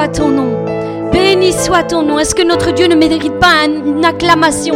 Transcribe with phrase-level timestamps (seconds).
[0.00, 0.64] soit ton nom.
[1.12, 2.18] Béni soit ton nom.
[2.18, 4.74] Est-ce que notre Dieu ne mérite pas une acclamation?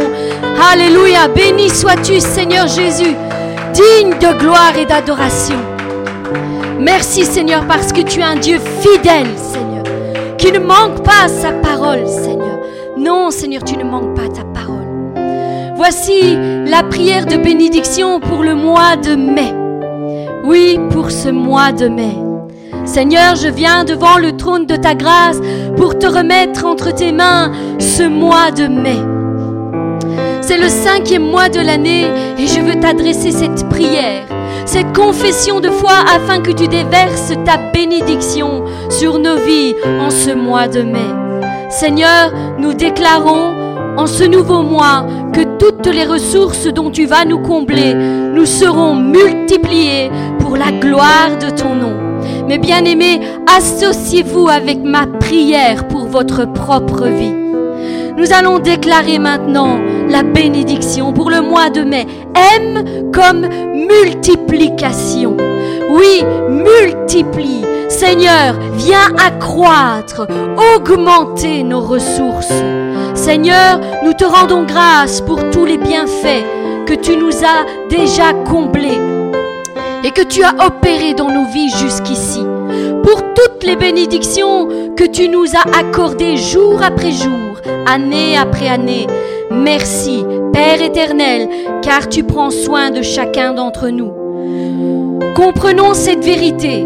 [0.71, 1.27] Alléluia.
[1.27, 3.15] Béni sois-tu, Seigneur Jésus,
[3.73, 5.55] digne de gloire et d'adoration.
[6.79, 9.83] Merci, Seigneur, parce que tu es un Dieu fidèle, Seigneur,
[10.37, 12.59] qui ne manque pas sa parole, Seigneur.
[12.95, 14.85] Non, Seigneur, tu ne manques pas ta parole.
[15.75, 16.37] Voici
[16.67, 19.55] la prière de bénédiction pour le mois de mai.
[20.43, 22.24] Oui, pour ce mois de mai.
[22.85, 25.39] Seigneur, je viens devant le trône de ta grâce
[25.75, 28.99] pour te remettre entre tes mains ce mois de mai.
[30.41, 32.05] C'est le cinquième mois de l'année
[32.37, 34.25] et je veux t'adresser cette prière,
[34.65, 40.31] cette confession de foi afin que tu déverses ta bénédiction sur nos vies en ce
[40.31, 41.41] mois de mai.
[41.69, 43.53] Seigneur, nous déclarons
[43.97, 48.93] en ce nouveau mois que toutes les ressources dont tu vas nous combler nous seront
[48.93, 52.04] multipliées pour la gloire de ton nom.
[52.47, 53.21] Mais bien-aimés,
[53.57, 57.33] associez-vous avec ma prière pour votre propre vie.
[58.17, 59.77] Nous allons déclarer maintenant
[60.09, 62.05] la bénédiction pour le mois de mai.
[62.59, 65.35] M comme multiplication.
[65.89, 67.65] Oui, multiplie.
[67.89, 70.27] Seigneur, viens accroître,
[70.75, 72.53] augmenter nos ressources.
[73.13, 76.45] Seigneur, nous te rendons grâce pour tous les bienfaits
[76.85, 79.14] que tu nous as déjà comblés
[80.05, 82.45] et que tu as opéré dans nos vies jusqu'ici.
[83.03, 89.07] Pour toutes les bénédictions que tu nous as accordées jour après jour, année après année.
[89.49, 91.49] Merci, Père éternel,
[91.81, 94.11] car tu prends soin de chacun d'entre nous.
[95.35, 96.85] Comprenons cette vérité.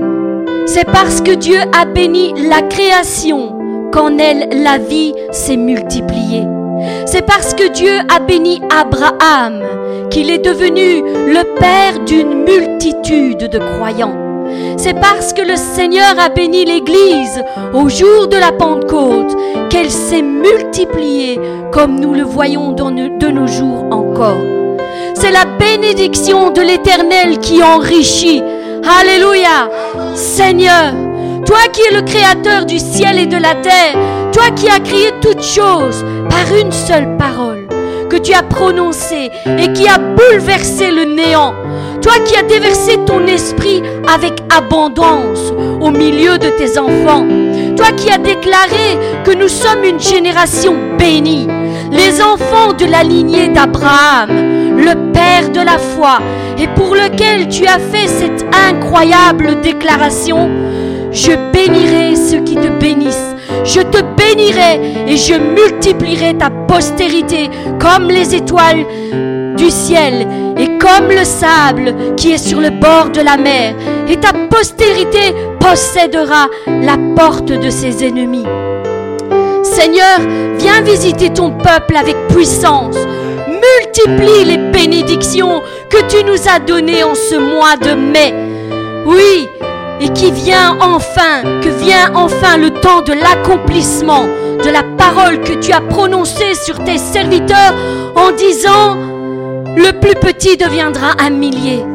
[0.65, 3.57] C'est parce que Dieu a béni la création
[3.91, 6.47] qu'en elle la vie s'est multipliée.
[7.05, 9.61] C'est parce que Dieu a béni Abraham
[10.09, 14.15] qu'il est devenu le père d'une multitude de croyants.
[14.77, 19.35] C'est parce que le Seigneur a béni l'Église au jour de la Pentecôte
[19.69, 21.39] qu'elle s'est multipliée
[21.71, 24.41] comme nous le voyons de nos jours encore.
[25.13, 28.41] C'est la bénédiction de l'Éternel qui enrichit.
[28.99, 29.69] Alléluia.
[30.15, 30.93] Seigneur,
[31.45, 33.95] toi qui es le créateur du ciel et de la terre,
[34.31, 37.67] toi qui as créé toutes choses par une seule parole
[38.09, 41.53] que tu as prononcée et qui a bouleversé le néant.
[42.01, 47.25] Toi qui as déversé ton esprit avec abondance au milieu de tes enfants.
[47.77, 51.47] Toi qui as déclaré que nous sommes une génération bénie,
[51.91, 54.29] les enfants de la lignée d'Abraham,
[54.77, 56.19] le Père de la foi,
[56.57, 60.49] et pour lequel tu as fait cette incroyable déclaration.
[61.11, 68.09] Je bénirai ceux qui te bénissent je te bénirai et je multiplierai ta postérité comme
[68.09, 68.85] les étoiles
[69.57, 73.73] du ciel et comme le sable qui est sur le bord de la mer.
[74.07, 78.45] Et ta postérité possédera la porte de ses ennemis.
[79.63, 80.19] Seigneur,
[80.57, 82.95] viens visiter ton peuple avec puissance.
[83.47, 88.33] Multiplie les bénédictions que tu nous as données en ce mois de mai.
[89.05, 89.49] Oui,
[89.99, 94.25] et qui vient enfin, que vient enfin le temps de l'accomplissement
[94.63, 97.73] de la parole que tu as prononcée sur tes serviteurs
[98.15, 98.97] en disant,
[99.75, 101.85] le plus petit deviendra un millier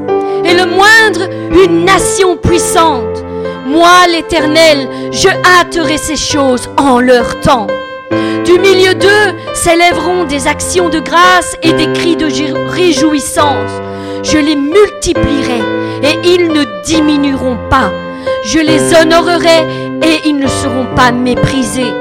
[0.44, 1.28] et le moindre
[1.64, 3.24] une nation puissante.
[3.66, 7.66] Moi, l'Éternel, je hâterai ces choses en leur temps.
[8.44, 12.26] Du milieu d'eux s'élèveront des actions de grâce et des cris de
[12.68, 13.70] réjouissance.
[14.22, 15.62] Je les multiplierai
[16.04, 17.90] et ils ne diminueront pas.
[18.44, 19.60] Je les honorerai
[20.02, 21.92] et ils ne seront pas méprisés.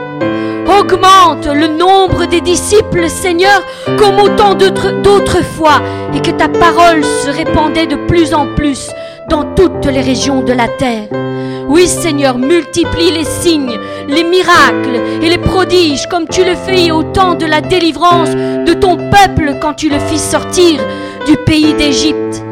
[0.68, 3.63] Augmente le nombre des disciples, Seigneur,
[3.97, 5.81] comme autant d'autres fois,
[6.13, 8.90] et que ta parole se répandait de plus en plus
[9.30, 11.08] dans toutes les régions de la terre.
[11.68, 13.78] Oui, Seigneur, multiplie les signes,
[14.08, 18.74] les miracles et les prodiges comme tu le fais au temps de la délivrance de
[18.74, 20.80] ton peuple quand tu le fis sortir
[21.25, 22.44] du pays d'Égypte.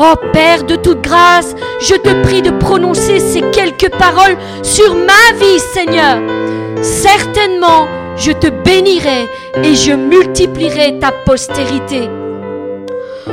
[0.00, 5.36] Oh Père de toute grâce, je te prie de prononcer ces quelques paroles sur ma
[5.40, 6.18] vie, Seigneur.
[6.82, 9.26] Certainement, je te bénirai
[9.64, 12.08] et je multiplierai ta postérité.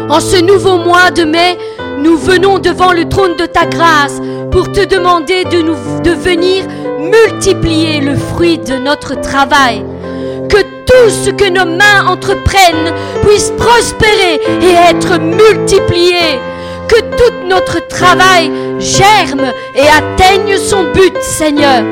[0.09, 1.55] En ce nouveau mois de mai,
[1.99, 4.19] nous venons devant le trône de ta grâce
[4.51, 6.65] pour te demander de, venir
[6.97, 9.85] multiplier le fruit de notre travail.
[10.49, 12.91] Que tout ce que nos mains entreprennent
[13.21, 16.39] puisse prospérer et être multiplié
[16.87, 21.83] que tout notre travail germe et atteigne son but, Seigneur.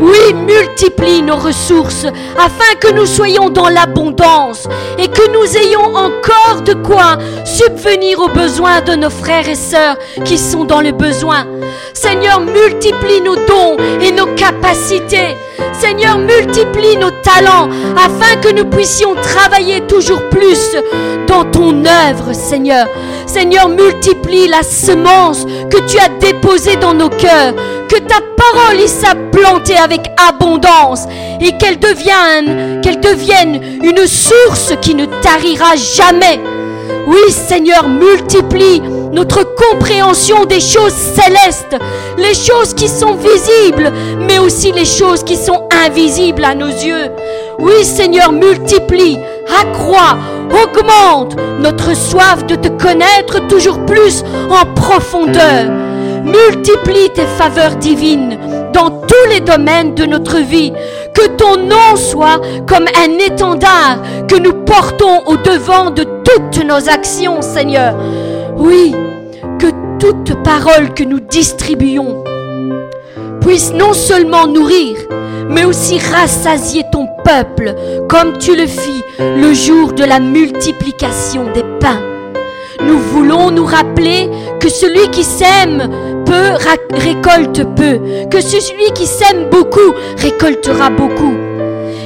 [0.00, 2.06] Oui, multiplie nos ressources
[2.36, 4.68] afin que nous soyons dans l'abondance
[4.98, 9.96] et que nous ayons encore de quoi subvenir aux besoins de nos frères et sœurs
[10.24, 11.46] qui sont dans le besoin.
[11.94, 15.36] Seigneur, multiplie nos dons et nos capacités.
[15.72, 20.76] Seigneur, multiplie nos talents afin que nous puissions travailler toujours plus
[21.26, 22.86] dans ton œuvre, Seigneur.
[23.26, 27.54] Seigneur, multiplie la semence que tu as déposée dans nos cœurs,
[27.88, 29.87] que ta parole y s'est plantée avec
[30.28, 31.06] abondance
[31.40, 36.40] et qu'elle devienne, qu'elle devienne une source qui ne tarira jamais.
[37.06, 38.82] Oui, Seigneur, multiplie
[39.12, 41.76] notre compréhension des choses célestes,
[42.18, 47.10] les choses qui sont visibles, mais aussi les choses qui sont invisibles à nos yeux.
[47.58, 49.18] Oui, Seigneur, multiplie,
[49.60, 50.18] accroît,
[50.50, 55.70] augmente notre soif de te connaître toujours plus en profondeur.
[56.24, 58.38] Multiplie tes faveurs divines
[58.78, 60.72] dans tous les domaines de notre vie.
[61.12, 63.98] Que ton nom soit comme un étendard
[64.28, 67.96] que nous portons au devant de toutes nos actions, Seigneur.
[68.56, 68.94] Oui,
[69.58, 69.66] que
[69.98, 72.22] toute parole que nous distribuons
[73.40, 74.96] puisse non seulement nourrir,
[75.48, 77.74] mais aussi rassasier ton peuple,
[78.08, 82.17] comme tu le fis le jour de la multiplication des pains.
[82.80, 84.30] Nous voulons nous rappeler
[84.60, 85.88] que celui qui sème
[86.24, 87.98] peu récolte peu,
[88.30, 91.34] que celui qui sème beaucoup récoltera beaucoup.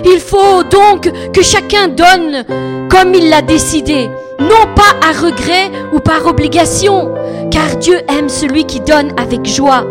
[0.05, 2.45] Il faut donc que chacun donne
[2.89, 4.09] comme il l'a décidé,
[4.41, 7.15] non pas à regret ou par obligation,
[7.51, 9.85] car Dieu aime celui qui donne avec joie.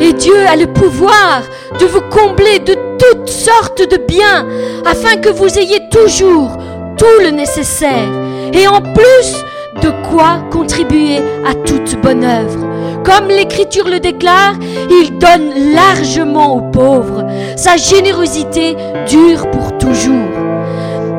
[0.00, 1.42] Et Dieu a le pouvoir
[1.78, 4.46] de vous combler de toutes sortes de biens,
[4.84, 6.56] afin que vous ayez toujours
[6.96, 8.08] tout le nécessaire,
[8.52, 9.44] et en plus
[9.82, 12.68] de quoi contribuer à toute bonne œuvre.
[13.04, 14.54] Comme l'Écriture le déclare,
[14.90, 17.26] il donne largement aux pauvres.
[17.56, 18.76] Sa générosité
[19.08, 20.30] dure pour toujours.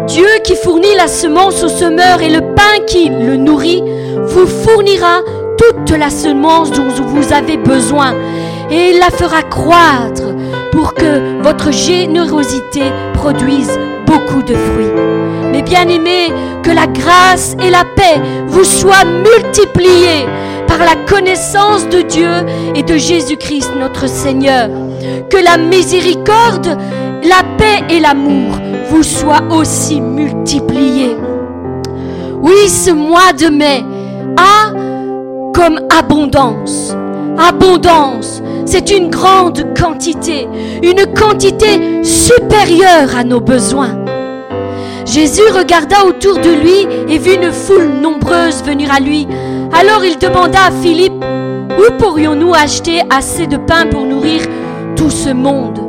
[0.08, 3.84] Dieu qui fournit la semence au semeur et le pain qui le nourrit,
[4.26, 5.20] vous fournira
[5.58, 8.14] toute la semence dont vous avez besoin
[8.72, 10.24] et la fera croître
[10.72, 12.84] pour que votre générosité
[13.14, 13.78] produise
[14.14, 14.92] beaucoup de fruits.
[15.52, 16.32] Mais bien aimés,
[16.62, 20.26] que la grâce et la paix vous soient multipliées
[20.68, 22.32] par la connaissance de Dieu
[22.76, 24.70] et de Jésus-Christ notre Seigneur.
[25.30, 26.78] Que la miséricorde,
[27.24, 31.18] la paix et l'amour vous soient aussi multipliés.
[32.42, 33.84] Oui, ce mois de mai
[34.38, 34.72] a
[35.54, 36.93] comme abondance,
[37.38, 40.48] abondance, c'est une grande quantité,
[40.82, 44.04] une quantité supérieure à nos besoins.
[45.06, 49.28] Jésus regarda autour de lui et vit une foule nombreuse venir à lui.
[49.74, 51.24] Alors il demanda à Philippe,
[51.78, 54.42] où pourrions-nous acheter assez de pain pour nourrir
[54.96, 55.80] tout ce monde?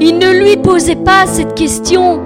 [0.00, 2.20] Il ne lui posait pas cette question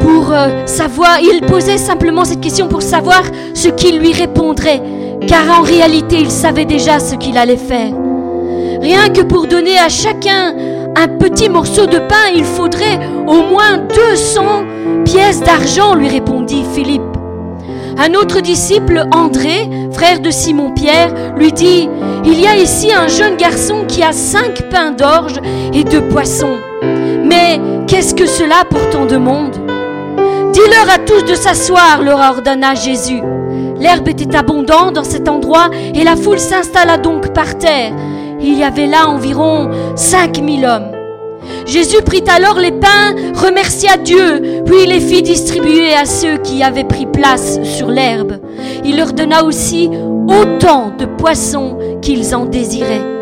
[0.00, 3.22] pour euh, savoir, il posait simplement cette question pour savoir
[3.54, 4.80] ce qu'il lui répondrait,
[5.26, 7.92] car en réalité il savait déjà ce qu'il allait faire.
[8.80, 10.54] Rien que pour donner à chacun
[10.96, 13.78] un petit morceau de pain, il faudrait au moins
[14.10, 14.42] 200
[15.04, 17.02] pièces d'argent, lui répondit Philippe.
[17.98, 21.88] Un autre disciple, André, frère de Simon-Pierre, lui dit,
[22.24, 25.40] Il y a ici un jeune garçon qui a cinq pains d'orge
[25.72, 26.58] et deux poissons.
[27.24, 29.56] Mais qu'est-ce que cela pour tant de monde?
[30.52, 33.20] Dis-leur à tous de s'asseoir, leur ordonna Jésus.
[33.80, 37.92] L'herbe était abondante dans cet endroit et la foule s'installa donc par terre.
[38.40, 40.92] Il y avait là environ cinq mille hommes.
[41.66, 46.84] Jésus prit alors les pains, remercia Dieu, puis les fit distribuer à ceux qui avaient
[46.84, 48.38] pris place sur l'herbe.
[48.84, 49.90] Il leur donna aussi
[50.28, 53.18] autant de poissons qu'ils en désiraient.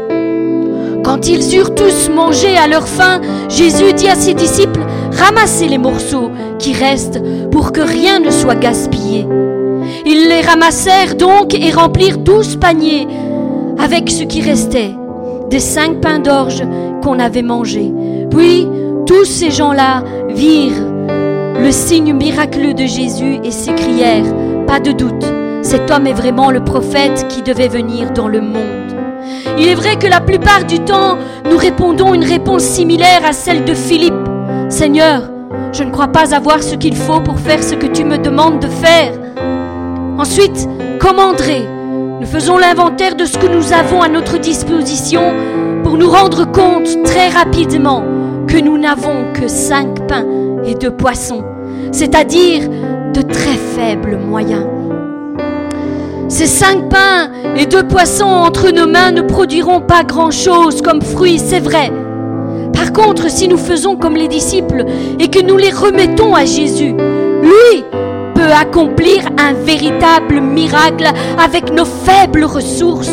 [1.04, 4.80] Quand ils eurent tous mangé à leur faim, Jésus dit à ses disciples,
[5.12, 7.20] Ramassez les morceaux qui restent
[7.50, 9.26] pour que rien ne soit gaspillé.
[10.04, 13.06] Ils les ramassèrent donc et remplirent douze paniers
[13.78, 14.94] avec ce qui restait
[15.50, 16.62] des cinq pains d'orge
[17.02, 17.92] qu'on avait mangés.
[18.30, 18.68] Puis
[19.06, 20.96] tous ces gens-là virent
[21.60, 24.34] le signe miraculeux de Jésus et s'écrièrent,
[24.66, 25.24] pas de doute,
[25.62, 28.94] cet homme est vraiment le prophète qui devait venir dans le monde.
[29.58, 33.64] Il est vrai que la plupart du temps, nous répondons une réponse similaire à celle
[33.64, 34.14] de Philippe.
[34.68, 35.22] Seigneur,
[35.72, 38.60] je ne crois pas avoir ce qu'il faut pour faire ce que tu me demandes
[38.60, 39.12] de faire.
[40.18, 40.66] Ensuite,
[40.98, 41.66] comme André,
[42.20, 45.34] nous faisons l'inventaire de ce que nous avons à notre disposition
[45.84, 48.02] pour nous rendre compte très rapidement
[48.48, 50.24] que nous n'avons que cinq pains
[50.64, 51.44] et deux poissons,
[51.92, 52.62] c'est-à-dire
[53.12, 54.64] de très faibles moyens.
[56.28, 61.38] Ces cinq pains et deux poissons entre nos mains ne produiront pas grand-chose comme fruits,
[61.38, 61.92] c'est vrai.
[62.72, 64.86] Par contre, si nous faisons comme les disciples
[65.20, 66.94] et que nous les remettons à Jésus,
[67.42, 67.84] lui
[68.52, 73.10] accomplir un véritable miracle avec nos faibles ressources.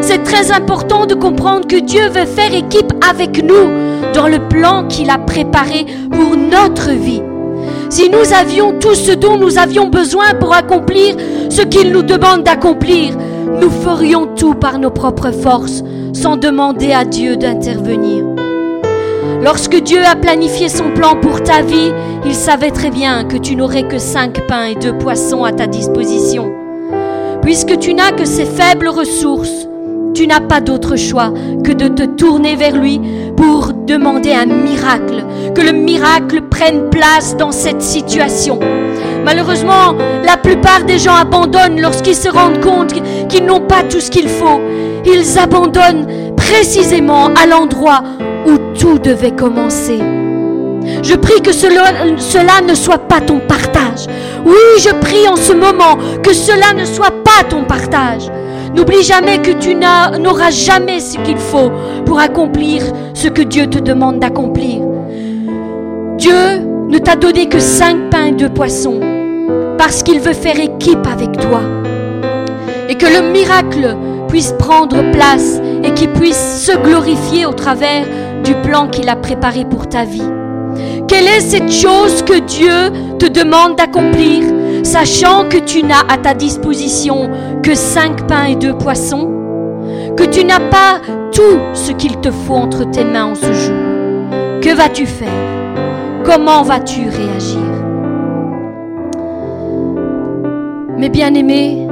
[0.00, 4.86] C'est très important de comprendre que Dieu veut faire équipe avec nous dans le plan
[4.88, 7.22] qu'il a préparé pour notre vie.
[7.90, 11.16] Si nous avions tout ce dont nous avions besoin pour accomplir
[11.48, 13.16] ce qu'il nous demande d'accomplir,
[13.60, 15.82] nous ferions tout par nos propres forces
[16.12, 18.27] sans demander à Dieu d'intervenir.
[19.42, 21.92] Lorsque Dieu a planifié son plan pour ta vie,
[22.24, 25.68] il savait très bien que tu n'aurais que cinq pains et deux poissons à ta
[25.68, 26.50] disposition.
[27.42, 29.68] Puisque tu n'as que ces faibles ressources,
[30.12, 33.00] tu n'as pas d'autre choix que de te tourner vers lui
[33.36, 38.58] pour demander un miracle, que le miracle prenne place dans cette situation.
[39.24, 42.92] Malheureusement, la plupart des gens abandonnent lorsqu'ils se rendent compte
[43.28, 44.60] qu'ils n'ont pas tout ce qu'il faut.
[45.06, 46.06] Ils abandonnent
[46.48, 48.02] précisément à l'endroit
[48.46, 49.98] où tout devait commencer.
[51.02, 54.06] Je prie que cela, ne soit pas ton partage.
[54.46, 58.30] Oui, je prie en ce moment que cela ne soit pas ton partage.
[58.74, 61.70] N'oublie jamais que tu n'auras jamais ce qu'il faut
[62.06, 64.82] pour accomplir ce que Dieu te demande d'accomplir.
[66.16, 69.00] Dieu ne t'a donné que cinq pains et deux poissons
[69.76, 71.60] parce qu'il veut faire équipe avec toi.
[72.88, 73.96] Et que le miracle
[74.28, 78.06] puisse prendre place et qu'il puisse se glorifier au travers
[78.44, 80.30] du plan qu'il a préparé pour ta vie.
[81.08, 84.44] Quelle est cette chose que Dieu te demande d'accomplir,
[84.84, 87.30] sachant que tu n'as à ta disposition
[87.62, 89.32] que cinq pains et deux poissons,
[90.16, 91.00] que tu n'as pas
[91.32, 93.76] tout ce qu'il te faut entre tes mains en ce jour?
[94.60, 95.28] Que vas-tu faire?
[96.24, 97.58] Comment vas-tu réagir?
[100.98, 101.87] Mes bien-aimés,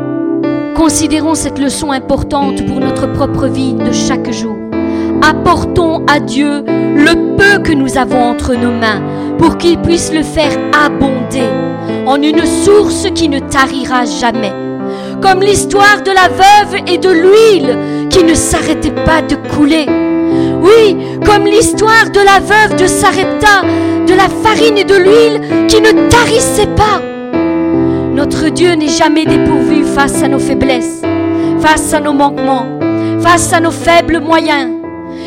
[0.76, 4.56] considérons cette leçon importante pour notre propre vie de chaque jour
[5.22, 9.02] apportons à Dieu le peu que nous avons entre nos mains
[9.38, 11.48] pour qu'il puisse le faire abonder
[12.06, 14.52] en une source qui ne tarira jamais.
[15.20, 19.86] Comme l'histoire de la veuve et de l'huile qui ne s'arrêtait pas de couler.
[20.62, 23.62] Oui, comme l'histoire de la veuve de Sarepta,
[24.06, 27.15] de la farine et de l'huile qui ne tarissaient pas.
[28.28, 31.00] Notre Dieu n'est jamais dépourvu face à nos faiblesses,
[31.60, 32.66] face à nos manquements,
[33.20, 34.68] face à nos faibles moyens.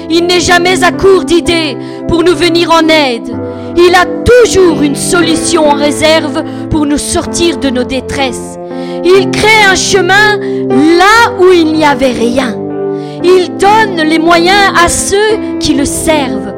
[0.10, 1.78] Il n'est jamais à court d'idées
[2.10, 3.34] pour nous venir en aide.
[3.78, 8.58] Il a toujours une solution en réserve pour nous sortir de nos détresses.
[9.06, 12.54] Il crée un chemin là où il n'y avait rien.
[13.24, 16.54] Il donne les moyens à ceux qui le servent.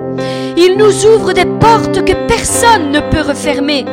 [0.57, 3.86] Il nous ouvre des portes que personne ne peut refermer.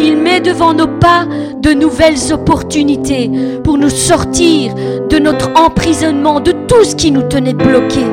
[0.00, 1.26] Il met devant nos pas
[1.58, 3.30] de nouvelles opportunités
[3.62, 4.74] pour nous sortir
[5.08, 8.10] de notre emprisonnement, de tout ce qui nous tenait bloqués.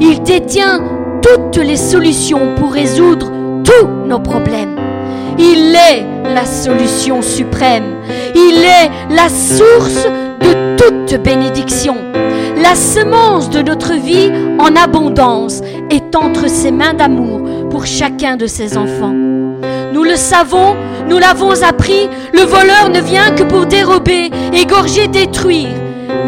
[0.00, 0.82] Il détient
[1.22, 3.30] toutes les solutions pour résoudre
[3.64, 4.76] tous nos problèmes.
[5.38, 6.04] Il est
[6.34, 7.96] la solution suprême.
[8.34, 10.06] Il est la source
[10.40, 11.96] de toute bénédiction.
[12.60, 18.46] La semence de notre vie en abondance est entre ses mains d'amour pour chacun de
[18.46, 19.14] ses enfants.
[19.92, 20.76] Nous le savons,
[21.08, 25.70] nous l'avons appris, le voleur ne vient que pour dérober, égorger, détruire.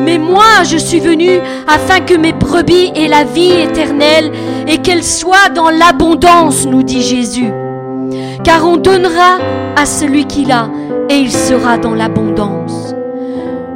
[0.05, 4.31] Mais moi, je suis venu afin que mes brebis aient la vie éternelle
[4.67, 7.51] et qu'elles soient dans l'abondance, nous dit Jésus.
[8.45, 9.39] Car on donnera
[9.77, 10.69] à celui qui a
[11.09, 12.95] et il sera dans l'abondance.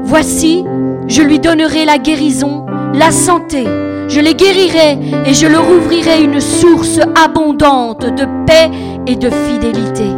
[0.03, 0.65] Voici,
[1.07, 3.65] je lui donnerai la guérison, la santé,
[4.09, 8.71] je les guérirai et je leur ouvrirai une source abondante de paix
[9.07, 10.09] et de fidélité.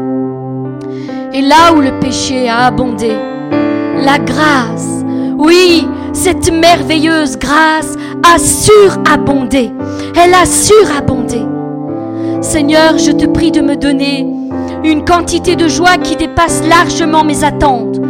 [1.32, 3.12] Et là où le péché a abondé,
[4.04, 5.04] la grâce,
[5.38, 9.70] oui, cette merveilleuse grâce a surabondé.
[10.16, 11.42] Elle a surabondé.
[12.40, 14.26] Seigneur, je te prie de me donner
[14.84, 18.00] une quantité de joie qui dépasse largement mes attentes.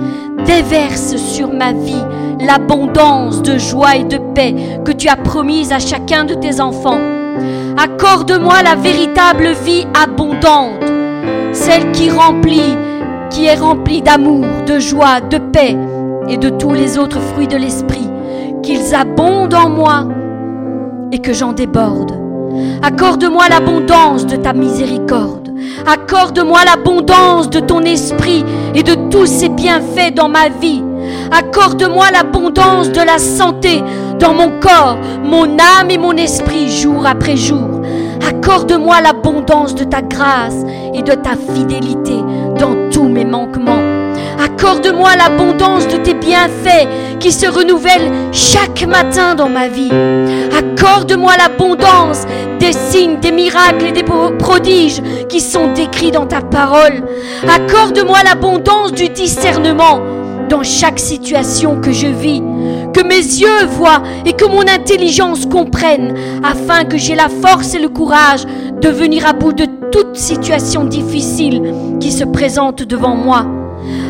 [0.45, 2.05] Déverse sur ma vie
[2.41, 4.55] l'abondance de joie et de paix
[4.85, 7.16] que tu as promise à chacun de tes enfants.
[7.77, 10.83] Accorde-moi la véritable vie abondante,
[11.53, 12.77] celle qui remplit,
[13.31, 15.77] qui est remplie d'amour, de joie, de paix
[16.29, 18.09] et de tous les autres fruits de l'Esprit,
[18.63, 20.09] qu'ils abondent en moi
[21.13, 22.13] et que j'en déborde.
[22.83, 25.53] Accorde-moi l'abondance de ta miséricorde.
[25.87, 30.83] Accorde-moi l'abondance de ton esprit et de tous ses bienfaits dans ma vie.
[31.31, 33.83] Accorde-moi l'abondance de la santé
[34.19, 37.81] dans mon corps, mon âme et mon esprit jour après jour.
[38.27, 42.17] Accorde-moi l'abondance de ta grâce et de ta fidélité
[42.59, 43.83] dans tous mes manquements.
[44.43, 46.89] Accorde-moi l'abondance de tes bienfaits
[47.21, 49.91] qui se renouvellent chaque matin dans ma vie.
[50.57, 52.25] Accorde-moi l'abondance
[52.59, 54.05] des signes, des miracles et des
[54.39, 57.03] prodiges qui sont décrits dans ta parole.
[57.49, 60.01] Accorde-moi l'abondance du discernement
[60.49, 62.43] dans chaque situation que je vis.
[62.97, 67.79] Que mes yeux voient et que mon intelligence comprenne afin que j'ai la force et
[67.79, 68.47] le courage
[68.81, 73.45] de venir à bout de toute situation difficile qui se présente devant moi.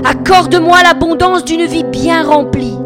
[0.05, 2.79] Accorde-moi l'abondance d'une vie bien remplie,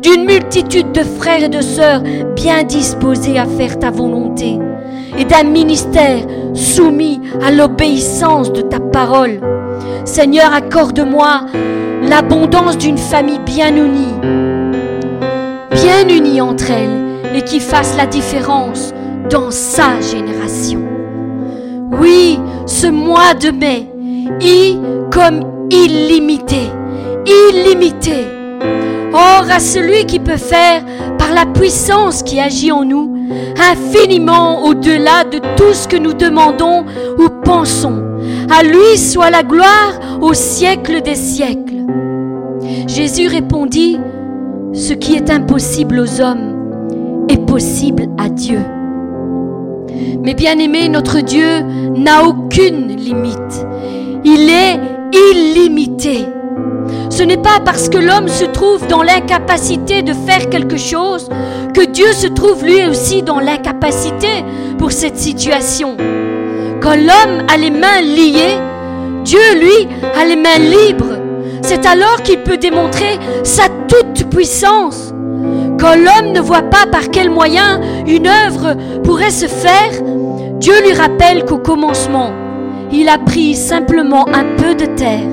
[0.00, 2.00] d'une multitude de frères et de sœurs
[2.34, 4.58] bien disposés à faire ta volonté,
[5.18, 6.20] et d'un ministère
[6.54, 9.40] soumis à l'obéissance de ta parole.
[10.06, 11.42] Seigneur, accorde-moi
[12.08, 14.14] l'abondance d'une famille bien unie,
[15.74, 18.94] bien unie entre elles, et qui fasse la différence
[19.28, 20.80] dans sa génération.
[22.00, 23.88] Oui, ce mois de mai,
[24.40, 24.78] I
[25.10, 26.70] comme illimité,
[27.26, 28.26] illimité.
[29.12, 30.82] Or à celui qui peut faire,
[31.18, 33.14] par la puissance qui agit en nous,
[33.72, 36.84] infiniment au-delà de tout ce que nous demandons
[37.18, 38.02] ou pensons.
[38.50, 41.86] À lui soit la gloire au siècle des siècles.
[42.86, 43.98] Jésus répondit,
[44.74, 48.60] ce qui est impossible aux hommes est possible à Dieu.
[50.22, 51.62] Mais bien aimé, notre Dieu
[51.94, 53.66] n'a aucune limite.
[54.24, 54.80] Il est
[55.12, 56.26] illimité.
[57.08, 61.28] Ce n'est pas parce que l'homme se trouve dans l'incapacité de faire quelque chose
[61.72, 64.44] que Dieu se trouve lui aussi dans l'incapacité
[64.78, 65.96] pour cette situation.
[66.80, 68.58] Quand l'homme a les mains liées,
[69.24, 69.88] Dieu, lui,
[70.20, 71.14] a les mains libres.
[71.62, 73.68] C'est alors qu'il peut démontrer sa
[75.78, 79.92] Quand l'homme ne voit pas par quel moyen une œuvre pourrait se faire,
[80.58, 82.30] Dieu lui rappelle qu'au commencement,
[82.92, 85.28] il a pris simplement un peu de terre.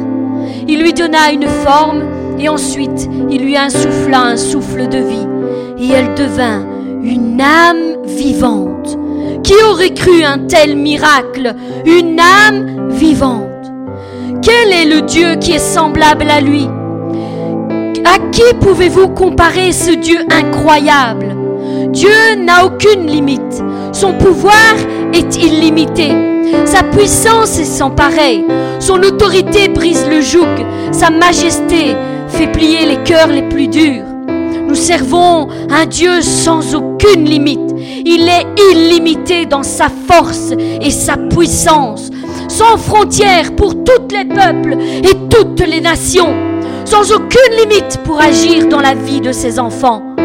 [0.67, 2.03] Il lui donna une forme
[2.39, 5.27] et ensuite il lui insuffla un souffle de vie.
[5.77, 6.65] Et elle devint
[7.03, 8.97] une âme vivante.
[9.43, 11.55] Qui aurait cru un tel miracle?
[11.85, 13.71] Une âme vivante.
[14.41, 16.67] Quel est le Dieu qui est semblable à lui?
[18.03, 21.35] À qui pouvez-vous comparer ce Dieu incroyable?
[21.89, 23.63] Dieu n'a aucune limite.
[23.91, 24.75] Son pouvoir
[25.13, 26.09] est illimité.
[26.65, 28.45] Sa puissance est sans pareil.
[28.79, 30.47] Son autorité brise le joug.
[30.91, 31.95] Sa majesté
[32.27, 34.05] fait plier les cœurs les plus durs.
[34.67, 37.59] Nous servons un Dieu sans aucune limite.
[38.05, 42.09] Il est illimité dans sa force et sa puissance,
[42.47, 46.33] sans frontières pour tous les peuples et toutes les nations,
[46.85, 50.15] sans aucune limite pour agir dans la vie de ses enfants.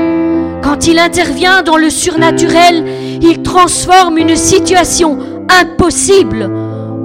[0.62, 2.84] Quand il intervient dans le surnaturel,
[3.22, 6.50] il transforme une situation impossible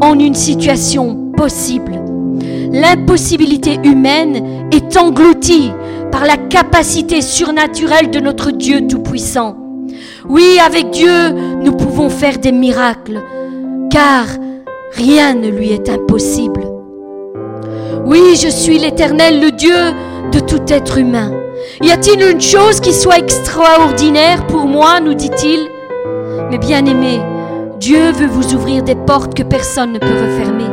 [0.01, 2.01] en une situation possible.
[2.71, 5.71] L'impossibilité humaine est engloutie
[6.11, 9.57] par la capacité surnaturelle de notre Dieu Tout-Puissant.
[10.27, 11.31] Oui, avec Dieu,
[11.63, 13.21] nous pouvons faire des miracles,
[13.89, 14.25] car
[14.93, 16.70] rien ne lui est impossible.
[18.11, 19.73] Oui, je suis l'Éternel, le Dieu
[20.33, 21.31] de tout être humain.
[21.81, 25.69] Y a-t-il une chose qui soit extraordinaire pour moi, nous dit-il?
[26.49, 27.21] Mais bien aimé,
[27.79, 30.65] Dieu veut vous ouvrir des portes que personne ne peut refermer.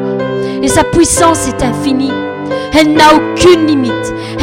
[0.65, 2.11] Et sa puissance est infinie.
[2.77, 3.93] Elle n'a aucune limite.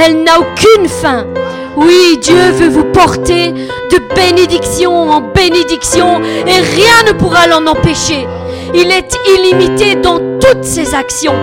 [0.02, 1.26] Elle n'a aucune fin.
[1.76, 8.26] Oui, Dieu veut vous porter de bénédiction en bénédiction et rien ne pourra l'en empêcher.
[8.78, 11.36] Il est illimité dans toutes ses actions,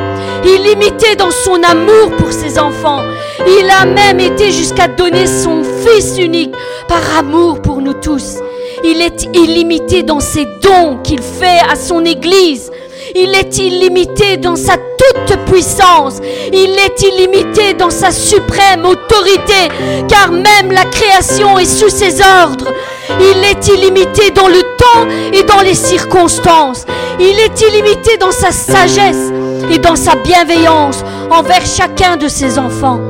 [0.44, 3.00] illimité dans son amour pour ses enfants.
[3.46, 6.54] Il a même été jusqu'à donner son Fils unique
[6.88, 8.36] par amour pour nous tous.
[8.84, 12.70] Il est illimité dans ses dons qu'il fait à son Église.
[13.14, 16.20] Il est illimité dans sa toute puissance.
[16.52, 19.68] Il est illimité dans sa suprême autorité,
[20.08, 22.72] car même la création est sous ses ordres.
[23.20, 26.86] Il est illimité dans le temps et dans les circonstances.
[27.20, 29.30] Il est illimité dans sa sagesse
[29.70, 33.00] et dans sa bienveillance envers chacun de ses enfants.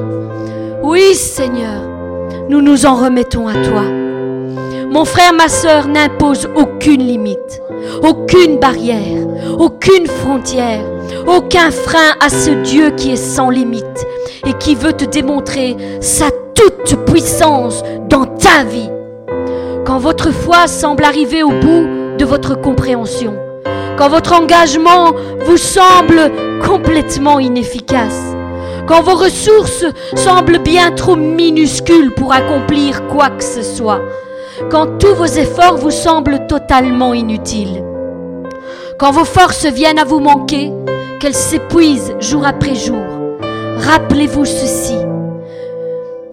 [0.83, 1.81] Oui, Seigneur,
[2.49, 3.85] nous nous en remettons à toi.
[4.91, 7.62] Mon frère, ma soeur n'impose aucune limite,
[8.03, 9.27] aucune barrière,
[9.59, 10.85] aucune frontière,
[11.27, 14.07] aucun frein à ce Dieu qui est sans limite
[14.47, 18.90] et qui veut te démontrer sa toute puissance dans ta vie.
[19.85, 21.87] Quand votre foi semble arriver au bout
[22.18, 23.35] de votre compréhension,
[23.97, 25.12] quand votre engagement
[25.45, 26.31] vous semble
[26.64, 28.35] complètement inefficace,
[28.87, 34.01] quand vos ressources semblent bien trop minuscules pour accomplir quoi que ce soit,
[34.70, 37.83] quand tous vos efforts vous semblent totalement inutiles,
[38.98, 40.72] quand vos forces viennent à vous manquer,
[41.20, 43.03] qu'elles s'épuisent jour après jour,
[43.83, 44.94] Rappelez-vous ceci.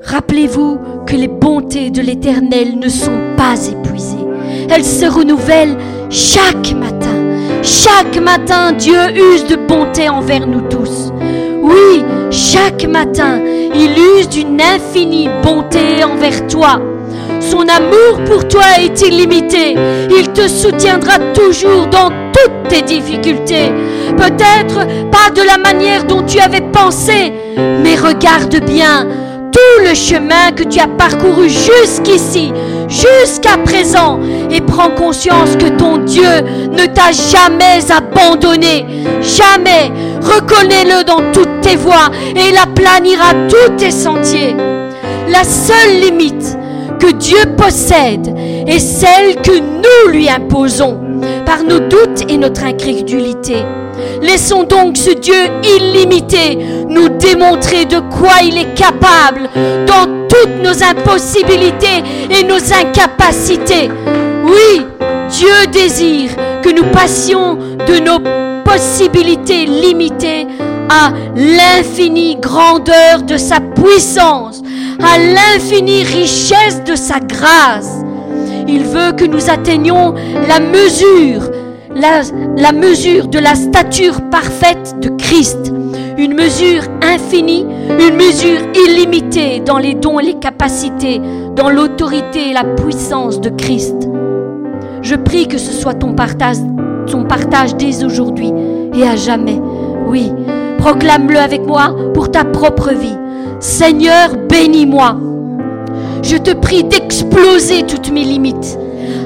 [0.04, 4.26] Rappelez-vous que les bontés de l'Éternel ne sont pas épuisées.
[4.70, 5.78] Elles se renouvellent
[6.12, 7.08] chaque matin.
[7.64, 11.12] Chaque matin, Dieu use de bonté envers nous tous.
[11.62, 13.40] Oui, chaque matin,
[13.74, 16.80] il use d'une infinie bonté envers toi.
[17.50, 19.76] Son amour pour toi est illimité.
[20.16, 23.72] Il te soutiendra toujours dans toutes tes difficultés.
[24.16, 27.34] Peut-être pas de la manière dont tu avais pensé,
[27.82, 29.08] mais regarde bien
[29.52, 32.54] tout le chemin que tu as parcouru jusqu'ici,
[32.88, 34.20] jusqu'à présent,
[34.52, 38.86] et prends conscience que ton Dieu ne t'a jamais abandonné.
[39.22, 39.92] Jamais.
[40.22, 44.56] Reconnais-le dans toutes tes voies et il aplanira tous tes sentiers.
[45.30, 46.59] La seule limite
[47.00, 48.34] que Dieu possède
[48.68, 51.00] est celle que nous lui imposons
[51.46, 53.58] par nos doutes et notre incrédulité.
[54.22, 56.58] Laissons donc ce Dieu illimité
[56.88, 59.50] nous démontrer de quoi il est capable
[59.86, 63.90] dans toutes nos impossibilités et nos incapacités.
[64.46, 64.86] Oui,
[65.30, 66.32] Dieu désire
[66.62, 67.58] que nous passions
[67.88, 68.20] de nos
[68.64, 70.48] possibilités limitées
[70.90, 74.62] à l'infinie grandeur de sa puissance,
[75.02, 78.04] à l'infinie richesse de sa grâce.
[78.68, 80.14] Il veut que nous atteignions
[80.48, 81.50] la mesure,
[81.96, 85.74] la, mesure de la stature parfaite de Christ.
[86.18, 91.22] Une mesure infinie, une mesure illimitée dans les dons et les capacités,
[91.56, 93.96] dans l'autorité et la puissance de Christ.
[95.02, 98.52] Je prie que ce soit ton partage dès aujourd'hui
[98.94, 99.60] et à jamais.
[100.08, 100.32] Oui,
[100.80, 103.18] proclame-le avec moi pour ta propre vie.
[103.60, 105.18] Seigneur, bénis-moi.
[106.24, 108.78] Je te prie d'exploser toutes mes limites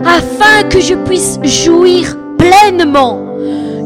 [0.05, 3.19] afin que je puisse jouir pleinement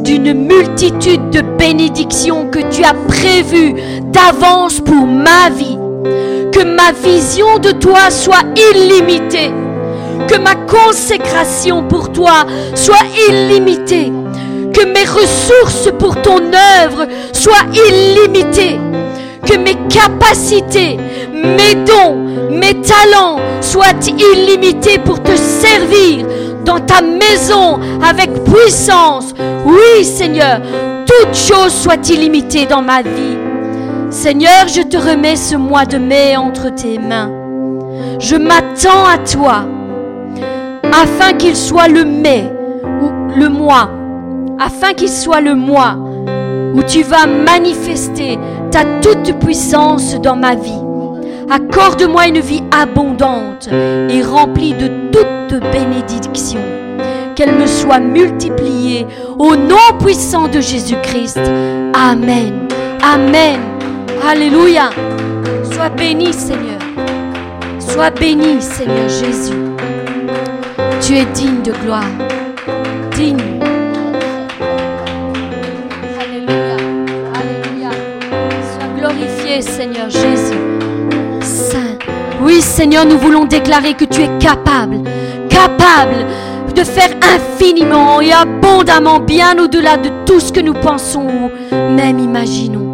[0.04, 3.76] d'une multitude de bénédictions que tu as prévues
[4.12, 5.78] d'avance pour ma vie.
[6.52, 9.52] Que ma vision de toi soit illimitée.
[10.28, 14.12] Que ma consécration pour toi soit illimitée.
[14.78, 18.80] Que mes ressources pour ton œuvre soient illimitées.
[19.44, 20.98] Que mes capacités,
[21.34, 22.16] mes dons,
[22.52, 26.28] mes talents soient illimités pour te servir
[26.64, 29.34] dans ta maison avec puissance.
[29.66, 30.60] Oui, Seigneur,
[31.08, 33.38] toutes choses soient illimitées dans ma vie.
[34.12, 37.32] Seigneur, je te remets ce mois de mai entre tes mains.
[38.20, 39.66] Je m'attends à toi
[40.94, 42.44] afin qu'il soit le mai
[43.02, 43.90] ou le mois,
[44.60, 45.98] afin qu'il soit le mois
[46.74, 48.38] où tu vas manifester
[48.72, 50.82] ta toute puissance dans ma vie.
[51.50, 56.60] Accorde-moi une vie abondante et remplie de toute bénédiction.
[57.36, 59.06] Qu'elle me soit multipliée
[59.38, 61.40] au nom puissant de Jésus-Christ.
[61.94, 62.68] Amen.
[63.02, 63.60] Amen.
[64.28, 64.90] Alléluia.
[65.72, 66.80] Sois béni, Seigneur.
[67.80, 69.54] Sois béni, Seigneur Jésus.
[71.02, 72.04] Tu es digne de gloire.
[73.16, 73.38] Digne.
[79.62, 80.58] Seigneur Jésus.
[82.42, 85.02] Oui, Seigneur, nous voulons déclarer que tu es capable,
[85.50, 86.26] capable
[86.76, 92.20] de faire infiniment et abondamment, bien au-delà de tout ce que nous pensons ou même
[92.20, 92.87] imaginons.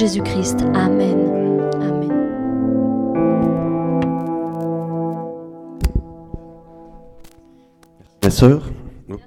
[0.00, 0.62] Jésus-Christ.
[0.72, 1.28] Amen.
[1.74, 2.08] Amen.
[8.24, 8.62] Mes sœurs.
[9.10, 9.20] Hop.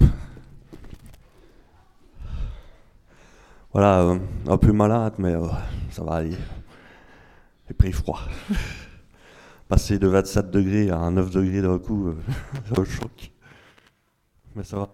[3.71, 5.45] Voilà, euh, un peu malade, mais euh,
[5.91, 6.35] ça va aller.
[7.67, 8.21] J'ai pris froid.
[9.69, 12.15] Passer de 27 degrés à 9 degrés d'un coup, euh,
[12.65, 13.31] c'est un choc.
[14.55, 14.89] Mais ça va.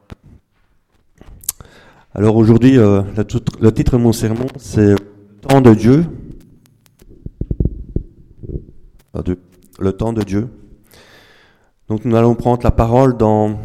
[2.14, 3.26] Alors aujourd'hui, euh, le,
[3.62, 4.94] le titre de mon sermon, c'est
[5.42, 6.06] temps de Dieu.
[9.80, 10.50] Le temps de Dieu.
[11.88, 13.60] Donc nous allons prendre la parole dans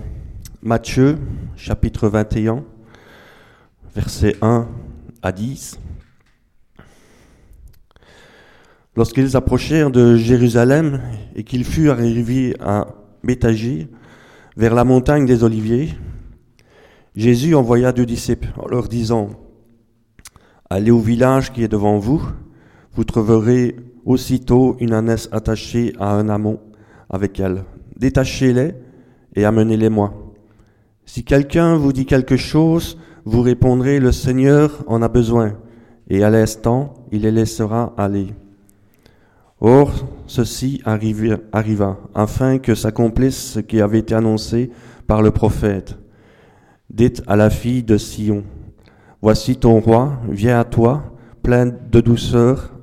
[0.62, 1.18] Matthieu,
[1.56, 2.64] chapitre 21,
[3.94, 4.68] versets 1
[5.22, 5.78] à 10.
[8.96, 11.02] Lorsqu'ils approchèrent de Jérusalem
[11.34, 12.86] et qu'ils furent arrivés à
[13.24, 13.88] Béthagie,
[14.56, 15.94] vers la montagne des Oliviers,
[17.16, 19.30] Jésus envoya deux disciples en leur disant,
[20.76, 22.20] Allez au village qui est devant vous,
[22.94, 26.58] vous trouverez aussitôt une ânesse attachée à un amont
[27.08, 27.62] avec elle.
[27.96, 28.74] Détachez-les
[29.36, 30.12] et amenez-les-moi.
[31.06, 35.52] Si quelqu'un vous dit quelque chose, vous répondrez, le Seigneur en a besoin,
[36.08, 38.34] et à l'instant, il les laissera aller.
[39.60, 39.92] Or,
[40.26, 44.72] ceci arriva, arriva, afin que s'accomplisse ce qui avait été annoncé
[45.06, 45.96] par le prophète.
[46.90, 48.42] Dites à la fille de Sion,
[49.24, 51.02] Voici ton roi, viens à toi,
[51.42, 52.74] plein de douceur,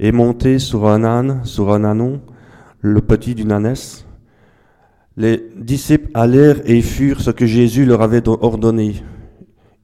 [0.00, 2.20] et monté sur un âne, sur un ânon,
[2.80, 4.04] le petit d'une ânesse.
[5.16, 9.04] Les disciples allèrent et furent ce que Jésus leur avait ordonné.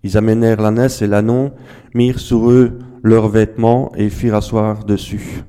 [0.03, 1.53] Ils amenèrent l'ânesse et l'ânon,
[1.95, 5.45] mirent sur eux leurs vêtements et firent asseoir dessus.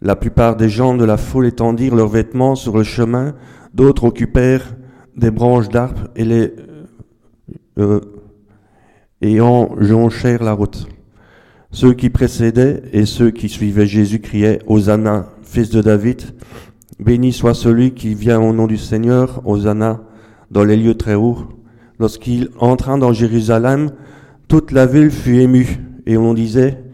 [0.00, 3.34] La plupart des gens de la foule étendirent leurs vêtements sur le chemin,
[3.74, 4.76] d'autres occupèrent
[5.16, 6.54] des branches d'arbres et les
[7.78, 8.00] euh,
[9.24, 10.86] et en jonchèrent la route.
[11.70, 16.20] Ceux qui précédaient et ceux qui suivaient Jésus criaient Hosanna, fils de David,
[17.00, 20.02] béni soit celui qui vient au nom du Seigneur, Hosanna,
[20.50, 21.38] dans les lieux très hauts.
[21.98, 23.92] Lorsqu'il entra dans Jérusalem,
[24.46, 26.84] toute la ville fut émue, et on disait,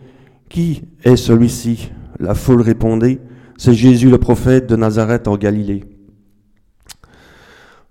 [0.49, 1.91] Qui est celui-ci?
[2.21, 3.19] La foule répondait,
[3.59, 5.83] C'est Jésus le prophète de Nazareth en Galilée.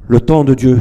[0.08, 0.80] Le temps de Dieu.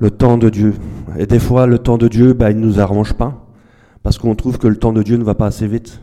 [0.00, 0.74] Le temps de Dieu.
[1.18, 3.46] Et des fois, le temps de Dieu, ben, il ne nous arrange pas,
[4.02, 6.00] parce qu'on trouve que le temps de Dieu ne va pas assez vite.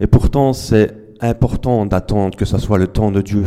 [0.00, 3.44] Et pourtant, c'est important d'attendre que ce soit le temps de Dieu.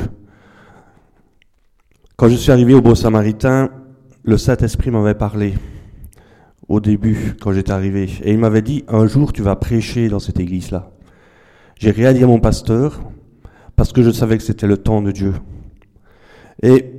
[2.15, 3.69] Quand je suis arrivé au Beau Samaritain,
[4.23, 5.55] le Saint-Esprit m'avait parlé
[6.67, 8.09] au début, quand j'étais arrivé.
[8.23, 10.91] Et il m'avait dit, un jour, tu vas prêcher dans cette église-là.
[11.79, 13.01] J'ai rien dit à mon pasteur,
[13.75, 15.33] parce que je savais que c'était le temps de Dieu.
[16.61, 16.93] Et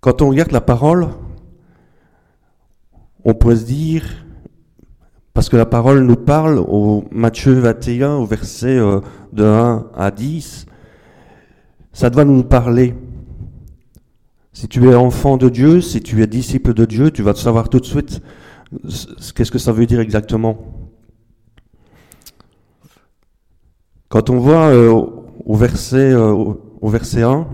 [0.00, 1.08] quand on regarde la parole,
[3.24, 4.04] on peut se dire,
[5.34, 9.00] parce que la parole nous parle au Matthieu 21, au verset euh,
[9.32, 10.66] de 1 à 10,
[11.92, 12.94] ça doit nous parler.
[14.52, 17.68] Si tu es enfant de Dieu, si tu es disciple de Dieu, tu vas savoir
[17.68, 18.20] tout de suite
[19.34, 20.58] qu'est-ce que ça veut dire exactement.
[24.08, 24.90] Quand on voit euh,
[25.44, 27.46] au verset, euh, au verset 1,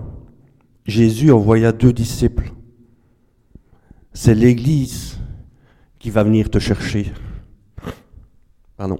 [0.85, 2.51] Jésus envoya deux disciples.
[4.13, 5.16] C'est l'Église
[5.99, 7.11] qui va venir te chercher.
[8.75, 8.99] Pardon.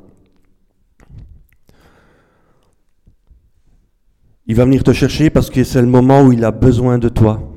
[4.47, 7.09] Il va venir te chercher parce que c'est le moment où il a besoin de
[7.09, 7.53] toi.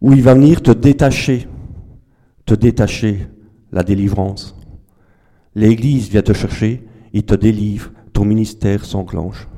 [0.00, 1.48] Où il va venir te détacher,
[2.44, 3.26] te détacher
[3.72, 4.54] la délivrance.
[5.54, 9.48] L'Église vient te chercher, il te délivre, ton ministère s'enclenche.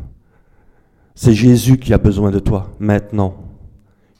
[1.14, 3.34] C'est Jésus qui a besoin de toi maintenant.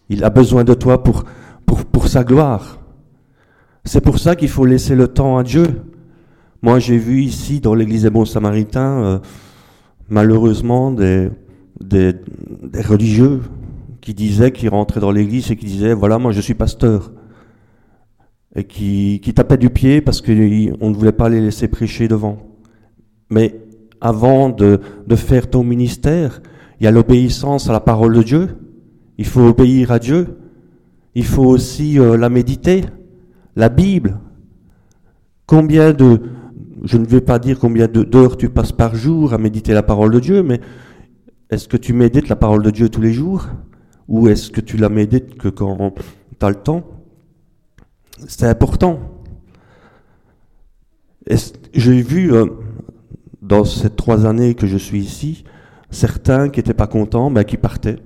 [0.09, 1.25] Il a besoin de toi pour,
[1.64, 2.81] pour, pour sa gloire.
[3.87, 5.64] C'est pour ça qu'il faut laisser le temps à Dieu.
[6.61, 9.18] Moi, j'ai vu ici, dans l'église des bons samaritains, euh,
[10.09, 11.31] malheureusement, des,
[12.85, 13.42] religieux
[14.01, 17.12] qui disaient, qui rentraient dans l'église et qui disaient, voilà, moi je suis pasteur.
[18.57, 22.38] Et qui, tapaient du pied parce qu'on ne voulait pas les laisser prêcher devant.
[23.31, 23.55] Mais
[24.01, 26.42] avant de, de faire ton ministère,
[26.81, 28.49] il y a l'obéissance à la parole de Dieu.
[29.16, 30.38] Il faut obéir à Dieu.
[31.14, 32.83] Il faut aussi euh, la méditer.
[33.57, 34.21] La Bible.
[35.47, 36.21] Combien de,
[36.85, 40.12] je ne vais pas dire combien d'heures tu passes par jour à méditer la parole
[40.12, 40.61] de Dieu, mais
[41.51, 43.47] est-ce que tu médites la parole de Dieu tous les jours?
[44.09, 45.95] Ou est-ce que tu la médites que quand
[46.38, 46.85] tu as le temps?
[48.29, 49.01] C'est important.
[51.75, 52.47] J'ai vu euh,
[53.42, 55.45] dans ces trois années que je suis ici,
[55.90, 57.99] certains qui n'étaient pas contents, ben, qui partaient.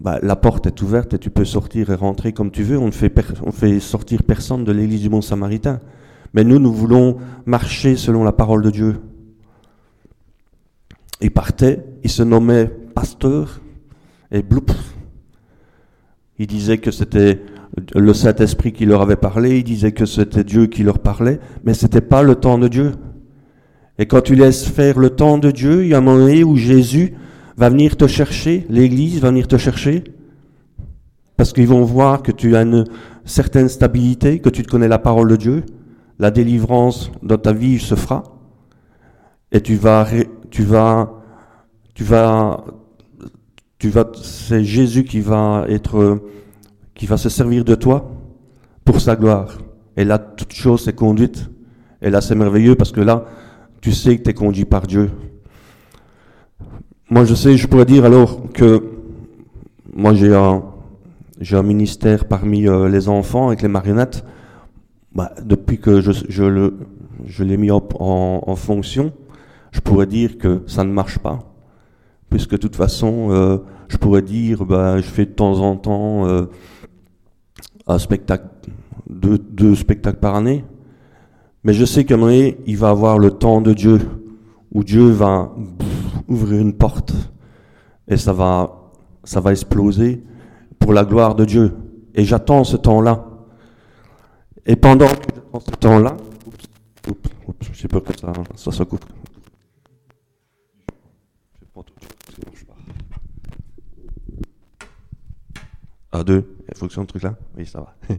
[0.00, 2.78] Ben, la porte est ouverte et tu peux sortir et rentrer comme tu veux.
[2.78, 5.80] On ne fait, on fait sortir personne de l'église du Bon Samaritain.
[6.32, 9.00] Mais nous, nous voulons marcher selon la parole de Dieu.
[11.20, 13.60] Il partait, il se nommait pasteur,
[14.34, 14.66] et bloup.
[16.38, 17.40] Il disait que c'était
[17.94, 21.74] le Saint-Esprit qui leur avait parlé, il disait que c'était Dieu qui leur parlait, mais
[21.74, 22.92] ce n'était pas le temps de Dieu.
[23.98, 26.56] Et quand tu laisses faire le temps de Dieu, il y a un moment où
[26.56, 27.14] Jésus
[27.56, 30.04] va venir te chercher, l'Église va venir te chercher,
[31.36, 32.84] parce qu'ils vont voir que tu as une
[33.24, 35.64] certaine stabilité, que tu connais la parole de Dieu,
[36.18, 38.22] la délivrance dans ta vie se fera,
[39.52, 40.06] et tu vas,
[40.50, 41.22] tu vas,
[41.94, 42.64] tu vas,
[43.78, 46.20] tu vas, c'est Jésus qui va être,
[46.94, 48.10] qui va se servir de toi
[48.84, 49.58] pour sa gloire.
[49.96, 51.48] Et là, toute chose est conduite.
[52.02, 53.24] Et là, c'est merveilleux parce que là,
[53.80, 55.10] tu sais que tu es conduit par Dieu.
[57.14, 58.82] Moi, je sais, je pourrais dire alors que
[59.94, 64.24] moi, j'ai un, ministère parmi euh, les enfants avec les marionnettes.
[65.14, 69.12] Bah, depuis que je, l'ai mis en, fonction,
[69.70, 71.38] je pourrais dire que ça ne marche pas.
[72.30, 76.26] Puisque de toute façon, euh, je pourrais dire, bah, je fais de temps en temps
[76.26, 76.46] euh,
[77.86, 78.48] un spectacle,
[79.08, 80.64] deux, spectacles par année.
[81.62, 84.00] Mais je sais qu'à un moment va avoir le temps de Dieu,
[84.72, 85.52] où Dieu va
[86.28, 87.14] ouvrir une porte
[88.08, 88.92] et ça va,
[89.24, 90.22] ça va exploser
[90.78, 91.74] pour la gloire de Dieu.
[92.14, 93.26] Et j'attends ce temps-là.
[94.66, 96.16] Et pendant que j'attends ce temps-là,
[97.72, 99.04] j'ai peur que ça, ça se coupe.
[106.16, 106.56] Ah, deux.
[106.68, 107.96] Il fonctionne le truc là Oui, ça va.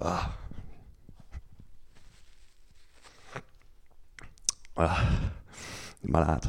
[0.00, 0.30] ah.
[4.74, 4.96] Voilà.
[6.08, 6.46] Malade.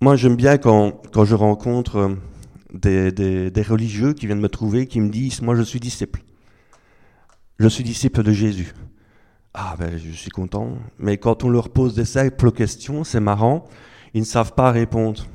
[0.00, 2.18] Moi, j'aime bien quand, je rencontre
[2.84, 6.22] euh, des, religieux qui viennent me trouver, qui me disent, moi je suis disciple.
[7.58, 8.74] Je suis disciple de Jésus.
[9.54, 10.78] Ah ben, je suis content.
[10.98, 13.64] Mais quand on leur pose des simples questions, c'est marrant,
[14.14, 15.26] ils ne savent pas répondre.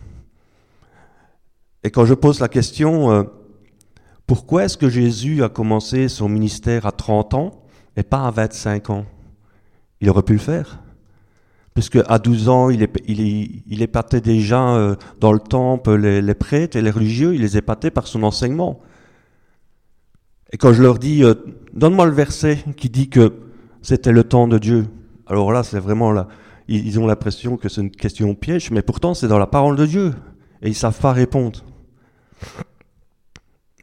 [1.83, 3.23] Et quand je pose la question, euh,
[4.27, 7.63] pourquoi est-ce que Jésus a commencé son ministère à 30 ans
[7.95, 9.05] et pas à 25 ans?
[9.99, 10.79] Il aurait pu le faire.
[11.73, 16.91] Puisque à 12 ans, il, épatait déjà euh, dans le temple les, prêtres et les
[16.91, 18.81] religieux, il les épatait par son enseignement.
[20.51, 21.33] Et quand je leur dis, euh,
[21.73, 23.33] donne-moi le verset qui dit que
[23.81, 24.87] c'était le temps de Dieu,
[25.27, 26.27] alors là, c'est vraiment là,
[26.67, 29.85] ils, ont l'impression que c'est une question piège, mais pourtant c'est dans la parole de
[29.85, 30.13] Dieu.
[30.61, 31.63] Et ils savent pas répondre.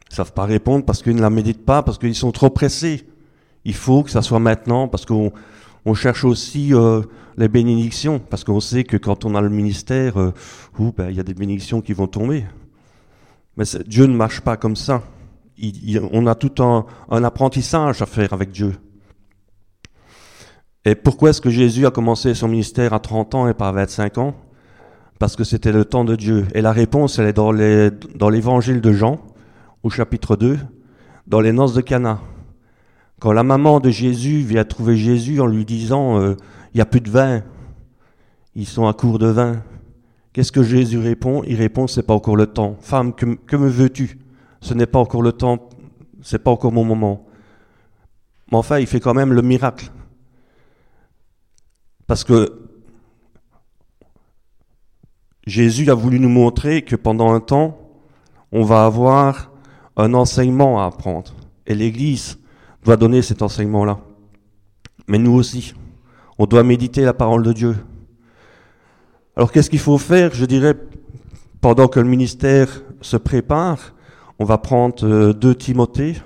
[0.09, 3.05] Ils savent pas répondre parce qu'ils ne la méditent pas, parce qu'ils sont trop pressés.
[3.65, 5.31] Il faut que ça soit maintenant, parce qu'on
[5.89, 7.01] on cherche aussi euh,
[7.35, 10.33] les bénédictions, parce qu'on sait que quand on a le ministère, euh,
[10.77, 12.45] ben, il y a des bénédictions qui vont tomber.
[13.57, 15.01] Mais Dieu ne marche pas comme ça.
[16.11, 16.85] On a tout un,
[17.23, 18.75] apprentissage à faire avec Dieu.
[20.85, 23.71] Et pourquoi est-ce que Jésus a commencé son ministère à 30 ans et pas à
[23.71, 24.35] 25 ans?
[25.17, 26.47] Parce que c'était le temps de Dieu.
[26.53, 29.19] Et la réponse, elle est dans l'évangile de Jean,
[29.81, 30.59] au chapitre 2,
[31.25, 32.19] dans les noces de Cana.
[33.19, 36.35] Quand la maman de Jésus vient trouver Jésus en lui disant il euh,
[36.73, 37.43] n'y a plus de vin,
[38.55, 39.61] ils sont à court de vin.
[40.31, 41.43] Qu'est-ce que Jésus répond?
[41.45, 42.77] Il répond, c'est pas encore le temps.
[42.79, 44.19] Femme, que, que me veux-tu?
[44.61, 45.69] Ce n'est pas encore le temps,
[46.21, 47.25] c'est pas encore mon moment.
[48.51, 49.91] Mais enfin, il fait quand même le miracle.
[52.07, 52.69] Parce que
[55.45, 57.77] Jésus a voulu nous montrer que pendant un temps,
[58.51, 59.51] on va avoir
[59.97, 61.33] un enseignement à apprendre.
[61.67, 62.39] Et l'Église
[62.83, 63.99] doit donner cet enseignement-là.
[65.07, 65.73] Mais nous aussi,
[66.37, 67.75] on doit méditer la parole de Dieu.
[69.35, 70.75] Alors qu'est-ce qu'il faut faire Je dirais,
[71.61, 73.93] pendant que le ministère se prépare,
[74.37, 76.21] on va prendre euh, deux Timothée.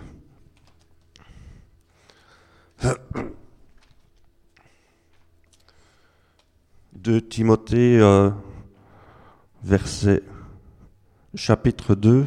[6.96, 8.30] Deux Timothée, euh,
[9.64, 10.24] verset
[11.36, 12.26] chapitre 2.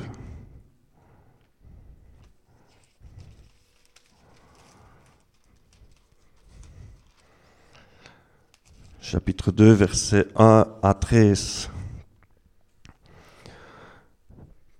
[9.08, 11.70] Chapitre 2, versets 1 à 13.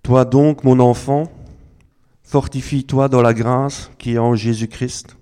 [0.03, 1.31] Toi donc, mon enfant,
[2.25, 5.17] fortifie-toi dans la grâce qui est en Jésus-Christ.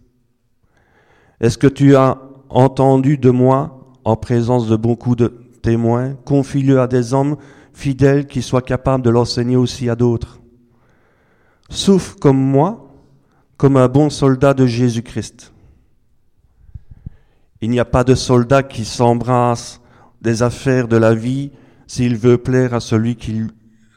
[1.38, 2.16] Est-ce que tu as
[2.48, 5.28] entendu de moi en présence de beaucoup de
[5.60, 7.36] témoins Confie-le à des hommes
[7.74, 10.40] fidèles qui soient capables de l'enseigner aussi à d'autres?
[11.68, 12.90] Souffre comme moi,
[13.58, 15.53] comme un bon soldat de Jésus-Christ.
[17.64, 19.80] Il n'y a pas de soldat qui s'embrasse
[20.20, 21.50] des affaires de la vie
[21.86, 23.40] s'il veut plaire à celui qui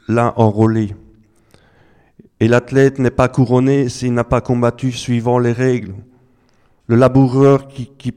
[0.08, 0.96] l'a enrôlé.
[2.40, 5.96] Et l'athlète n'est pas couronné s'il n'a pas combattu suivant les règles.
[6.86, 8.14] Le laboureur qui, qui,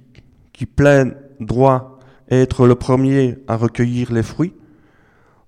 [1.41, 1.99] droit
[2.30, 4.54] être le premier à recueillir les fruits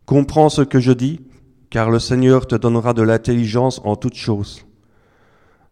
[0.06, 1.22] comprends ce que je dis,
[1.70, 4.66] car le Seigneur te donnera de l'intelligence en toutes choses.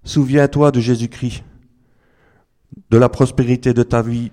[0.06, 1.44] Souviens-toi de Jésus-Christ
[2.90, 4.32] de la prospérité de ta vie,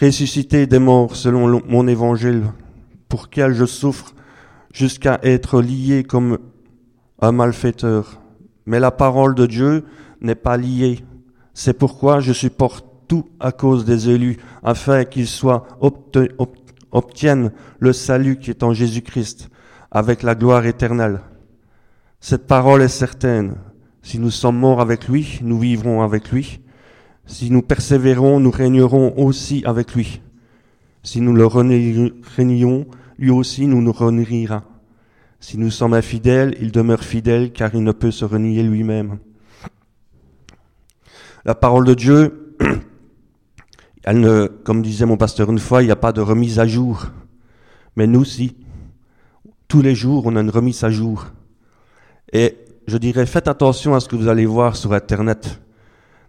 [0.00, 2.44] ressuscité des morts selon mon évangile,
[3.08, 4.14] pour quel je souffre
[4.72, 6.38] jusqu'à être lié comme
[7.20, 8.20] un malfaiteur.
[8.66, 9.84] Mais la parole de Dieu
[10.20, 11.04] n'est pas liée.
[11.52, 15.68] C'est pourquoi je supporte tout à cause des élus, afin qu'ils soient
[16.90, 19.50] obtiennent le salut qui est en Jésus-Christ,
[19.90, 21.20] avec la gloire éternelle.
[22.18, 23.56] Cette parole est certaine.
[24.02, 26.60] Si nous sommes morts avec lui, nous vivrons avec lui.
[27.26, 30.20] Si nous persévérons, nous régnerons aussi avec lui.
[31.02, 32.86] Si nous le renions,
[33.18, 33.94] lui aussi nous nous.
[35.40, 39.18] Si nous sommes infidèles, il demeure fidèle car il ne peut se renier lui-même.
[41.44, 42.56] La parole de Dieu,
[44.04, 46.66] elle ne, comme disait mon pasteur une fois, il n'y a pas de remise à
[46.66, 47.08] jour.
[47.96, 48.56] Mais nous, si.
[49.68, 51.26] Tous les jours, on a une remise à jour.
[52.32, 52.56] Et
[52.86, 55.60] je dirais, faites attention à ce que vous allez voir sur Internet.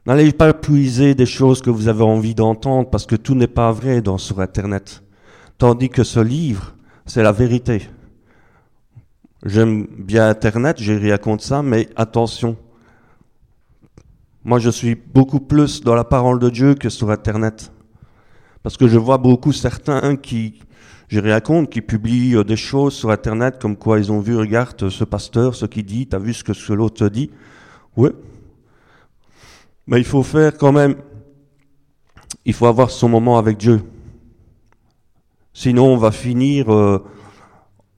[0.05, 3.71] N'allez pas puiser des choses que vous avez envie d'entendre parce que tout n'est pas
[3.71, 5.01] vrai sur Internet.
[5.57, 6.75] Tandis que ce livre,
[7.07, 7.89] c'est la vérité.
[9.43, 12.55] J'aime bien Internet, j'ai rien contre ça, mais attention.
[14.43, 17.71] Moi, je suis beaucoup plus dans la parole de Dieu que sur Internet.
[18.61, 20.59] Parce que je vois beaucoup certains qui,
[21.07, 24.89] j'ai rien contre, qui publient des choses sur Internet comme quoi ils ont vu, regarde
[24.89, 27.31] ce pasteur, ce qu'il dit, t'as vu ce que, ce l'autre dit.
[27.97, 28.11] Oui,
[29.87, 30.95] mais il faut faire quand même,
[32.43, 33.81] il faut avoir son moment avec Dieu.
[35.53, 37.03] Sinon, on va finir euh,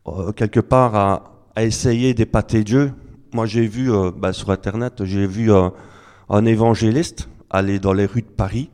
[0.08, 2.94] euh, quelque part à, essayer d'épater Dieu.
[3.34, 8.22] Moi, j'ai vu euh, bah, sur Internet, j'ai vu un évangéliste aller dans les rues
[8.22, 8.70] de Paris,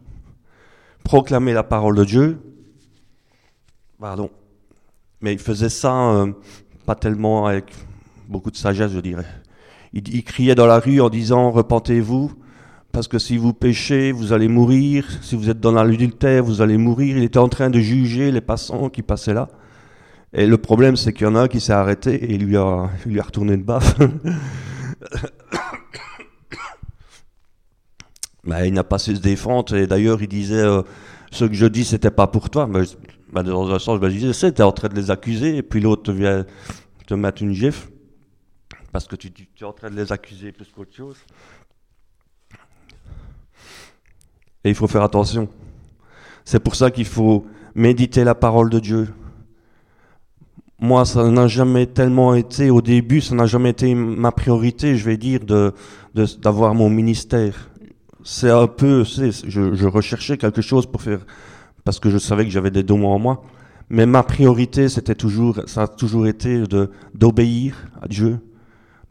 [1.03, 2.41] proclamer la parole de Dieu.
[3.99, 4.29] Pardon.
[5.21, 6.25] Mais il faisait ça
[6.85, 7.73] pas tellement avec
[8.27, 9.25] beaucoup de sagesse, je dirais.
[9.93, 12.33] il criait dans la rue en disant Repentez-vous,
[12.93, 15.05] parce que si vous péchez, vous allez mourir.
[15.23, 17.17] Si vous êtes dans l'adultère, vous allez mourir.
[17.17, 19.49] Il était en train de juger les passants qui passaient là.
[20.31, 22.55] Et le problème, c'est qu'il y en a un qui s'est arrêté et il lui
[22.55, 23.95] a, lui a retourné une baffe.
[28.43, 29.75] Mais il n'a pas su se défendre.
[29.75, 30.83] Et d'ailleurs, il disait euh,
[31.31, 32.67] Ce que je dis, c'était pas pour toi.
[32.67, 32.83] Mais,
[33.31, 35.57] bah, dans un sens, je disais es en train de les accuser.
[35.57, 36.45] Et puis l'autre vient
[37.07, 37.89] te mettre une gifle.
[38.91, 41.17] Parce que tu es en train de les accuser plus qu'autre chose.
[44.63, 45.47] Et il faut faire attention.
[46.45, 47.45] C'est pour ça qu'il faut
[47.75, 49.09] méditer la parole de Dieu.
[50.79, 55.05] Moi, ça n'a jamais tellement été, au début, ça n'a jamais été ma priorité, je
[55.05, 55.39] vais dire,
[56.13, 57.69] d'avoir mon ministère.
[58.23, 61.25] C'est un peu, je, recherchais quelque chose pour faire,
[61.83, 63.43] parce que je savais que j'avais des dons en moi.
[63.89, 66.63] Mais ma priorité, c'était toujours, ça a toujours été
[67.13, 68.39] d'obéir à Dieu,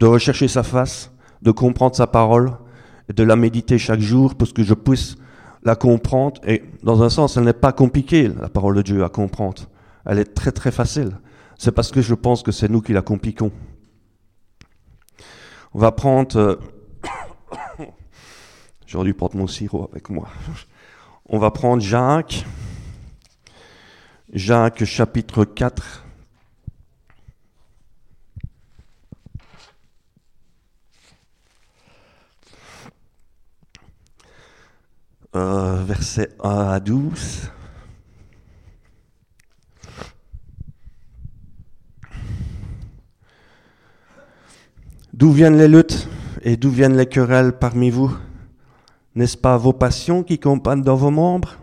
[0.01, 2.53] de rechercher sa face, de comprendre sa parole,
[3.15, 5.17] de la méditer chaque jour pour que je puisse
[5.63, 6.41] la comprendre.
[6.47, 9.63] Et dans un sens, elle n'est pas compliquée, la parole de Dieu, à comprendre.
[10.05, 11.19] Elle est très très facile.
[11.59, 13.53] C'est parce que je pense que c'est nous qui la compliquons.
[15.75, 16.37] On va prendre...
[16.37, 16.57] Euh,
[18.87, 20.29] J'aurais dû prendre mon sirop avec moi.
[21.27, 22.45] On va prendre Jacques.
[24.33, 26.02] Jacques chapitre 4.
[35.35, 37.51] Euh, verset 1 à 12.
[45.15, 46.07] D'où viennent les luttes
[46.43, 48.15] et d'où viennent les querelles parmi vous?
[49.15, 51.57] N'est-ce pas vos passions qui compagnent dans vos membres?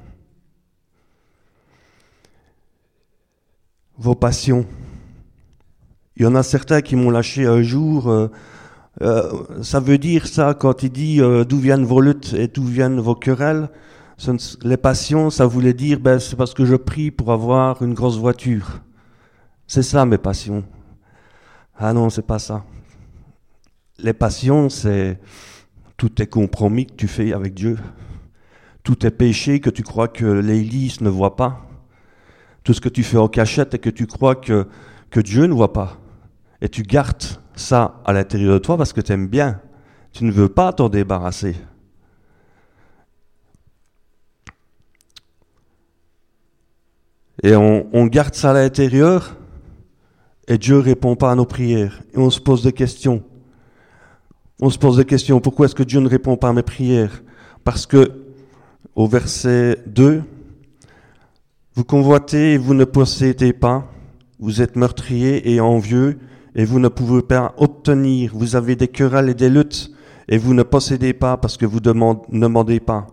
[3.99, 4.65] Vos passions.
[6.15, 8.09] Il y en a certains qui m'ont lâché un jour.
[8.09, 8.32] Euh,
[9.01, 9.31] euh,
[9.61, 12.99] ça veut dire ça quand il dit euh, d'où viennent vos luttes et d'où viennent
[12.99, 13.69] vos querelles?
[14.63, 18.17] les passions, ça voulait dire ben, c'est parce que je prie pour avoir une grosse
[18.17, 18.81] voiture.
[19.65, 20.65] C'est ça mes passions.
[21.77, 22.65] Ah non, c'est pas ça.
[23.97, 25.19] Les passions, c'est
[25.95, 27.77] tous tes compromis que tu fais avec Dieu,
[28.83, 31.65] tous tes péchés que tu crois que l'Église ne voit pas,
[32.63, 34.67] tout ce que tu fais en cachette et que tu crois que,
[35.09, 35.97] que Dieu ne voit pas.
[36.61, 39.62] Et tu gardes ça à l'intérieur de toi parce que tu aimes bien.
[40.12, 41.55] Tu ne veux pas t'en débarrasser.
[47.43, 49.38] Et on, garde ça à l'intérieur
[50.47, 52.01] et Dieu répond pas à nos prières.
[52.14, 53.24] Et on se pose des questions.
[54.62, 55.39] On se pose des questions.
[55.39, 57.24] Pourquoi est-ce que Dieu ne répond pas à mes prières?
[57.64, 58.26] Parce que
[58.95, 60.24] au verset 2,
[61.76, 63.89] vous convoitez et vous ne possédez pas,
[64.39, 66.20] vous êtes meurtrier et envieux
[66.55, 69.91] et vous ne pouvez pas obtenir, vous avez des querelles et des luttes
[70.27, 73.07] et vous ne possédez pas parce que vous ne demandez pas.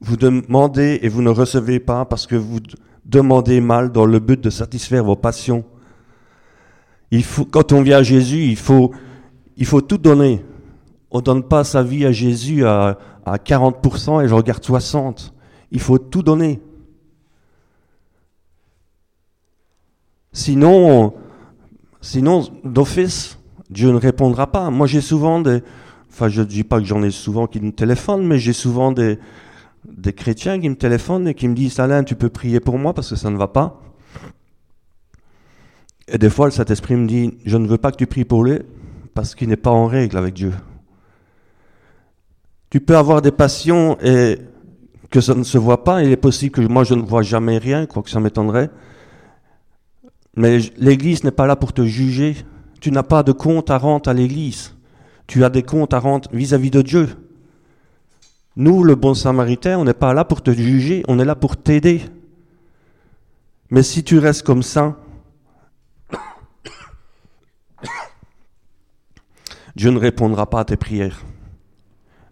[0.00, 2.60] Vous demandez et vous ne recevez pas parce que vous
[3.04, 5.64] demandez mal dans le but de satisfaire vos passions.
[7.10, 8.92] Il faut, quand on vient à Jésus, il faut,
[9.56, 10.44] il faut tout donner.
[11.10, 15.30] On ne donne pas sa vie à Jésus à, 40% et je regarde 60%.
[15.70, 16.60] Il faut tout donner.
[20.32, 21.14] Sinon,
[22.04, 23.38] sinon d'office,
[23.70, 24.70] Dieu ne répondra pas.
[24.70, 25.62] Moi, j'ai souvent des...
[26.10, 28.92] Enfin, je ne dis pas que j'en ai souvent qui me téléphonent, mais j'ai souvent
[28.92, 29.18] des,
[29.88, 32.92] des chrétiens qui me téléphonent et qui me disent Alain, tu peux prier pour moi
[32.92, 33.80] parce que ça ne va pas.
[36.06, 38.44] Et des fois, le Saint-Esprit me dit Je ne veux pas que tu pries pour
[38.44, 38.60] lui
[39.14, 40.52] parce qu'il n'est pas en règle avec Dieu.
[42.70, 44.38] Tu peux avoir des passions et
[45.10, 46.02] que ça ne se voit pas.
[46.02, 48.68] Il est possible que moi je ne vois jamais rien, quoi que ça m'étonnerait.
[50.36, 52.36] Mais l'Église n'est pas là pour te juger.
[52.80, 54.74] Tu n'as pas de compte à rendre à l'Église.
[55.26, 57.08] Tu as des comptes à rendre vis-à-vis de Dieu.
[58.56, 61.56] Nous, le bon samaritain, on n'est pas là pour te juger, on est là pour
[61.56, 62.02] t'aider.
[63.70, 64.96] Mais si tu restes comme ça,
[69.74, 71.24] Dieu ne répondra pas à tes prières.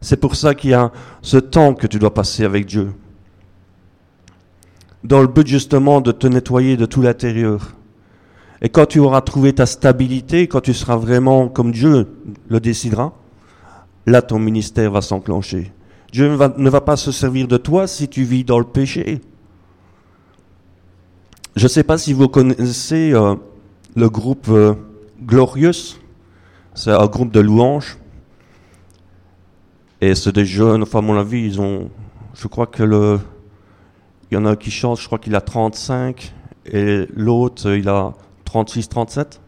[0.01, 0.93] C'est pour ça qu'il y a
[1.23, 2.93] ce temps que tu dois passer avec Dieu.
[5.03, 7.75] Dans le but justement de te nettoyer de tout l'intérieur.
[8.63, 12.07] Et quand tu auras trouvé ta stabilité, quand tu seras vraiment comme Dieu
[12.49, 13.13] le décidera,
[14.07, 15.73] là ton ministère va s'enclencher.
[16.13, 19.21] Dieu ne va, pas se servir de toi si tu vis dans le péché.
[21.57, 23.35] Je ne sais pas si vous connaissez euh,
[23.97, 24.75] le groupe euh,
[25.23, 25.97] Glorious.
[26.75, 27.99] C'est un groupe de louanges.
[30.01, 31.91] Et c'est des jeunes, enfin à mon avis, ils ont,
[32.35, 33.19] je crois que le,
[34.31, 36.33] il y en a qui chantent, je crois qu'il a 35
[36.67, 38.13] et l'autre il a
[38.53, 39.41] 36, 37.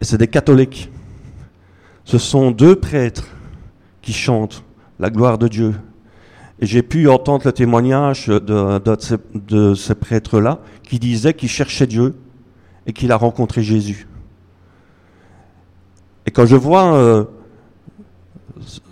[0.00, 0.90] Et c'est des catholiques.
[2.04, 3.28] Ce sont deux prêtres
[4.00, 4.64] qui chantent
[4.98, 5.74] la gloire de Dieu.
[6.60, 12.14] Et j'ai pu entendre le témoignage de, de ces, prêtres-là qui disaient qu'ils cherchaient Dieu
[12.86, 14.08] et qu'il a rencontré Jésus.
[16.24, 17.24] Et quand je vois euh,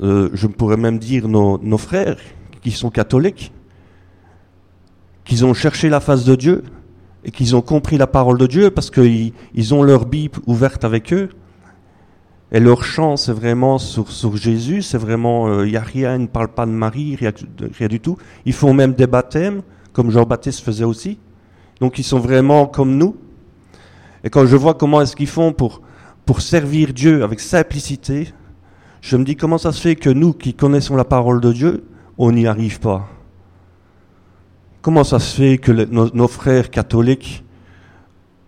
[0.02, 2.18] euh, je pourrais même dire nos, frères
[2.60, 3.52] qui sont catholiques,
[5.24, 6.62] qu'ils ont cherché la face de Dieu
[7.24, 10.84] et qu'ils ont compris la parole de Dieu parce qu'ils ils ont leur Bible ouverte
[10.84, 11.30] avec eux.
[12.50, 16.22] Et leur chant, c'est vraiment sur, Jésus, c'est vraiment, il euh, n'y a rien, ils
[16.22, 17.32] ne parlent pas de Marie, rien,
[17.78, 18.18] rien, du tout.
[18.44, 19.62] Ils font même des baptêmes,
[19.94, 21.18] comme Jean-Baptiste faisait aussi.
[21.80, 23.16] Donc ils sont vraiment comme nous.
[24.22, 25.80] Et quand je vois comment est-ce qu'ils font pour
[26.40, 28.28] servir Dieu avec simplicité,
[29.00, 31.84] je me dis comment ça se fait que nous qui connaissons la parole de Dieu,
[32.18, 33.08] on n'y arrive pas?
[34.82, 37.44] Comment ça se fait que nos, frères catholiques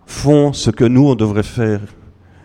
[0.05, 1.81] font ce que nous, on devrait faire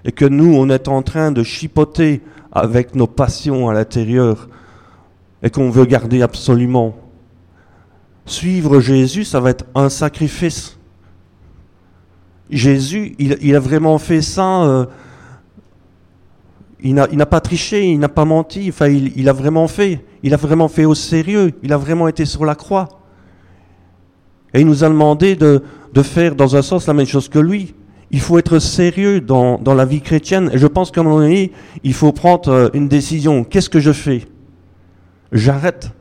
[0.05, 2.21] Et que nous, on est en train de chipoter
[2.51, 4.47] avec nos passions à l'intérieur
[5.41, 6.95] et qu'on veut garder absolument?
[8.27, 10.77] Suivre Jésus, ça va être un sacrifice.
[12.51, 14.65] Jésus, il, a vraiment fait ça.
[14.65, 14.85] Euh,
[16.83, 18.67] il n'a pas triché, il n'a pas menti.
[18.69, 20.05] Enfin, il, a vraiment fait.
[20.21, 21.53] Il a vraiment fait au sérieux.
[21.63, 22.98] Il a vraiment été sur la croix.
[24.53, 25.61] Et il nous a demandé de,
[26.01, 27.73] faire dans un sens la même chose que lui.
[28.11, 30.49] Il faut être sérieux dans, la vie chrétienne.
[30.53, 31.51] Et je pense qu'à un moment donné,
[31.83, 33.43] il faut prendre euh, une décision.
[33.43, 34.25] Qu'est-ce que je fais?
[35.31, 35.91] J'arrête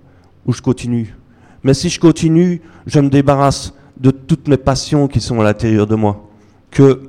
[0.47, 1.15] ou je continue?
[1.63, 5.87] Mais si je continue, je me débarrasse de toutes mes passions qui sont à l'intérieur
[5.87, 6.25] de moi
[6.71, 7.03] que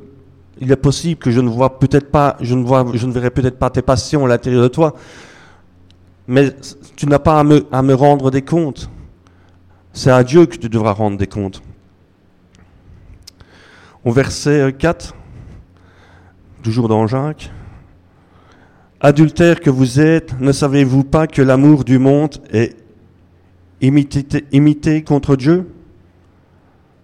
[0.61, 3.29] il est possible que je ne vois peut-être pas, je ne vois, je ne verrai
[3.29, 4.93] peut-être pas tes passions à l'intérieur de toi,
[6.27, 6.53] mais
[6.95, 8.89] tu n'as pas à me, à me rendre des comptes.
[9.93, 11.61] C'est à Dieu que tu devras rendre des comptes.
[14.05, 15.15] Au verset 4,
[16.63, 17.51] toujours dans Jacques,
[19.01, 22.75] Adultère que vous êtes, ne savez-vous pas que l'amour du monde est
[23.79, 25.71] imité, contre Dieu?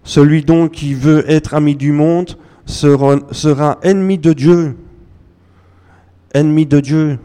[0.04, 4.76] Celui donc qui veut être ami du monde sera, ennemi de Dieu.
[6.34, 7.18] Ennemi de Dieu.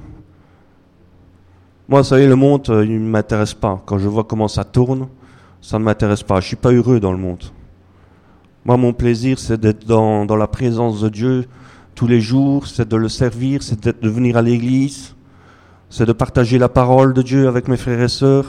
[1.89, 3.84] Moi, vous savez, le monde, euh, il ne m'intéresse pas.
[3.86, 5.09] Quand je vois comment ça tourne,
[5.62, 6.36] ça ne m'intéresse pas.
[6.36, 7.43] Je ne suis pas heureux dans le monde.
[8.66, 11.47] Moi, mon plaisir, c'est d'être dans, dans, la présence de Dieu
[11.95, 15.16] tous les jours, c'est de le servir, c'est de venir à l'église,
[15.89, 18.47] c'est de partager la parole de Dieu avec mes frères et sœurs,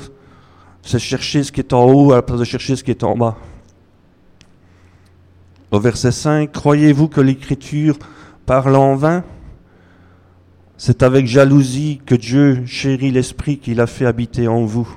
[0.83, 3.05] c'est chercher ce qui est en haut à la place de chercher ce qui est
[3.05, 3.37] en bas.
[5.71, 7.99] Au verset 5, croyez-vous que l'Écriture
[8.47, 9.25] parle en vain?
[10.77, 14.89] C'est avec jalousie que Dieu chérit l'Esprit qu'il a fait habiter en vous.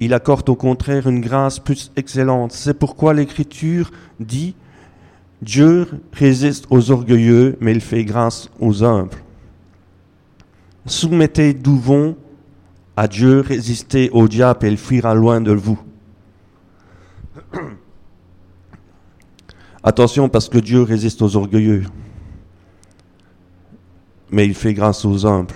[0.00, 2.52] Il accorde au contraire une grâce plus excellente.
[2.52, 4.54] C'est pourquoi l'Écriture dit,
[5.40, 9.16] Dieu résiste aux orgueilleux, mais il fait grâce aux humbles.
[10.86, 11.80] Soumettez d'où
[12.96, 15.80] à Dieu, résistez au diable et il fuira loin de vous.
[19.82, 21.84] Attention parce que Dieu résiste aux orgueilleux,
[24.30, 25.54] mais il fait grâce aux humbles.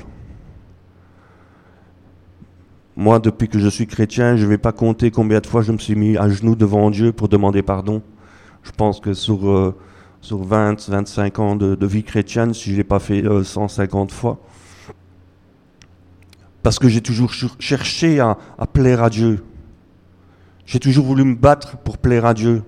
[2.99, 5.70] Moi, depuis que je suis chrétien, je ne vais pas compter combien de fois je
[5.70, 8.03] me suis mis à genoux devant Dieu pour demander pardon.
[8.64, 9.72] Je pense que sur, euh,
[10.20, 14.12] sur 20, 25 ans de, vie chrétienne, si je ne l'ai pas fait 150 euh,
[14.12, 14.40] fois,
[16.64, 18.36] parce que j'ai toujours cherché à
[18.72, 19.44] plaire à Dieu.
[20.66, 22.64] J'ai toujours voulu me battre pour plaire à Dieu.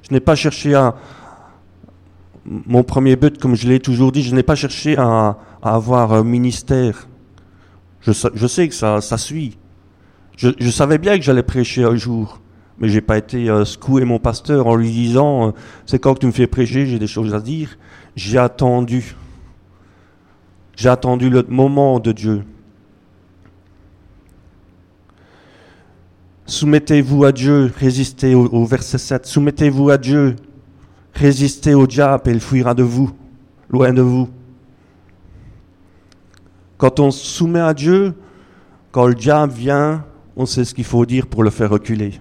[0.00, 0.94] Je n'ai pas cherché à...
[2.46, 6.24] Mon premier but, comme je l'ai toujours dit, je n'ai pas cherché à, avoir un
[6.24, 7.06] ministère.
[8.00, 8.12] Je,
[8.46, 9.58] sais que ça, ça suit.
[10.36, 12.40] Je, savais bien que j'allais prêcher un jour,
[12.78, 15.50] mais j'ai pas été euh, secoué mon pasteur en lui disant euh,
[15.86, 17.78] c'est quand tu me fais prêcher, j'ai des choses à dire.
[18.16, 19.14] J'ai attendu.
[20.76, 22.42] J'ai attendu le moment de Dieu.
[26.46, 29.24] Soumettez-vous à Dieu, résistez au, verset 7.
[29.24, 30.36] Soumettez-vous à Dieu,
[31.14, 33.10] résistez au diable et il fuira de vous,
[33.70, 34.28] loin de vous.
[36.76, 38.14] Quand on se soumet à Dieu,
[38.92, 40.04] quand le diable vient,
[40.36, 42.20] on sait ce qu'il faut dire pour le faire reculer.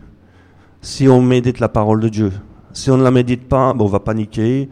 [0.82, 2.32] Si on médite la parole de Dieu,
[2.74, 4.70] si on ne la médite pas, on va paniquer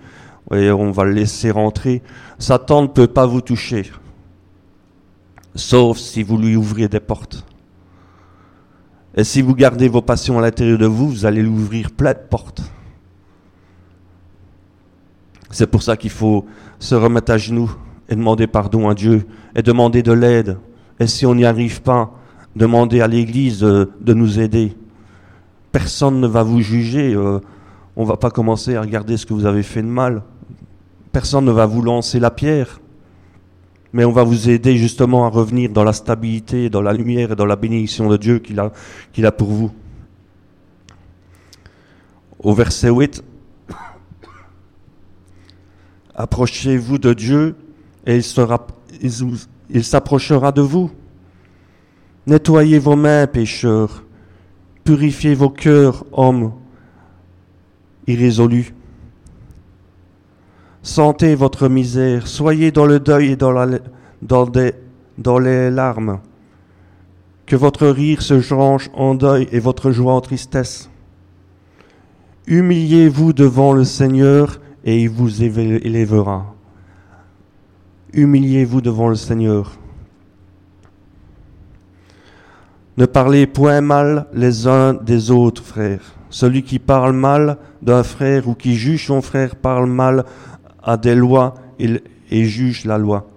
[0.54, 2.02] et on va le laisser rentrer.
[2.39, 3.89] Satan ne peut pas vous toucher,
[5.56, 7.46] sauf si vous lui ouvrez des portes.
[9.16, 12.20] Et si vous gardez vos passions à l'intérieur de vous, vous allez l'ouvrir plein de
[12.30, 12.62] portes.
[15.50, 16.46] C'est pour ça qu'il faut
[16.80, 17.72] se remettre à genoux
[18.08, 20.58] et demander pardon à Dieu et demander de l'aide.
[21.00, 22.14] Et si on n'y arrive pas,
[22.56, 24.76] demander à l'Église de, nous aider.
[25.72, 27.14] Personne ne va vous juger.
[27.14, 27.39] Euh,
[27.95, 30.24] on ne va pas commencer à regarder ce que vous avez fait de mal.
[31.12, 32.82] Personne ne va vous lancer la pierre
[33.93, 37.36] mais on va vous aider justement à revenir dans la stabilité, dans la lumière et
[37.36, 39.72] dans la bénédiction de Dieu qu'il a, pour vous.
[42.39, 43.24] Au verset 8,
[46.16, 47.56] approchez-vous de Dieu
[48.06, 48.22] et
[49.70, 50.91] il s'approchera de vous.
[52.28, 54.04] Nettoyez vos mains, pécheurs,
[54.84, 56.54] purifiez vos cœurs, hommes
[58.06, 58.76] irrésolus.
[60.84, 66.20] Sentez votre misère, soyez dans le deuil et dans, les larmes.
[67.46, 70.90] Que votre rire se change en deuil et votre joie en tristesse.
[72.48, 76.56] Humiliez-vous devant le Seigneur et il vous élèvera.
[78.14, 79.81] Humiliez-vous devant le Seigneur.
[83.02, 86.14] Ne parlez point mal les uns des autres, frères.
[86.30, 90.24] Celui qui parle mal d'un frère ou qui juge son frère parle mal
[90.84, 93.28] a des lois et juge la loi.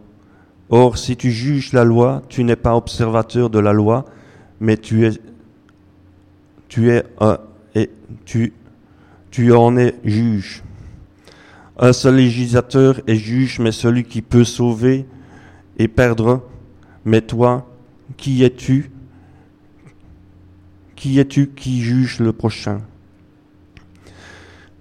[0.69, 4.05] Or, si tu juges la loi, tu n'es pas observateur de la loi,
[4.61, 5.13] mais tu es,
[6.69, 7.39] tu es un,
[7.75, 7.89] et
[8.27, 8.53] tu,
[9.31, 10.63] tu en es juge.
[11.79, 15.07] Un seul législateur est juge, mais celui qui peut sauver
[15.79, 16.43] et perdre.
[17.07, 17.67] Mais toi,
[18.19, 18.91] qui es-tu
[20.97, 21.49] Qui es-tu?
[21.49, 22.81] Qui juge le prochain?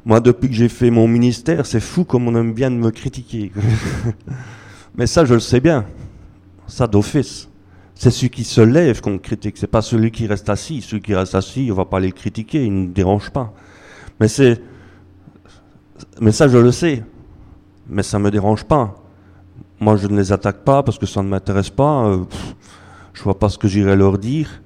[0.05, 2.91] Moi, depuis que j'ai fait mon ministère, c'est fou comme on aime bien de me
[2.91, 3.51] critiquer.
[4.95, 5.85] mais ça, je le sais bien.
[6.67, 7.49] Ça d'office.
[7.95, 10.81] C'est celui qui se lève qu'on critique, c'est pas celui qui reste assis.
[10.81, 13.53] Celui qui reste assis, on va pas les critiquer, il ne dérange pas.
[14.19, 14.57] Mais ça
[16.47, 17.03] je le sais.
[17.87, 18.95] Mais ça me dérange pas.
[19.79, 22.05] Moi je ne les attaque pas parce que ça ne m'intéresse pas.
[22.05, 22.23] Je euh,
[23.13, 24.62] je vois pas ce que j'irai leur dire.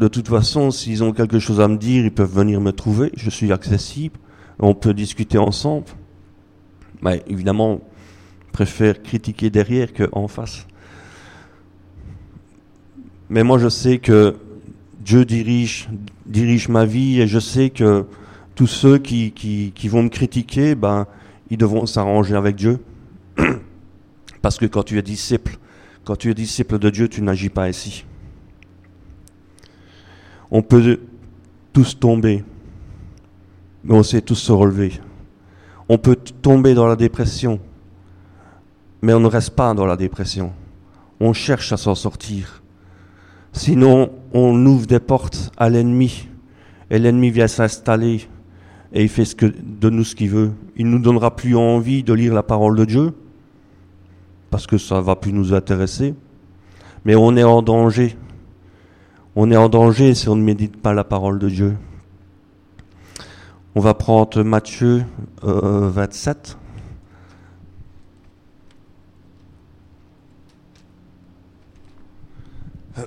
[0.00, 3.12] De toute façon, s'ils ont quelque chose à me dire, ils peuvent venir me trouver.
[3.18, 4.18] Je suis accessible.
[4.58, 5.84] On peut discuter ensemble.
[7.02, 7.82] Mais évidemment,
[8.46, 10.66] je préfère critiquer derrière qu'en face.
[13.28, 14.36] Mais moi, je sais que
[15.00, 15.90] Dieu dirige,
[16.24, 18.06] dirige ma vie et je sais que
[18.54, 21.06] tous ceux qui, vont me critiquer, ben,
[21.50, 22.78] ils devront s'arranger avec Dieu.
[24.40, 25.58] Parce que quand tu es disciple,
[26.04, 28.06] quand tu es disciple de Dieu, tu n'agis pas ainsi.
[30.50, 31.00] On peut
[31.72, 32.44] tous tomber,
[33.84, 35.00] mais on sait tous se relever.
[35.88, 37.60] On peut tomber dans la dépression,
[39.02, 40.52] mais on ne reste pas dans la dépression.
[41.20, 42.62] On cherche à s'en sortir.
[43.52, 46.28] Sinon, on ouvre des portes à l'ennemi
[46.90, 48.28] et l'ennemi vient s'installer
[48.92, 50.52] et il fait ce que, de nous ce qu'il veut.
[50.76, 53.12] Il ne nous donnera plus envie de lire la parole de Dieu
[54.50, 56.14] parce que ça va plus nous intéresser.
[57.04, 58.16] Mais on est en danger.
[59.42, 61.74] On est en danger si on ne médite pas la parole de Dieu.
[63.74, 65.06] On va prendre Matthieu
[65.42, 66.58] 27.
[72.98, 73.06] Euh,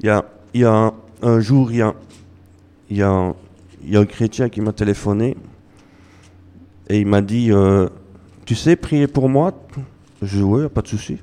[0.00, 0.92] Il y a,
[1.22, 1.78] un, jour, il
[2.90, 5.38] y a un chrétien qui m'a téléphoné
[6.90, 7.88] et il m'a dit euh,
[8.44, 9.54] Tu sais prier pour moi?
[10.20, 11.18] Je dis Oui, pas de souci.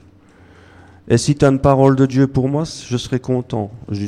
[1.12, 3.70] Et si tu as une parole de Dieu pour moi, je serai content.
[3.90, 4.08] Je.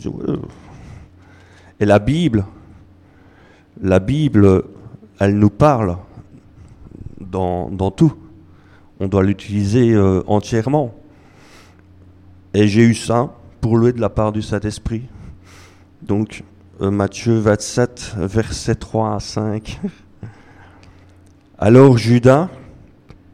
[1.82, 2.46] Et la Bible,
[3.82, 4.64] la Bible,
[5.20, 5.98] elle nous parle
[7.20, 8.14] dans, tout.
[9.02, 10.96] On doit l'utiliser euh, entièrement.
[12.54, 15.04] Et j'ai eu ça pour louer de la part du Saint-Esprit.
[16.04, 16.46] Donc,
[16.80, 19.82] euh, Matthieu 27, versets 3 à 5.
[21.58, 22.48] Alors Judas,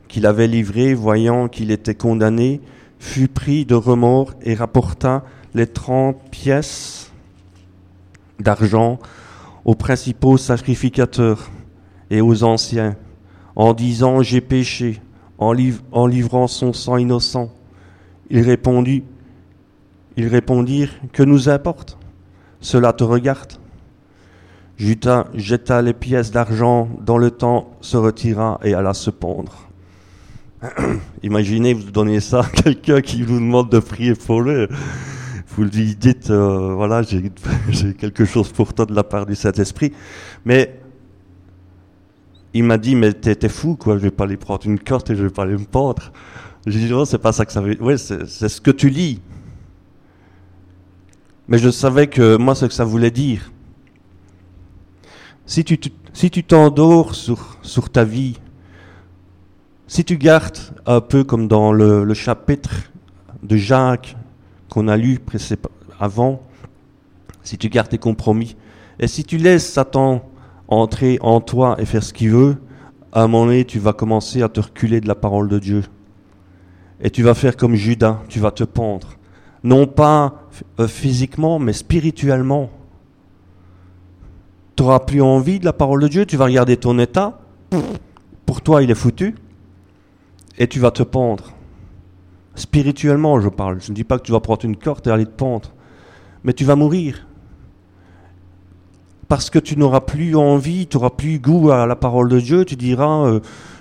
[0.07, 2.61] qui l'avait livré, voyant qu'il était condamné,
[2.99, 5.23] fut pris de remords et rapporta
[5.53, 7.11] les trente pièces
[8.39, 8.99] d'argent
[9.65, 11.49] aux principaux sacrificateurs
[12.11, 12.95] et aux anciens,
[13.55, 15.01] en disant J'ai péché,
[15.37, 17.49] en, livrant son sang innocent.
[18.29, 19.03] Il répondit
[20.19, 21.97] ils répondirent Que nous importe?
[22.59, 23.53] Cela te regarde.
[24.75, 29.68] Judas jeta les pièces d'argent dans le temps, se retira et alla se pendre.
[31.23, 34.67] Imaginez, vous donnez ça à quelqu'un qui vous demande de prier pour lui.
[35.47, 37.01] Vous lui dites, euh, voilà,
[37.69, 39.93] j'ai quelque chose pour toi de la part du Saint-Esprit.
[40.45, 40.79] Mais
[42.53, 45.15] il m'a dit, mais t'es fou, quoi, je vais pas aller prendre une carte et
[45.15, 46.11] je vais pas aller me pendre.
[46.65, 47.83] J'ai dit, non, c'est pas ça que ça veut dire.
[47.83, 49.21] Oui, c'est ce que tu lis.
[51.47, 53.51] Mais je savais que moi, ce que ça voulait dire.
[55.45, 55.79] Si tu
[56.13, 58.37] si t'endors sur, sur ta vie,
[59.89, 62.69] si tu gardes un peu comme dans le, chapitre
[63.43, 64.15] de Jacques
[64.69, 65.19] qu'on a lu
[65.99, 66.43] avant,
[67.43, 68.55] si tu gardes tes compromis,
[68.99, 70.23] et si tu laisses Satan
[70.67, 72.57] entrer en toi et faire ce qu'il veut,
[73.11, 75.83] à un moment donné, tu vas commencer à te reculer de la parole de Dieu.
[77.01, 79.17] Et tu vas faire comme Judas, tu vas te pendre
[79.63, 80.43] non pas
[80.79, 82.69] euh, physiquement, mais spirituellement.
[84.75, 87.41] Tu n'auras plus envie de la parole de Dieu, tu vas regarder ton état,
[88.45, 89.35] pour toi il est foutu,
[90.59, 91.53] et tu vas te pendre.
[92.53, 93.81] Spirituellement, je parle.
[93.81, 95.71] Je ne dis pas que tu vas prendre une corde et aller te pendre,
[96.43, 97.25] mais tu vas mourir.
[99.29, 102.65] Parce que tu n'auras plus envie, tu n'auras plus goût à la parole de Dieu,
[102.65, 103.39] tu diras, euh,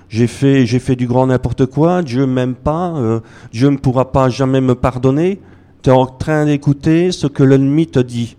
[0.08, 3.20] j'ai fait, fait du grand n'importe quoi, Dieu m'aime pas, euh,
[3.52, 5.40] Dieu ne pourra pas jamais me pardonner.
[5.82, 8.36] Tu es en train d'écouter ce que l'ennemi te dit.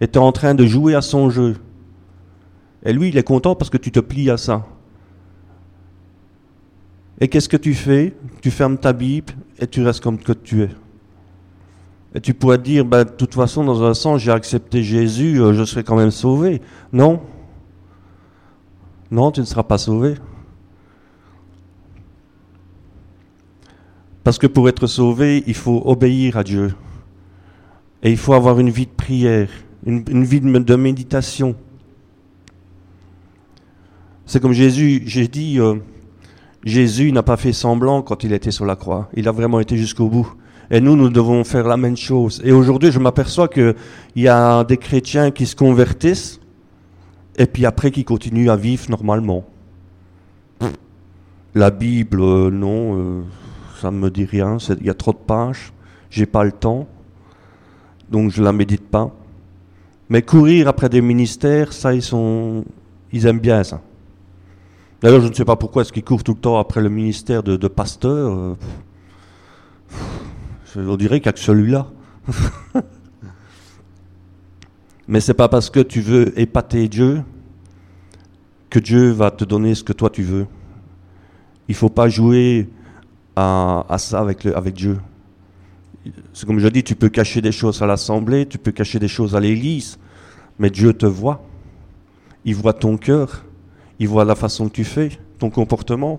[0.00, 1.56] Et tu es en train de jouer à son jeu.
[2.84, 4.66] Et lui, il est content parce que tu te plies à ça.
[7.22, 8.16] Et qu'est-ce que tu fais?
[8.40, 10.70] Tu fermes ta Bible et tu restes comme tu es.
[12.16, 15.52] Et tu pourrais dire, ben, de toute façon, dans un sens, j'ai accepté Jésus, euh,
[15.52, 16.60] je serai quand même sauvé.
[16.92, 17.22] Non.
[19.08, 20.16] Non, tu ne seras pas sauvé.
[24.24, 26.74] Parce que pour être sauvé, il faut obéir à Dieu.
[28.02, 29.48] Et il faut avoir une vie de prière,
[29.86, 31.54] une, vie de, méditation.
[34.26, 35.76] C'est comme Jésus, j'ai dit, euh,
[36.64, 39.08] Jésus n'a pas fait semblant quand il était sur la croix.
[39.14, 40.32] Il a vraiment été jusqu'au bout.
[40.70, 42.40] Et nous, nous devons faire la même chose.
[42.44, 43.74] Et aujourd'hui, je m'aperçois qu'il
[44.16, 46.40] y a des chrétiens qui se convertissent
[47.36, 49.44] et puis après qui continuent à vivre normalement.
[51.54, 53.22] La Bible, euh, non, euh,
[53.80, 54.56] ça ne me dit rien.
[54.80, 55.72] Il y a trop de pages.
[56.08, 56.86] J'ai pas le temps.
[58.10, 59.10] Donc je la médite pas.
[60.08, 62.64] Mais courir après des ministères, ça, ils sont,
[63.12, 63.80] ils aiment bien ça.
[65.02, 67.42] D'ailleurs, je ne sais pas pourquoi est-ce qu'ils courent tout le temps après le ministère
[67.42, 68.38] de, pasteur.
[68.38, 68.54] Euh,
[70.76, 71.88] on dirait qu'il n'y a que celui-là.
[75.08, 77.22] Mais c'est pas parce que tu veux épater Dieu
[78.70, 80.46] que Dieu va te donner ce que toi tu veux.
[81.68, 82.70] Il faut pas jouer
[83.34, 84.98] à, ça avec, avec Dieu.
[86.32, 89.08] C'est comme je dis, tu peux cacher des choses à l'assemblée, tu peux cacher des
[89.08, 89.98] choses à l'église,
[90.58, 91.44] mais Dieu te voit.
[92.44, 93.44] Il voit ton cœur,
[94.02, 96.18] il voit la façon que tu fais, ton comportement.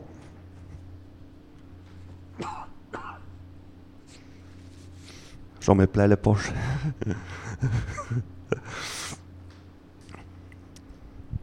[5.59, 6.53] J'en mets plein les poches.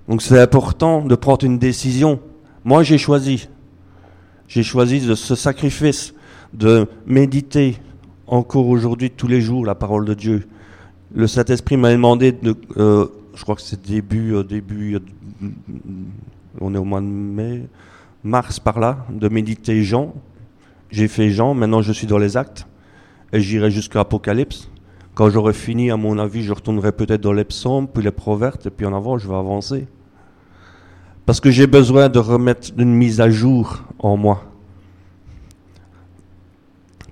[0.09, 2.21] Donc c'est important de prendre une décision.
[2.65, 3.51] Moi j'ai choisi.
[4.49, 6.15] J'ai choisi de ce sacrifice,
[6.55, 7.77] de méditer
[8.27, 10.49] encore aujourd'hui, tous les jours, la parole de Dieu.
[11.15, 15.01] Le Saint-Esprit m'a demandé, de, euh, je crois que c'est début, euh, début, euh,
[16.61, 17.67] on est au mois de mai,
[18.25, 20.15] mars par là, de méditer Jean.
[20.91, 22.67] J'ai fait Jean, maintenant je suis dans les actes
[23.33, 24.71] et j'irai jusqu'à Apocalypse.
[25.15, 28.61] Quand j'aurai fini, à mon avis, je retournerai peut-être dans les psaumes, puis les proverbes,
[28.65, 29.87] et puis en avant, je vais avancer.
[31.27, 34.45] Parce que j'ai besoin de remettre une mise à jour en moi.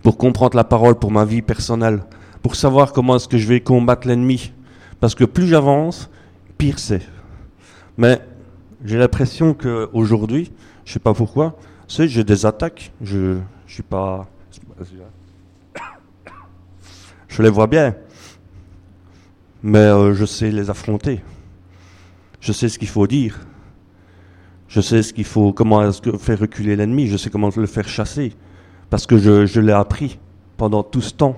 [0.02, 2.02] Pour comprendre la parole pour ma vie personnelle.
[2.42, 4.52] Pour savoir comment est-ce que je vais combattre l'ennemi.
[5.00, 6.08] Parce que plus j'avance,
[6.56, 7.02] pire c'est.
[7.98, 8.22] Mais
[8.82, 10.50] j'ai l'impression qu'aujourd'hui,
[10.86, 12.92] je ne sais pas pourquoi, j'ai des attaques.
[13.02, 14.26] Je ne suis pas
[17.28, 17.94] je les vois bien,
[19.62, 21.20] mais euh, je sais les affronter.
[22.40, 23.38] Je sais ce qu'il faut dire.
[24.66, 27.06] Je sais ce qu'il faut, comment faire reculer l'ennemi.
[27.06, 28.32] Je sais comment le faire chasser,
[28.90, 30.18] parce que je, l'ai appris
[30.56, 31.36] pendant tout ce temps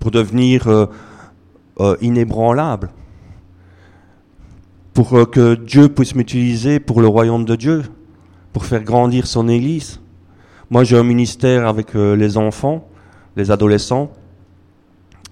[0.00, 0.86] pour devenir euh,
[1.78, 2.90] euh, inébranlable,
[4.94, 7.82] pour que Dieu puisse m'utiliser pour le royaume de Dieu,
[8.52, 10.00] pour faire grandir son Église.
[10.70, 12.86] Moi, j'ai un ministère avec les enfants
[13.36, 14.10] les adolescents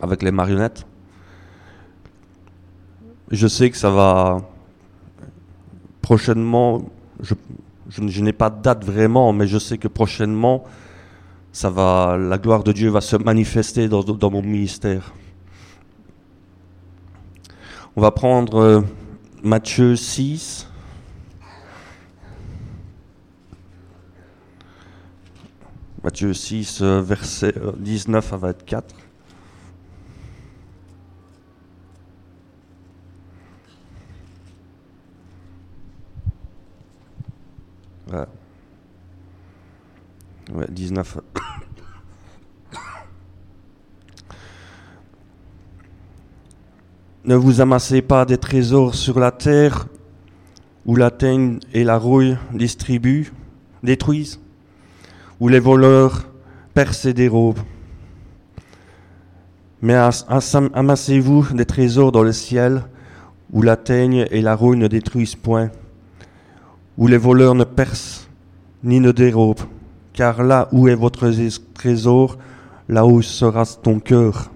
[0.00, 0.86] avec les marionnettes.
[3.30, 4.40] Je sais que ça va
[6.00, 6.82] prochainement,
[7.20, 10.64] je, n'ai pas de date vraiment, mais je sais que prochainement,
[11.52, 15.12] ça va, la gloire de Dieu va se manifester dans, dans mon ministère.
[17.94, 18.80] On va prendre euh,
[19.42, 20.66] Matthieu 6.
[26.02, 28.94] Matthieu 6, euh, verset 19 euh, à 24.
[38.12, 38.26] Ouais.
[40.52, 41.18] Ouais, 19.
[47.24, 49.86] Ne vous amassez pas des trésors sur la terre
[50.86, 53.32] où la teigne et la rouille distribuent,
[53.82, 54.40] détruisent
[55.38, 56.26] où les voleurs
[56.74, 57.60] percent et dérobent.
[59.82, 59.96] Mais
[60.74, 62.82] amassez-vous des trésors dans le ciel,
[63.52, 65.70] où la teigne et la rouille ne détruisent point,
[66.98, 68.26] où les voleurs ne percent
[68.82, 69.66] ni ne dérobent,
[70.12, 71.30] car là où est votre
[71.74, 72.38] trésor,
[72.88, 74.50] là où sera ton cœur.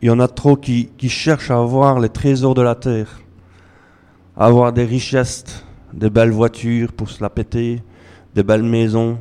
[0.00, 3.20] Il y en a trop qui, qui cherchent à avoir les trésors de la terre,
[4.36, 7.82] à avoir des richesses, des belles voitures pour se la péter,
[8.34, 9.18] des belles maisons,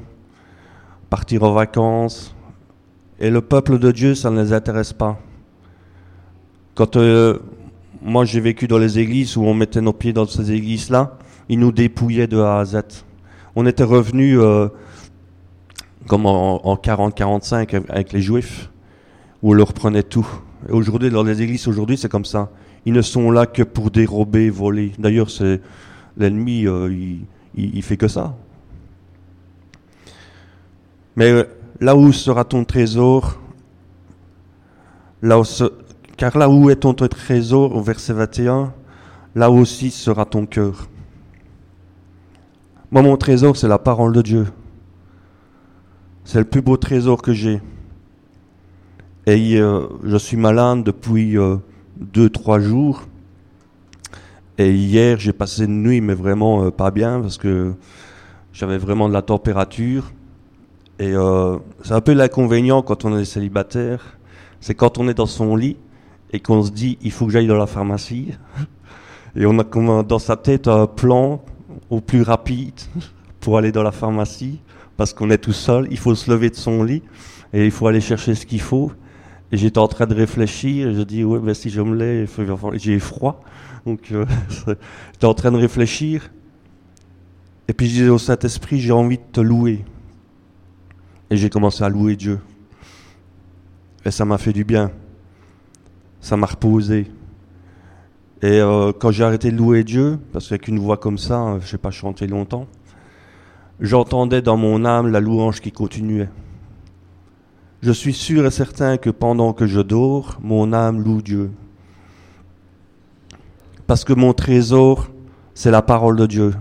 [1.09, 2.35] partir en vacances.
[3.19, 5.19] Et le peuple de Dieu, ça ne les intéresse pas.
[6.75, 7.39] Quand euh,
[8.03, 11.17] moi j'ai vécu dans les églises où on mettait nos pieds dans ces églises-là,
[11.49, 12.81] ils nous dépouillaient de A à Z.
[13.55, 14.69] On était revenus euh,
[16.07, 18.69] comme en, en 40-45 avec les Juifs,
[19.41, 20.27] où on leur prenait tout.
[20.69, 22.49] Aujourd'hui, dans les églises, aujourd'hui, c'est comme ça.
[22.85, 24.91] Ils ne sont là que pour dérober, voler.
[24.97, 25.61] D'ailleurs, c'est
[26.17, 28.35] l'ennemi, euh, il, il, fait que ça.
[31.15, 31.43] Mais euh,
[31.79, 33.39] là où sera ton trésor,
[35.21, 35.41] là
[36.17, 38.73] car là où est ton trésor, au verset 21,
[39.35, 40.87] là aussi sera ton cœur.
[42.89, 44.47] Moi, mon trésor, c'est la parole de Dieu.
[46.23, 47.61] C'est le plus beau trésor que j'ai.
[49.27, 51.57] Et euh, je suis malade depuis euh,
[51.97, 53.03] deux, trois jours.
[54.57, 57.73] Et hier, j'ai passé une nuit, mais vraiment euh, pas bien, parce que
[58.53, 60.13] j'avais vraiment de la température.
[60.99, 64.17] Et euh, c'est un peu l'inconvénient quand on est célibataire,
[64.61, 65.75] c'est quand on est dans son lit
[66.31, 68.29] et qu'on se dit il faut que j'aille dans la pharmacie.
[69.35, 71.43] Et on a dans sa tête un plan
[71.89, 72.79] au plus rapide
[73.41, 74.61] pour aller dans la pharmacie,
[74.95, 77.03] parce qu'on est tout seul, il faut se lever de son lit
[77.51, 78.93] et il faut aller chercher ce qu'il faut.
[79.51, 82.29] Et j'étais en train de réfléchir, je dis ouais, ben si je me lève,
[82.73, 83.41] j'ai froid.
[83.85, 84.25] Donc euh,
[85.13, 86.29] j'étais en train de réfléchir.
[87.69, 89.85] Et puis je disais au Saint-Esprit, j'ai envie de te louer.
[91.29, 92.39] Et j'ai commencé à louer Dieu.
[94.05, 94.91] Et ça m'a fait du bien.
[96.21, 97.11] Ça m'a reposé.
[98.41, 101.75] Et euh, quand j'ai arrêté de louer Dieu, parce qu'avec une voix comme ça, je
[101.75, 102.67] n'ai pas chanté longtemps,
[103.79, 106.29] j'entendais dans mon âme la louange qui continuait.
[107.81, 111.51] Je suis sûr et certain que pendant que je dors, mon âme loue Dieu.
[113.85, 115.09] Parce que mon trésor,
[115.53, 116.53] c'est la parole de Dieu.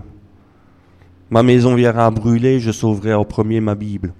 [1.29, 4.13] Ma maison viendra brûler, je sauverai en premier ma Bible.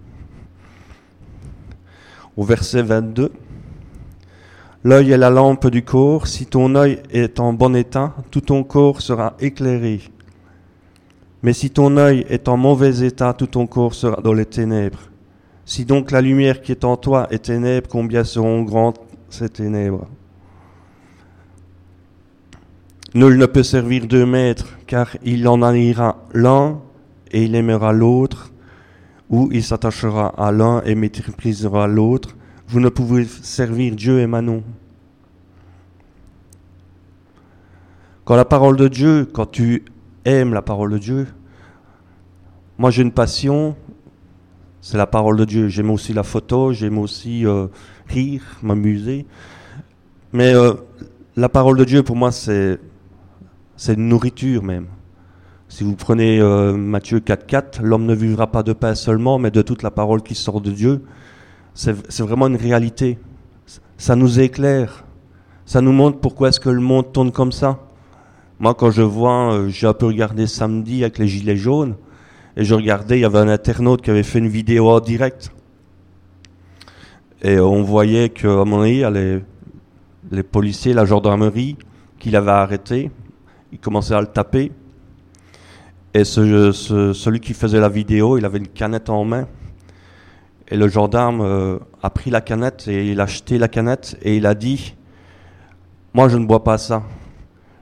[2.36, 3.32] Au verset 22,
[4.84, 6.28] L'œil est la lampe du corps.
[6.28, 10.00] Si ton œil est en bon état, tout ton corps sera éclairé.
[11.43, 15.10] Mais si ton œil est en mauvais état, tout ton corps sera dans les ténèbres.
[15.68, 18.97] Si donc la lumière qui est en toi est ténèbres, combien seront grandes
[19.30, 20.07] ces ténèbres?
[23.13, 26.80] Nul ne peut servir deux maîtres, car il en haïra l'un
[27.32, 28.53] et il aimera l'autre,
[29.30, 32.38] ou il s'attachera à l'un et méprisera l'autre.
[32.70, 34.63] Vous ne pouvez servir Dieu et Manon.
[38.24, 39.84] Quand la parole de Dieu, quand tu
[40.24, 41.28] aimes la parole de Dieu,
[42.78, 43.76] moi j'ai une passion,
[44.82, 45.67] c'est la parole de Dieu.
[45.67, 47.67] J'aime aussi la photo, j'aime aussi euh,
[48.07, 49.25] rire, m'amuser.
[50.34, 50.73] Mais euh,
[51.36, 52.80] la parole de Dieu pour moi c'est
[53.88, 54.88] une nourriture même.
[55.69, 59.61] Si vous prenez euh, Matthieu 4.4, l'homme ne vivra pas de pain seulement, mais de
[59.61, 61.03] toute la parole qui sort de Dieu.
[61.73, 63.19] C'est vraiment une réalité.
[63.97, 65.05] Ça nous éclaire.
[65.65, 67.80] Ça nous montre pourquoi est-ce que le monde tourne comme ça.
[68.59, 71.95] Moi, quand je vois, j'ai un peu regardé samedi avec les gilets jaunes,
[72.58, 75.51] et je regardais, il y avait un internaute qui avait fait une vidéo en direct.
[77.43, 79.43] Et on voyait qu'à un moment donné, il
[80.32, 81.78] y les, policiers, la gendarmerie,
[82.18, 83.12] qui l'avaient arrêté.
[83.72, 84.72] Ils commençaient à le taper.
[86.16, 89.47] Et ce, ce, celui qui faisait la vidéo, il avait une canette en main.
[90.68, 94.36] Et le gendarme euh, a pris la canette et il a jeté la canette et
[94.36, 94.95] il a dit
[96.16, 97.03] Moi, je ne bois pas ça.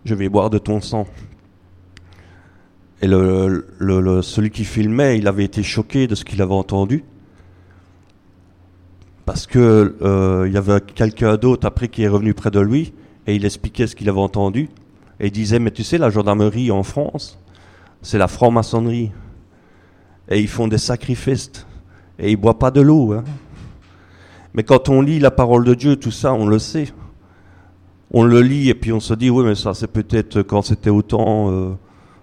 [0.04, 1.08] Je vais boire de ton sang.
[3.02, 7.04] Et celui qui filmait, il avait été choqué de ce qu'il avait entendu.
[9.26, 12.94] Parce que euh, il y avait quelqu'un d'autre après qui est revenu près de lui
[13.26, 14.70] et il expliquait ce qu'il avait entendu.
[15.20, 17.40] Et il disait Mais tu sais, la gendarmerie en France,
[18.02, 19.12] c'est la franc-maçonnerie.
[20.30, 21.66] Et ils font des sacrifices.
[22.20, 23.14] Et ils boivent pas de l'eau.
[23.14, 23.24] Hein.
[24.54, 26.88] Mais quand on lit la parole de Dieu, tout ça, on le sait.
[28.12, 30.90] On le lit et puis on se dit, oui, mais ça, c'est peut-être quand c'était
[30.90, 31.74] au temps euh,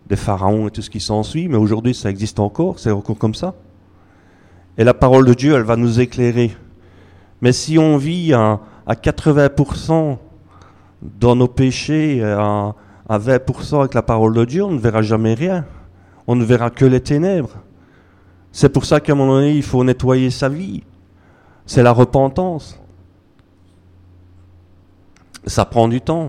[0.07, 3.35] des pharaons et tout ce qui s'ensuit, mais aujourd'hui, ça existe encore, c'est encore comme
[3.35, 3.55] ça.
[4.79, 6.57] Et la parole de Dieu, elle va nous éclairer.
[7.41, 10.17] Mais si on vit à, à 80%
[11.03, 12.75] dans nos péchés, à,
[13.09, 15.65] à 20% avec la parole de Dieu, on ne verra jamais rien.
[16.27, 17.57] On ne verra que les ténèbres.
[18.53, 20.83] C'est pour ça qu'à un moment donné, il faut nettoyer sa vie.
[21.67, 22.79] C'est la repentance.
[25.47, 26.29] Ça prend du temps.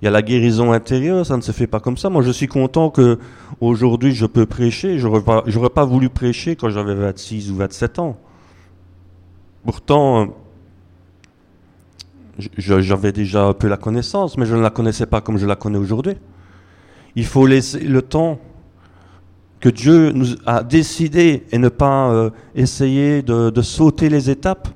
[0.00, 2.10] Il y a la guérison intérieure, ça ne se fait pas comme ça.
[2.10, 3.18] Moi, je suis content que
[3.60, 4.98] aujourd'hui je peux prêcher.
[4.98, 5.42] J'aurais pas,
[5.74, 8.18] pas voulu prêcher quand j'avais 26 ou 27 ans.
[9.64, 10.34] Pourtant,
[12.58, 15.56] j'avais déjà un peu la connaissance, mais je ne la connaissais pas comme je la
[15.56, 16.14] connais aujourd'hui.
[17.14, 18.38] Il faut laisser le temps
[19.60, 24.68] que Dieu nous a décidé et ne pas euh, essayer de, de, sauter les étapes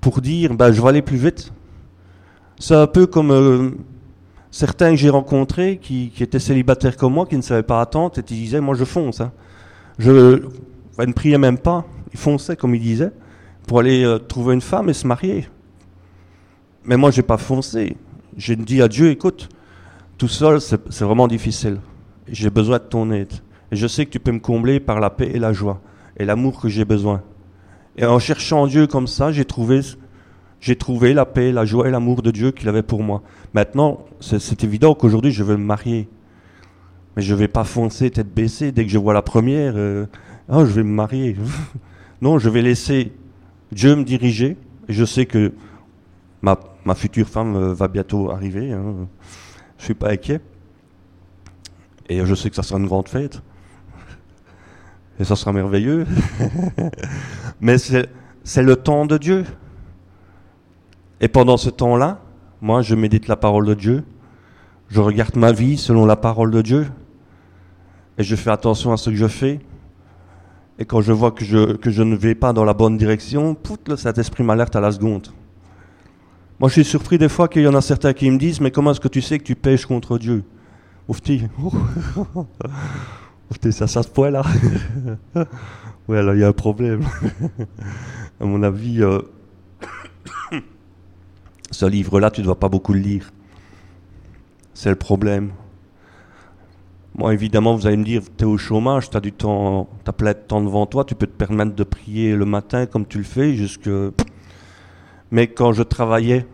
[0.00, 1.52] pour dire ben, je vais aller plus vite.
[2.58, 3.70] C'est un peu comme euh,
[4.50, 8.22] certains que j'ai rencontrés qui, étaient célibataires comme moi, qui ne savaient pas attendre et
[8.22, 9.20] qui disaient moi je fonce.
[9.20, 9.32] Hein.
[9.98, 10.42] Je
[10.98, 13.12] ne priais même pas, ils fonçaient comme ils disaient
[13.66, 15.48] pour aller euh, trouver une femme et se marier.
[16.84, 17.96] Mais moi j'ai pas foncé.
[18.36, 19.48] J'ai dit à Dieu écoute,
[20.16, 21.78] tout seul c'est vraiment difficile.
[22.26, 23.32] J'ai besoin de ton aide.
[23.70, 25.80] Et je sais que tu peux me combler par la paix et la joie
[26.18, 27.22] et l'amour que j'ai besoin.
[27.96, 29.80] Et en cherchant Dieu comme ça, j'ai trouvé,
[30.60, 33.22] j'ai trouvé la paix, la joie et l'amour de Dieu qu'il avait pour moi.
[33.54, 36.08] Maintenant, c'est évident qu'aujourd'hui je veux me marier.
[37.16, 39.74] Mais je ne vais pas foncer tête baissée dès que je vois la première.
[39.76, 40.06] Euh,
[40.48, 41.36] oh, je vais me marier.
[42.22, 43.12] non, je vais laisser
[43.72, 44.56] Dieu me diriger
[44.88, 45.52] je sais que
[46.42, 48.72] ma, ma future femme euh, va bientôt arriver.
[48.72, 49.08] Hein.
[49.78, 50.40] Je suis pas inquiet.
[52.08, 53.42] Et je sais que ça sera une grande fête.
[55.20, 56.06] Et ça sera merveilleux.
[57.60, 59.44] Mais c'est le temps de Dieu.
[61.20, 62.20] Et pendant ce temps-là,
[62.60, 64.04] moi, je médite la parole de Dieu.
[64.88, 66.86] Je regarde ma vie selon la parole de Dieu.
[68.18, 69.60] Et je fais attention à ce que je fais.
[70.78, 73.54] Et quand je vois que je, que je ne vais pas dans la bonne direction,
[73.54, 75.28] pout, le Saint-Esprit m'alerte à la seconde.
[76.60, 78.70] Moi, je suis surpris des fois qu'il y en a certains qui me disent Mais
[78.70, 80.44] comment est-ce que tu sais que tu pêches contre Dieu?
[81.08, 81.42] Oufti.
[83.50, 84.42] Oufti, ça, ça se point là.
[86.08, 87.02] ouais, alors il y a un problème.
[88.40, 89.20] à mon avis, euh,
[91.70, 93.32] ce livre-là, tu ne dois pas beaucoup le lire.
[94.74, 95.52] C'est le problème.
[97.14, 100.12] Moi, évidemment, vous allez me dire, tu es au chômage, tu as du temps, as
[100.12, 103.18] plein de temps devant toi, tu peux te permettre de prier le matin comme tu
[103.18, 103.56] le fais.
[105.30, 106.46] Mais quand je travaillais,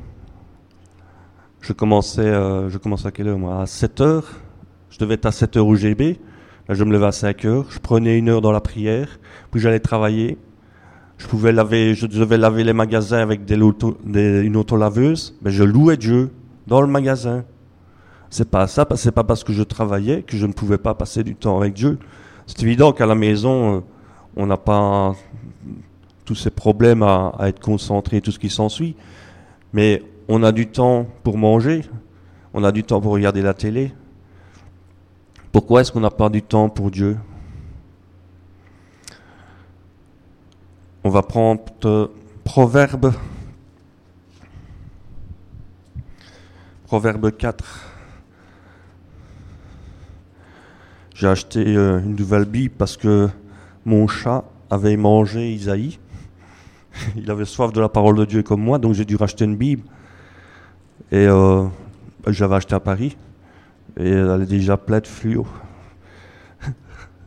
[1.60, 3.62] je commençais, euh, je commençais à quelle heure moi?
[3.62, 4.40] À 7 heures.
[4.90, 6.18] Je devais être à 7 heures au GB.
[6.68, 7.66] Là, je me levais à 5 heures.
[7.70, 9.18] Je prenais une heure dans la prière.
[9.50, 10.38] Puis j'allais travailler.
[11.18, 13.58] Je pouvais laver, je devais laver les magasins avec des,
[14.04, 15.36] des une autolaveuse.
[15.42, 16.30] Mais je louais Dieu
[16.66, 17.44] dans le magasin.
[18.30, 21.22] C'est pas ça, c'est pas parce que je travaillais que je ne pouvais pas passer
[21.22, 21.98] du temps avec Dieu.
[22.46, 23.80] C'est évident qu'à la maison, euh,
[24.36, 25.14] on n'a pas
[26.24, 28.96] tous ces problèmes à, être concentré, tout ce qui s'ensuit.
[29.72, 31.82] Mais on a du temps pour manger,
[32.52, 33.92] on a du temps pour regarder la télé.
[35.52, 37.16] Pourquoi est-ce qu'on n'a pas du temps pour Dieu?
[41.06, 42.06] On va prendre euh,
[42.44, 43.12] Proverbe,
[46.86, 47.62] Proverbe 4.
[51.14, 53.28] J'ai acheté euh, une nouvelle Bible parce que
[53.84, 55.98] mon chat avait mangé Isaïe.
[57.16, 59.56] Il avait soif de la parole de Dieu comme moi, donc j'ai dû racheter une
[59.56, 59.82] Bible.
[61.12, 61.66] Et euh,
[62.28, 63.14] j'avais acheté à Paris.
[63.98, 65.46] Et elle est déjà pleine de fluo.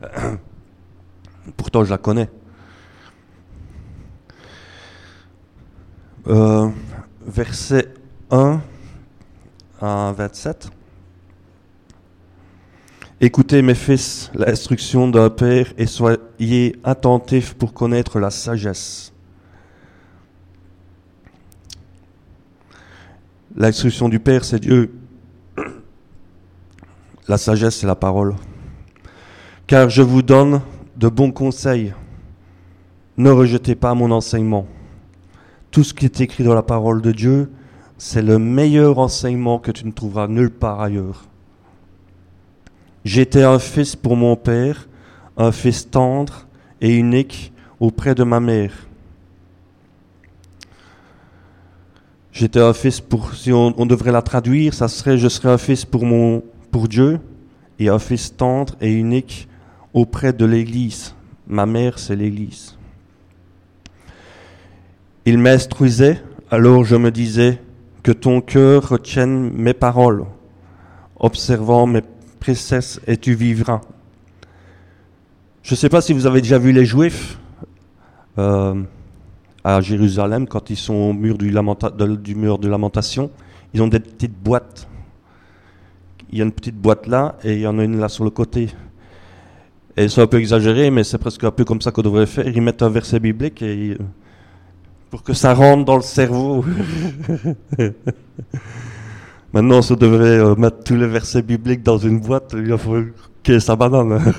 [1.56, 2.28] Pourtant, je la connais.
[6.28, 6.68] Euh,
[7.26, 7.88] verset
[8.30, 8.60] 1
[9.80, 10.68] à 27.
[13.18, 19.10] Écoutez mes fils l'instruction d'un père et soyez attentifs pour connaître la sagesse.
[23.56, 24.94] L'instruction du Père, c'est Dieu.
[27.26, 28.34] La sagesse, c'est la parole.
[29.66, 30.60] Car je vous donne
[30.94, 31.94] de bons conseils.
[33.16, 34.66] Ne rejetez pas mon enseignement.
[35.70, 37.50] Tout ce qui est écrit dans la parole de Dieu,
[37.98, 41.24] c'est le meilleur enseignement que tu ne trouveras nulle part ailleurs.
[43.04, 44.88] J'étais un fils pour mon père,
[45.36, 46.46] un fils tendre
[46.80, 48.72] et unique auprès de ma mère.
[52.32, 55.84] J'étais un fils pour, si on, devrait la traduire, ça serait je serais un fils
[55.84, 57.18] pour mon, pour Dieu
[57.80, 59.48] et un fils tendre et unique
[59.92, 61.14] auprès de l'Église.
[61.48, 62.77] Ma mère, c'est l'Église.
[65.24, 67.60] Il m'instruisait, alors je me disais
[68.02, 70.24] que ton cœur retienne mes paroles,
[71.18, 72.02] observant mes
[72.38, 73.80] princesse, et tu vivras.
[75.62, 77.38] Je ne sais pas si vous avez déjà vu les Juifs
[78.38, 78.82] euh,
[79.64, 81.52] à Jérusalem quand ils sont au mur du,
[82.18, 83.30] du, mur de lamentation.
[83.74, 84.88] Ils ont des petites boîtes.
[86.30, 88.24] Il y a une petite boîte là et il y en a une là sur
[88.24, 88.68] le côté.
[89.96, 92.46] Et c'est un peu exagéré, mais c'est presque un peu comme ça qu'on devrait faire.
[92.46, 93.98] Ils mettent un verset biblique et,
[95.10, 96.64] pour que ça rentre dans le cerveau.
[99.52, 102.98] Maintenant, on devrait euh, mettre tous les versets bibliques dans une boîte, il faut
[103.42, 104.34] que ça banane.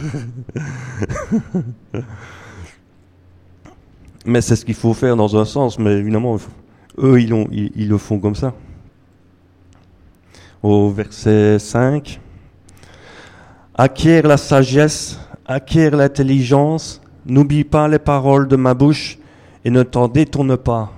[4.26, 6.38] mais c'est ce qu'il faut faire dans un sens, mais évidemment,
[7.00, 8.54] eux, ils, ils, le font comme ça.
[10.62, 12.20] Au verset 5,
[13.74, 19.19] acquiert la sagesse, acquiert l'intelligence, n'oublie pas les paroles de ma bouche
[19.66, 20.92] et ne t'en détourne pas.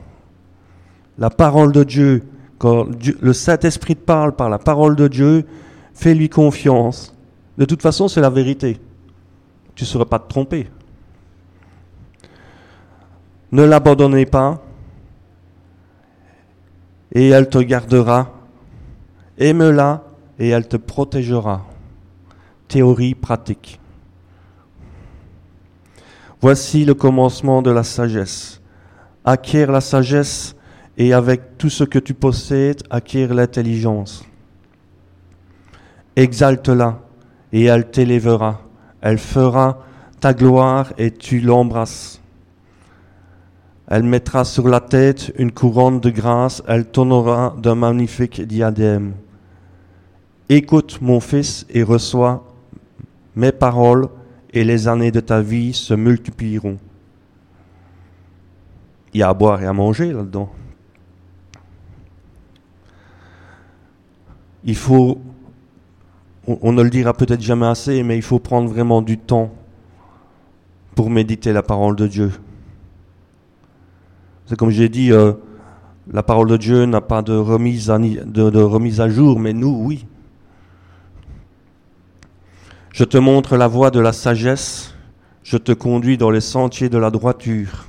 [1.17, 2.23] La parole de Dieu
[2.61, 2.85] quand
[3.21, 5.47] le Saint-Esprit te parle par la parole de Dieu,
[5.95, 7.11] fais-lui confiance.
[7.57, 8.79] De toute façon, c'est la vérité.
[9.73, 10.69] Tu ne seras pas te tromper.
[13.51, 14.61] Ne l'abandonnez pas
[17.11, 18.29] et elle te gardera.
[19.39, 20.03] Aime-la
[20.37, 21.65] et elle te protégera.
[22.67, 23.80] Théorie pratique.
[26.41, 28.59] Voici le commencement de la sagesse.
[29.23, 30.55] Acquiert la sagesse
[30.97, 34.25] et avec tout ce que tu possèdes, acquiert l'intelligence.
[36.15, 36.99] Exalte-la,
[37.53, 38.61] et elle t'élèvera.
[39.01, 39.83] Elle fera
[40.19, 42.19] ta gloire, et tu l'embrasses.
[43.87, 49.13] Elle mettra sur la tête une couronne de grâce, elle tournera d'un magnifique diadème.
[50.49, 52.45] Écoute, mon fils, et reçois
[53.35, 54.07] mes paroles,
[54.53, 56.77] et les années de ta vie se multiplieront.
[59.13, 60.49] Il y a à boire et à manger là-dedans.
[64.63, 65.19] Il faut,
[66.45, 69.51] on, ne le dira peut-être jamais assez, mais il faut prendre vraiment du temps
[70.95, 72.31] pour méditer la parole de Dieu.
[74.45, 75.33] C'est comme j'ai dit, euh,
[76.11, 79.83] la parole de Dieu n'a pas de remise, à, de remise à jour, mais nous,
[79.85, 80.05] oui.
[82.93, 84.93] Je te montre la voie de la sagesse,
[85.43, 87.85] je te conduis dans les sentiers de la droiture.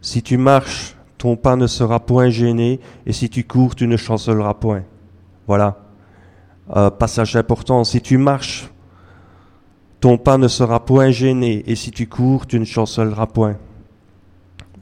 [0.00, 3.96] Si tu marches, ton pas ne sera point gêné, et si tu cours, tu ne
[3.96, 4.82] chancelleras point.
[5.46, 5.78] Voilà.
[6.74, 7.84] Euh, passage important.
[7.84, 8.68] Si tu marches,
[10.00, 13.56] ton pas ne sera point gêné, et si tu cours, tu ne chancelleras point.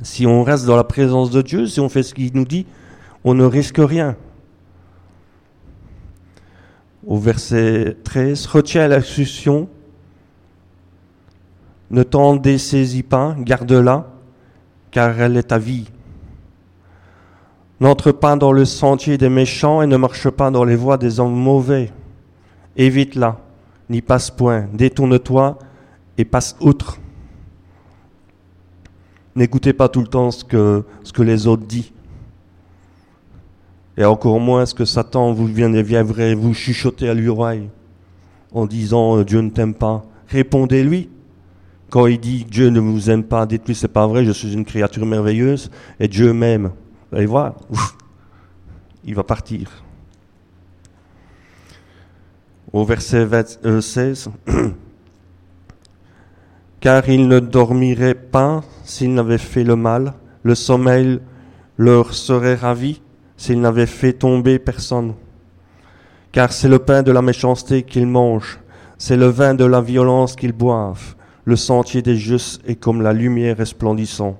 [0.00, 2.64] Si on reste dans la présence de Dieu, si on fait ce qu'il nous dit,
[3.24, 4.16] on ne risque rien.
[7.10, 9.68] Au verset 13, retiens la succion,
[11.90, 14.06] ne t'en dessaisis pas, garde-la,
[14.92, 15.90] car elle est ta vie.
[17.80, 21.18] N'entre pas dans le sentier des méchants et ne marche pas dans les voies des
[21.18, 21.90] hommes mauvais.
[22.76, 23.40] Évite-la,
[23.88, 25.58] n'y passe point, détourne-toi
[26.16, 27.00] et passe outre.
[29.34, 31.90] N'écoutez pas tout le temps ce que, ce que les autres disent.
[33.96, 37.68] Et encore moins ce que Satan vous viendrait vous chuchoter à l'oreille
[38.52, 40.04] en disant euh, Dieu ne t'aime pas.
[40.28, 41.08] Répondez-lui.
[41.90, 44.64] Quand il dit Dieu ne vous aime pas, dites-lui c'est pas vrai, je suis une
[44.64, 46.70] créature merveilleuse et Dieu m'aime.
[47.10, 47.56] Vous allez voir,
[49.04, 49.68] il va partir.
[52.72, 53.26] Au verset
[53.80, 54.30] 16,
[56.80, 60.14] car ils ne dormiraient pas s'ils n'avaient fait le mal,
[60.44, 61.18] le sommeil
[61.76, 63.02] leur serait ravi
[63.40, 65.14] s'ils n'avaient fait tomber personne.
[66.30, 68.60] Car c'est le pain de la méchanceté qu'ils mangent,
[68.98, 71.14] c'est le vin de la violence qu'ils boivent.
[71.46, 74.36] Le sentier des justes est comme la lumière resplendissante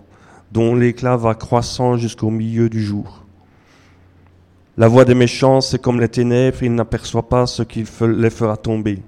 [0.53, 3.25] dont l'éclat va croissant jusqu'au milieu du jour.
[4.77, 8.59] La voix des méchants, c'est comme les ténèbres, ils n'aperçoivent pas ce qui les fera
[8.59, 8.99] tomber.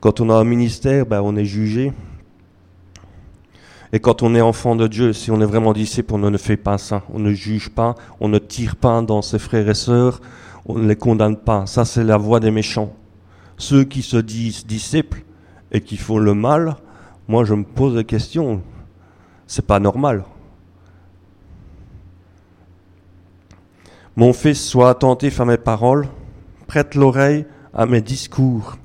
[0.00, 1.92] Quand on a un ministère, ben, on est jugé.
[3.92, 6.56] Et quand on est enfant de Dieu, si on est vraiment disciple, on ne fait
[6.56, 7.02] pas ça.
[7.12, 10.20] On ne juge pas, on ne tire pas dans ses frères et sœurs,
[10.66, 11.66] on ne les condamne pas.
[11.66, 12.94] Ça, c'est la voix des méchants.
[13.58, 15.22] Ceux qui se disent disciples
[15.70, 16.76] et qui font le mal,
[17.28, 18.62] moi, je me pose la question
[19.52, 20.24] c'est pas normal.
[24.16, 26.08] Mon fils, sois attentif à mes paroles,
[26.66, 27.44] prête l'oreille
[27.74, 28.78] à mes discours.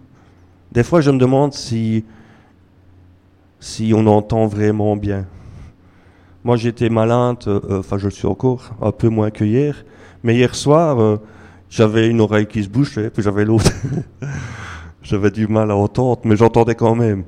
[0.74, 2.04] Des fois, je me demande si,
[3.60, 5.26] si on entend vraiment bien.
[6.44, 9.84] Moi, j'étais malade, euh, enfin, je le suis encore, un peu moins que hier.
[10.24, 11.18] Mais hier soir, euh,
[11.70, 13.72] j'avais une oreille qui se bouchait, puis j'avais l'autre.
[15.02, 17.24] j'avais du mal à entendre, mais j'entendais quand même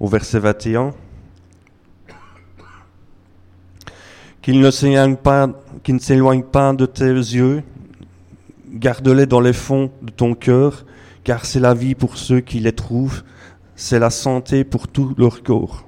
[0.00, 0.92] au verset 21.
[4.42, 5.48] Qu'il ne s'éloigne pas,
[5.82, 7.62] qu'il ne s'éloigne pas de tes yeux,
[8.72, 10.86] garde-les dans les fonds de ton cœur,
[11.22, 13.22] car c'est la vie pour ceux qui les trouvent,
[13.80, 15.86] c'est la santé pour tout leur corps.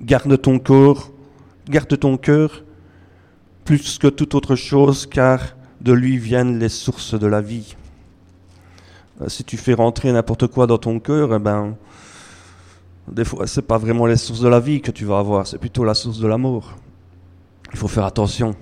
[0.00, 1.10] Garde ton corps,
[1.68, 2.64] garde ton cœur
[3.66, 5.40] plus que toute autre chose, car
[5.82, 7.76] de lui viennent les sources de la vie.
[9.26, 11.76] Si tu fais rentrer n'importe quoi dans ton cœur, eh ben,
[13.06, 15.58] des fois, c'est pas vraiment les sources de la vie que tu vas avoir, c'est
[15.58, 16.72] plutôt la source de l'amour.
[17.72, 18.54] Il faut faire attention.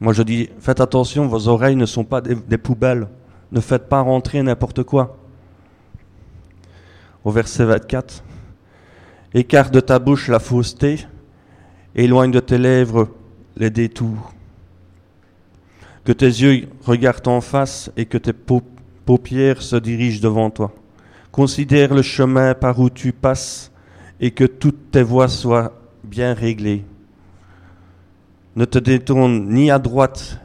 [0.00, 3.08] Moi, je dis, faites attention, vos oreilles ne sont pas des poubelles.
[3.50, 5.16] Ne faites pas rentrer n'importe quoi.
[7.26, 8.22] Au verset 24,
[9.34, 11.08] écarte de ta bouche la fausseté,
[11.96, 13.08] éloigne de tes lèvres
[13.56, 14.32] les détours.
[16.04, 20.72] Que tes yeux regardent en face et que tes paupières se dirigent devant toi.
[21.32, 23.72] Considère le chemin par où tu passes
[24.20, 25.72] et que toutes tes voies soient
[26.04, 26.84] bien réglées.
[28.54, 30.38] Ne te détourne ni à droite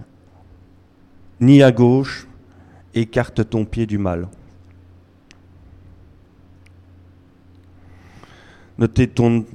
[1.39, 2.27] ni à gauche,
[2.95, 4.29] écarte ton pied du mal.
[8.81, 9.45] Ne détourne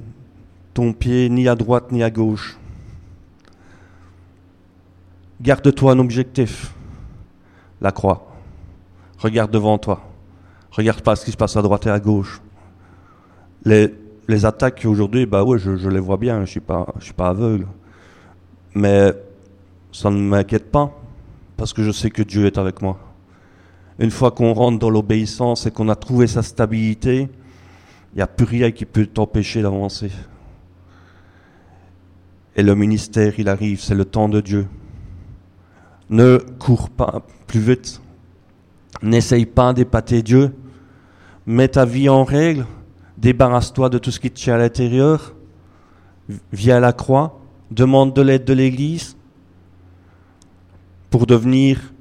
[0.73, 2.57] ton pied ni à droite ni à gauche.
[5.41, 6.73] Garde-toi un objectif,
[7.81, 8.31] la croix.
[9.19, 10.01] Regarde devant toi.
[10.71, 12.41] Regarde pas ce qui se passe à droite et à gauche.
[13.65, 16.61] Les, attaques aujourd'hui, bah ouais, je, les vois bien, je suis
[17.01, 17.67] suis pas aveugle.
[18.75, 19.11] Mais
[19.91, 20.97] ça ne m'inquiète pas,
[21.57, 22.97] parce que je sais que Dieu est avec moi.
[23.99, 27.36] Une fois qu'on rentre dans l'obéissance et qu'on a trouvé sa stabilité, Il
[28.17, 30.11] n'y a plus rien qui peut t'empêcher d'avancer.
[32.55, 34.67] Et le ministère, il arrive, c'est le temps de Dieu.
[36.09, 38.01] Ne cours pas plus vite.
[39.03, 40.55] N'essaye pas d'épater Dieu.
[41.45, 42.65] Mets ta vie en règle.
[43.17, 45.35] Débarrasse-toi de tout ce qui te tient à l'intérieur.
[46.51, 47.39] Viens à la croix.
[47.69, 49.15] Demande de l'aide de l'Église
[51.11, 51.93] pour devenir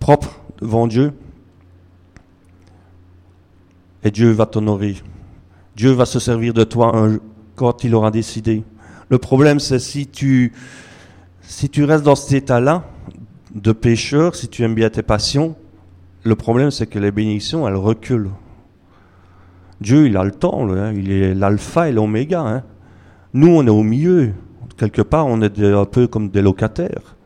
[0.00, 1.12] propre devant Dieu.
[4.02, 4.96] Et Dieu va t'honorer.
[5.76, 7.08] Dieu va se servir de toi
[7.56, 8.64] quand il aura décidé.
[9.08, 10.52] Le problème, c'est si tu,
[11.42, 12.84] si tu restes dans cet état-là
[13.54, 15.54] de pécheur, si tu aimes bien tes passions,
[16.24, 18.30] le problème, c'est que les bénédictions, elles reculent.
[19.80, 20.92] Dieu, il a le temps, hein.
[20.92, 22.42] il est l'alpha et l'oméga.
[22.42, 22.62] Hein.
[23.34, 24.32] Nous, on est au milieu.
[24.76, 27.16] Quelque part, on est un peu comme des locataires.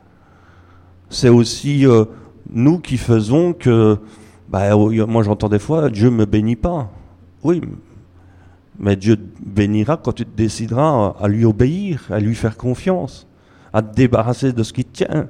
[1.11, 2.05] C'est aussi euh,
[2.51, 3.99] nous qui faisons que,
[4.49, 6.91] bah, moi j'entends des fois, Dieu ne me bénit pas.
[7.45, 7.61] Oui,
[8.79, 13.27] mais Dieu bénira quand tu te décideras à lui obéir, à lui faire confiance,
[13.73, 15.29] à te débarrasser de ce qui te tient.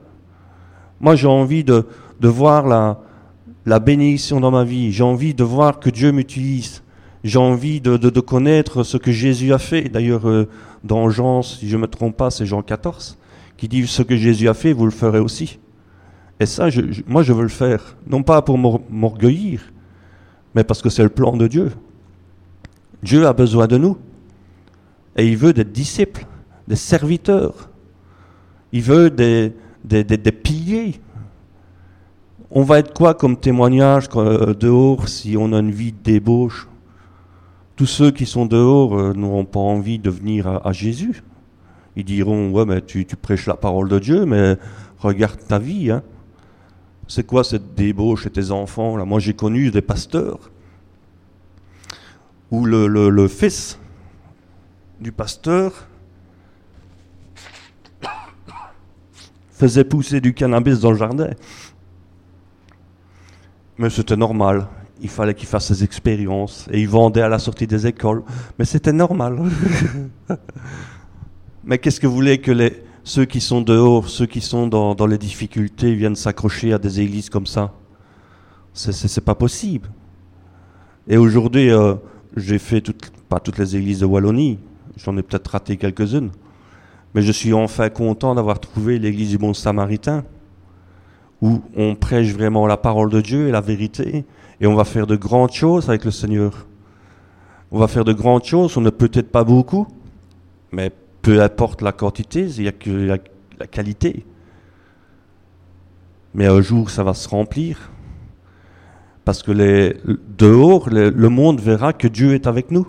[1.00, 1.86] Moi, j'ai envie de,
[2.20, 3.00] de voir la,
[3.66, 4.92] la bénédiction dans ma vie.
[4.92, 6.82] J'ai envie de voir que Dieu m'utilise.
[7.24, 9.88] J'ai envie de, de, connaître ce que Jésus a fait.
[9.88, 10.48] D'ailleurs, euh,
[10.84, 13.18] dans Jean, si je ne me trompe pas, c'est Jean 14,
[13.56, 15.58] qui dit ce que Jésus a fait, vous le ferez aussi.
[16.38, 16.68] Et ça,
[17.06, 17.96] moi, je veux le faire.
[18.06, 18.58] Non pas pour
[18.90, 19.60] m'orgueillir,
[20.54, 21.72] mais parce que c'est le plan de Dieu.
[23.02, 23.96] Dieu a besoin de nous.
[25.16, 26.26] Et il veut des disciples,
[26.68, 27.70] des serviteurs.
[28.72, 29.52] Il veut des,
[29.84, 31.00] des, des, piliers.
[32.50, 36.68] On va être quoi comme témoignage euh, dehors si on a une vie débauche?
[37.76, 41.22] Tous ceux qui sont dehors euh, n'auront pas envie de venir à, Jésus.
[41.94, 44.56] Ils diront, ouais, mais tu, prêches la parole de Dieu, mais
[44.98, 45.90] regarde ta vie.
[45.90, 46.02] Hein.
[47.08, 49.04] C'est quoi cette débauche chez tes enfants là?
[49.04, 50.50] Moi j'ai connu des pasteurs
[52.50, 53.78] où le, fils
[55.00, 55.86] du pasteur
[59.50, 61.30] faisait pousser du cannabis dans le jardin.
[63.78, 64.68] Mais c'était normal.
[65.00, 66.66] Il fallait qu'il fasse ses expériences.
[66.70, 68.22] Et il vendait à la sortie des écoles.
[68.58, 69.38] Mais c'était normal.
[71.64, 75.06] Mais qu'est-ce que vous voulez que ceux qui sont dehors, ceux qui sont dans, dans
[75.06, 77.72] les difficultés viennent s'accrocher à des églises comme ça?
[78.72, 79.88] C'est pas possible.
[81.08, 81.94] Et aujourd'hui, euh,
[82.36, 82.82] j'ai fait
[83.28, 84.58] pas toutes les églises de Wallonie,
[84.96, 86.30] j'en ai peut-être raté quelques-unes,
[87.14, 90.24] mais je suis enfin content d'avoir trouvé l'église du Bon Samaritain,
[91.40, 94.24] où on prêche vraiment la parole de Dieu et la vérité,
[94.60, 96.66] et on va faire de grandes choses avec le Seigneur.
[97.70, 99.86] On va faire de grandes choses, on ne peut-être pas beaucoup,
[100.72, 100.92] mais
[101.22, 103.18] peu importe la quantité, il n'y a que
[103.58, 104.24] la qualité.
[106.34, 107.90] Mais un jour, ça va se remplir.
[109.26, 109.52] Parce que
[110.38, 112.86] dehors, le monde verra que Dieu est avec nous.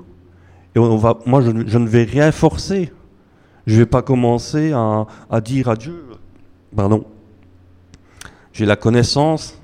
[0.75, 2.93] Et on va, moi, je, ne vais rien forcer.
[3.65, 6.03] Je ne vais pas commencer à, dire à Dieu,
[6.75, 7.05] pardon,
[8.53, 9.59] j'ai la connaissance,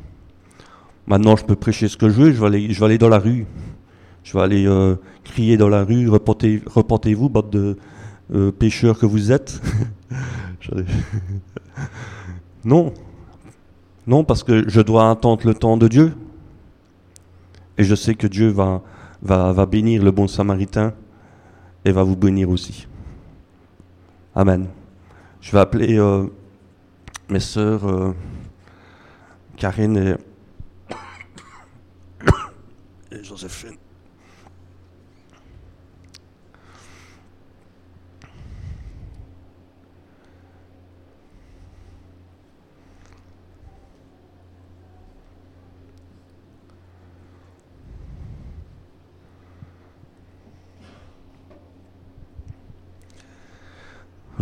[1.05, 3.45] maintenant je peux prêcher ce que je veux, je vais aller, dans la rue.
[4.23, 7.77] Je vais aller euh, crier dans la rue, repentez-vous, bande de
[8.33, 9.61] euh, que vous êtes.
[12.65, 12.91] non,
[14.07, 16.13] non, parce que je dois attendre le temps de Dieu.
[17.77, 18.81] Et je sais que Dieu va,
[19.65, 20.93] bénir le bon samaritain
[21.85, 22.87] et va vous bénir aussi.
[24.35, 24.67] Amen.
[25.41, 26.27] Je vais appeler euh,
[27.29, 28.13] mes sœurs euh,
[29.57, 30.15] Karine et,
[33.23, 33.77] Joséphine.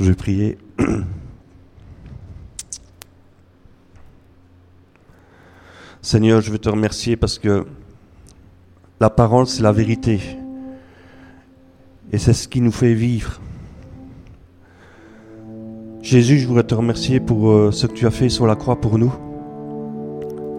[0.02, 0.58] Je vais prier.
[6.02, 7.68] Seigneur, je veux te remercier parce que
[9.00, 10.20] la parole, c'est la vérité.
[12.12, 13.40] Et c'est ce qui nous fait vivre.
[16.02, 18.82] Jésus, je voudrais te remercier pour euh, ce que tu as fait sur la croix
[18.82, 19.14] pour nous.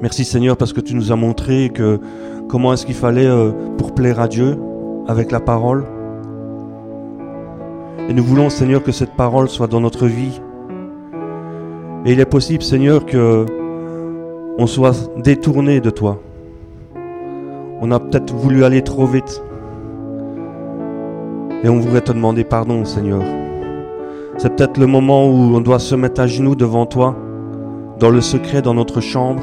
[0.02, 1.98] Merci Seigneur parce que tu nous as montré que
[2.48, 4.56] comment est-ce qu'il fallait euh, pour plaire à Dieu
[5.08, 5.84] avec la parole.
[8.08, 10.40] Et nous voulons, Seigneur, que cette parole soit dans notre vie.
[12.04, 13.46] Et il est possible, Seigneur, que
[14.58, 16.20] on soit détourné de toi.
[17.80, 19.42] On a peut-être voulu aller trop vite.
[21.64, 23.22] Et on voudrait te demander pardon, Seigneur.
[24.36, 27.16] C'est peut-être le moment où on doit se mettre à genoux devant toi,
[27.98, 29.42] dans le secret, dans notre chambre,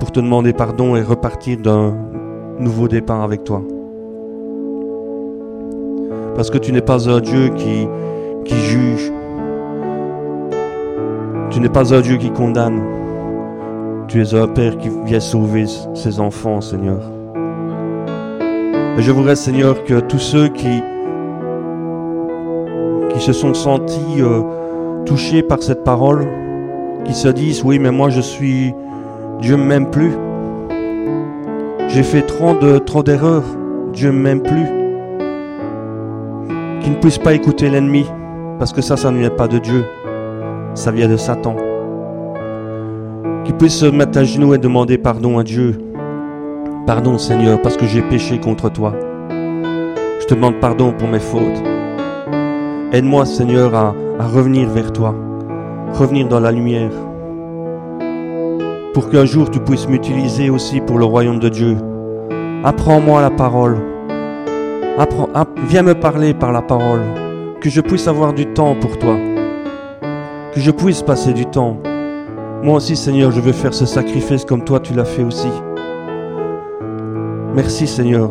[0.00, 1.94] pour te demander pardon et repartir d'un
[2.58, 3.62] nouveau départ avec toi.
[6.36, 7.88] Parce que tu n'es pas un Dieu qui,
[8.46, 9.10] juge.
[11.50, 12.82] Tu n'es pas un Dieu qui condamne.
[14.06, 15.64] Tu es un Père qui vient sauver
[15.94, 17.00] ses enfants, Seigneur.
[18.98, 20.82] Et je voudrais, Seigneur, que tous ceux qui,
[23.14, 24.42] qui se sont sentis euh,
[25.06, 26.26] touchés par cette parole,
[27.06, 28.74] qui se disent, oui, mais moi je suis,
[29.40, 30.12] Dieu ne m'aime plus.
[31.88, 33.44] J'ai fait trop de trop d'erreurs,
[33.94, 34.75] Dieu ne m'aime plus.
[36.86, 38.06] Qui ne puissent pas écouter l'ennemi,
[38.60, 39.84] parce que ça, ça ne vient pas de Dieu,
[40.74, 41.56] ça vient de Satan.
[43.42, 45.76] Qui puissent se mettre à genoux et demander pardon à Dieu.
[46.86, 48.92] Pardon Seigneur, parce que j'ai péché contre toi.
[49.28, 51.60] Je te demande pardon pour mes fautes.
[52.92, 55.12] Aide-moi Seigneur à, à revenir vers toi,
[55.92, 56.92] revenir dans la lumière,
[58.94, 61.78] pour qu'un jour tu puisses m'utiliser aussi pour le royaume de Dieu.
[62.62, 63.76] Apprends-moi la parole.
[65.68, 67.02] Viens me parler par la parole.
[67.60, 69.16] Que je puisse avoir du temps pour toi.
[70.54, 71.78] Que je puisse passer du temps.
[72.62, 75.50] Moi aussi, Seigneur, je veux faire ce sacrifice comme toi tu l'as fait aussi.
[77.54, 78.30] Merci, Seigneur,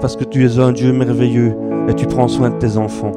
[0.00, 1.56] parce que tu es un Dieu merveilleux
[1.88, 3.12] et tu prends soin de tes enfants.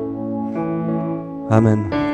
[1.50, 2.05] Amen.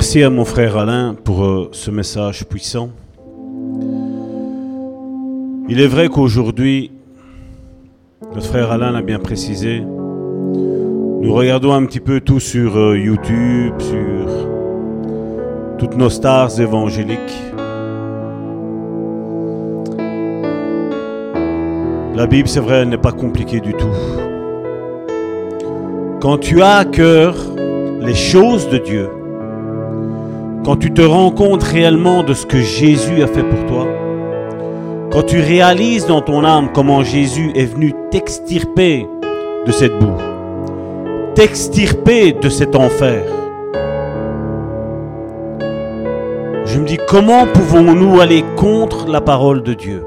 [0.00, 2.90] Merci à mon frère Alain pour euh, ce message puissant.
[5.68, 6.92] Il est vrai qu'aujourd'hui,
[8.32, 13.74] notre frère Alain l'a bien précisé, nous regardons un petit peu tout sur euh, YouTube,
[13.80, 14.28] sur
[15.78, 17.42] toutes nos stars évangéliques.
[22.14, 23.96] La Bible, c'est vrai, elle n'est pas compliquée du tout.
[26.20, 27.34] Quand tu as à cœur
[28.00, 29.08] les choses de Dieu,
[30.68, 33.86] quand tu te rends compte réellement de ce que Jésus a fait pour toi,
[35.10, 39.08] quand tu réalises dans ton âme comment Jésus est venu t'extirper
[39.64, 40.18] de cette boue,
[41.34, 43.22] t'extirper de cet enfer,
[46.66, 50.04] je me dis comment pouvons-nous aller contre la parole de Dieu?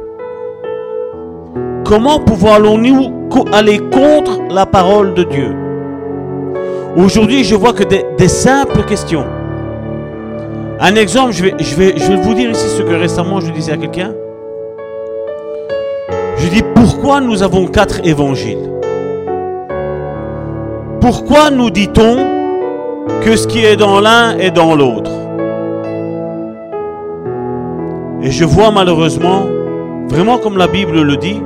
[1.86, 5.56] Comment pouvons-nous aller contre la parole de Dieu?
[6.96, 9.26] Aujourd'hui, je vois que des, des simples questions
[10.84, 14.14] un exemple, je vais, vous dire ici ce que récemment je disais à quelqu'un.
[16.38, 18.68] Je dis pourquoi nous avons quatre évangiles?
[21.00, 22.26] Pourquoi nous dit-on
[23.24, 25.12] que ce qui est dans l'un est dans l'autre?
[28.24, 29.46] Et je vois malheureusement,
[30.10, 31.42] vraiment comme la Bible le dit,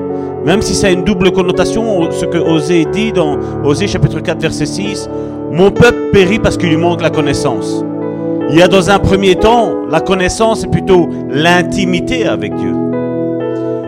[0.46, 4.40] même si ça a une double connotation, ce que Osée dit dans Osée chapitre 4
[4.40, 5.10] verset 6,
[5.52, 7.85] mon peuple périt parce qu'il lui manque la connaissance.
[8.50, 12.74] Il y a dans un premier temps, la connaissance et plutôt l'intimité avec Dieu.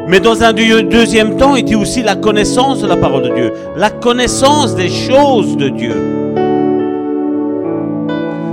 [0.07, 3.53] Mais dans un deuxième temps, il y aussi la connaissance de la parole de Dieu,
[3.75, 5.93] la connaissance des choses de Dieu.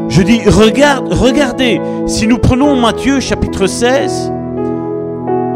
[0.09, 4.32] Je dis, regarde, regardez, si nous prenons Matthieu chapitre 16,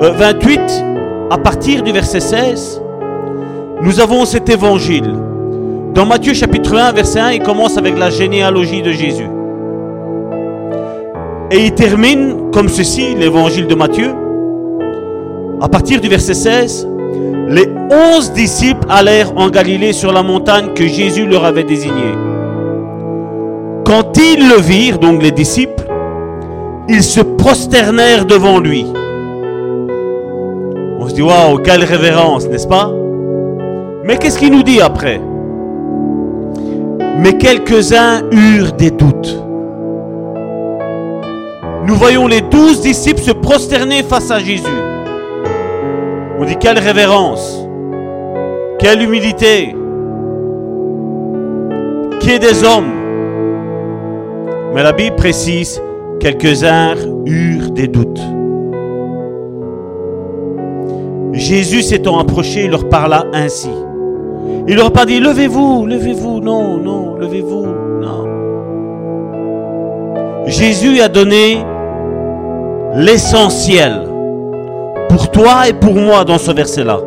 [0.00, 2.80] 28, euh, à partir du verset 16,
[3.82, 5.12] nous avons cet évangile.
[5.94, 9.28] Dans Matthieu chapitre 1, verset 1, il commence avec la généalogie de Jésus.
[11.50, 14.10] Et il termine comme ceci, l'évangile de Matthieu.
[15.62, 16.86] À partir du verset 16,
[17.48, 22.14] les onze disciples allèrent en Galilée sur la montagne que Jésus leur avait désignée.
[23.86, 25.84] Quand ils le virent, donc les disciples,
[26.86, 28.84] ils se prosternèrent devant lui.
[31.00, 32.92] On se dit, waouh, quelle révérence, n'est-ce pas?
[34.04, 35.18] Mais qu'est-ce qu'il nous dit après?
[37.18, 39.47] Mais quelques-uns eurent des doutes
[41.88, 44.62] nous voyons les douze disciples se prosterner face à Jésus.
[46.38, 47.66] On dit quelle révérence,
[48.78, 49.74] quelle humilité,
[52.20, 52.92] qui est des hommes.
[54.74, 55.80] Mais la Bible précise,
[56.20, 56.94] quelques-uns
[57.24, 58.20] eurent des doutes.
[61.32, 63.70] Jésus s'étant approché, il leur parla ainsi.
[64.66, 67.66] Il leur a dit, levez-vous, levez-vous, non, non, levez-vous,
[68.02, 68.26] non.
[70.46, 71.64] Jésus a donné
[72.94, 74.08] l'essentiel
[75.08, 76.98] pour toi et pour moi dans ce verset-là.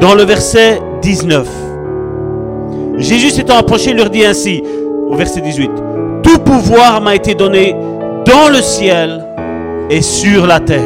[0.00, 1.46] Dans le verset 19.
[2.98, 4.62] Jésus s'étant approché leur dit ainsi,
[5.08, 5.70] au verset 18,
[6.22, 7.74] Tout pouvoir m'a été donné
[8.24, 9.24] dans le ciel
[9.90, 10.80] et sur la terre.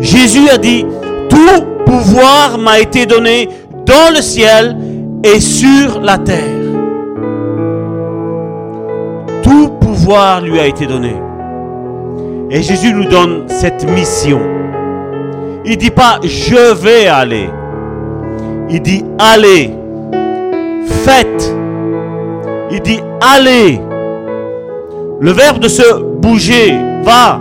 [0.00, 0.84] Jésus a dit,
[1.28, 3.48] Tout pouvoir m'a été donné
[3.86, 4.76] dans le ciel
[5.22, 6.62] et sur la terre.
[9.42, 11.14] Tout pouvoir lui a été donné.
[12.50, 14.40] Et Jésus nous donne cette mission.
[15.64, 17.48] Il dit pas je vais aller.
[18.68, 19.70] Il dit allez.
[21.04, 21.54] Faites.
[22.70, 23.80] Il dit allez.
[25.20, 27.40] Le verbe de se bouger, va.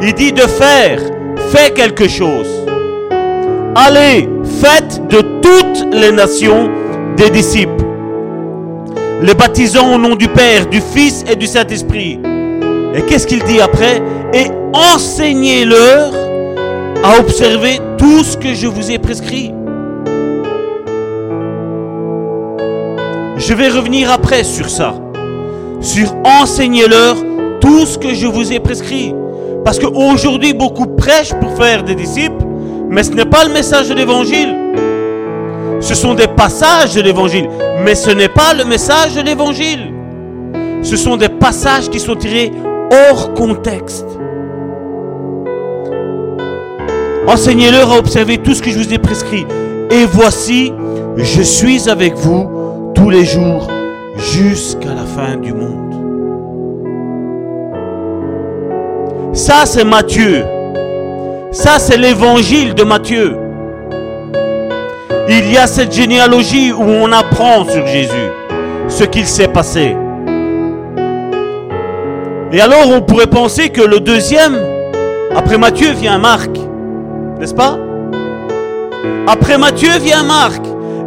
[0.00, 0.98] Il dit de faire,
[1.50, 2.48] fais quelque chose.
[3.74, 4.28] Allez,
[4.62, 6.70] faites de toutes les nations
[7.16, 7.84] des disciples.
[9.20, 12.18] Les baptisant au nom du Père, du Fils et du Saint-Esprit
[12.94, 14.02] et qu'est-ce qu'il dit après?
[14.34, 16.12] Et enseignez-leur
[17.02, 19.52] à observer tout ce que je vous ai prescrit.
[23.36, 24.94] Je vais revenir après sur ça.
[25.80, 27.16] Sur enseignez-leur
[27.60, 29.14] tout ce que je vous ai prescrit.
[29.64, 32.44] Parce qu'aujourd'hui, beaucoup prêchent pour faire des disciples,
[32.88, 34.56] mais ce n'est pas le message de l'évangile.
[35.80, 37.48] Ce sont des passages de l'évangile,
[37.84, 39.92] mais ce n'est pas le message de l'évangile.
[40.82, 42.52] Ce sont des passages qui sont tirés
[42.90, 44.06] hors contexte.
[47.26, 49.46] Enseignez-leur à observer tout ce que je vous ai prescrit.
[49.90, 50.72] Et voici,
[51.16, 53.68] je suis avec vous tous les jours
[54.16, 55.90] jusqu'à la fin du monde.
[59.32, 60.44] Ça, c'est Matthieu.
[61.52, 63.36] Ça, c'est l'évangile de Matthieu.
[65.28, 68.30] Il y a cette généalogie où on apprend sur Jésus,
[68.88, 69.96] ce qu'il s'est passé.
[72.52, 74.58] Et alors on pourrait penser que le deuxième,
[75.36, 76.50] après Matthieu vient Marc,
[77.38, 77.78] n'est-ce pas?
[79.28, 80.60] Après Matthieu vient Marc.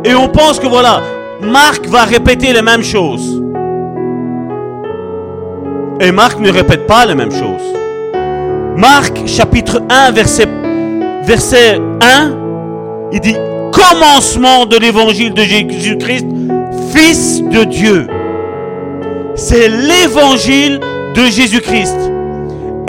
[0.05, 1.01] Et on pense que voilà,
[1.41, 3.41] Marc va répéter les mêmes choses.
[5.99, 7.73] Et Marc ne répète pas les mêmes choses.
[8.77, 10.47] Marc chapitre 1 verset,
[11.23, 12.31] verset 1,
[13.11, 13.35] il dit
[13.73, 16.27] commencement de l'évangile de Jésus-Christ,
[16.93, 18.07] Fils de Dieu.
[19.35, 20.79] C'est l'évangile
[21.13, 21.97] de Jésus-Christ.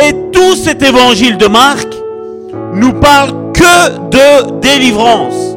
[0.03, 1.89] Et tout cet évangile de Marc
[2.75, 5.57] nous parle que de délivrance,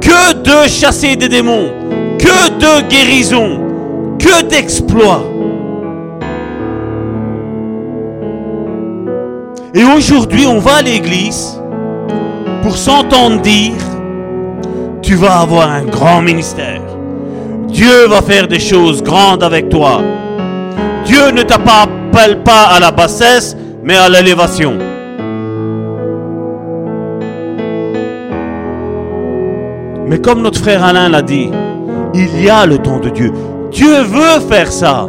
[0.00, 1.70] que de chasser des démons,
[2.18, 3.60] que de guérison,
[4.18, 5.24] que d'exploits.
[9.74, 11.60] Et aujourd'hui, on va à l'église
[12.62, 13.72] pour s'entendre dire,
[15.02, 16.80] tu vas avoir un grand ministère.
[17.68, 20.00] Dieu va faire des choses grandes avec toi.
[21.04, 24.78] Dieu ne t'appelle pas à la bassesse, mais à l'élévation.
[30.06, 31.50] Mais comme notre frère Alain l'a dit,
[32.14, 33.32] il y a le temps de Dieu.
[33.70, 35.06] Dieu veut faire ça.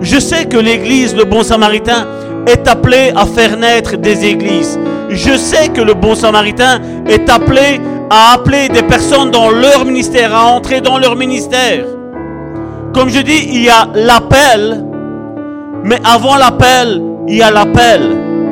[0.00, 2.06] Je sais que l'église, le bon samaritain,
[2.46, 4.78] est appelé à faire naître des églises.
[5.10, 7.80] Je sais que le bon samaritain est appelé
[8.10, 11.84] à appeler des personnes dans leur ministère, à entrer dans leur ministère.
[12.98, 14.84] Comme je dis, il y a l'appel,
[15.84, 18.00] mais avant l'appel, il y a l'appel.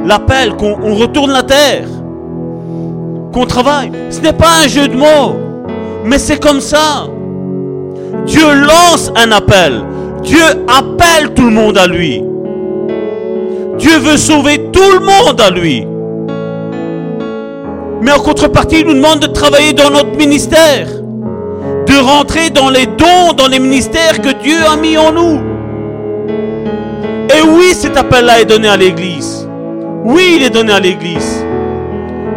[0.04, 1.88] L'appel qu'on retourne la terre,
[3.32, 3.90] qu'on travaille.
[4.08, 5.34] Ce n'est pas un jeu de mots,
[6.04, 7.08] mais c'est comme ça.
[8.24, 9.82] Dieu lance un appel.
[10.22, 12.22] Dieu appelle tout le monde à lui.
[13.78, 15.84] Dieu veut sauver tout le monde à lui.
[18.00, 20.86] Mais en contrepartie, il nous demande de travailler dans notre ministère,
[21.86, 25.40] de rentrer dans les dons, dans les ministères que Dieu a mis en nous.
[27.30, 29.48] Et oui, cet appel-là est donné à l'Église.
[30.04, 31.44] Oui, il est donné à l'Église.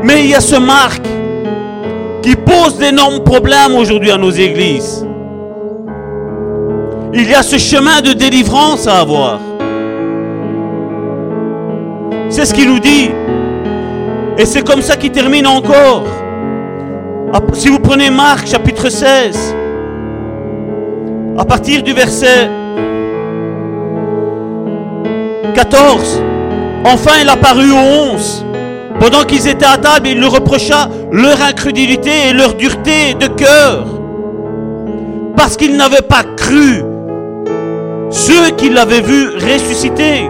[0.03, 1.01] Mais il y a ce Marc
[2.21, 5.05] qui pose d'énormes problèmes aujourd'hui à nos églises.
[7.13, 9.39] Il y a ce chemin de délivrance à avoir.
[12.29, 13.09] C'est ce qu'il nous dit.
[14.37, 16.05] Et c'est comme ça qu'il termine encore.
[17.53, 19.55] Si vous prenez Marc chapitre 16,
[21.37, 22.49] à partir du verset
[25.53, 26.23] 14,
[26.85, 28.45] enfin il apparut aux 11.
[28.99, 33.85] Pendant qu'ils étaient à table, il leur reprocha leur incrédulité et leur dureté de cœur.
[35.37, 36.83] Parce qu'ils n'avaient pas cru
[38.09, 40.29] ceux qui l'avaient vu ressusciter.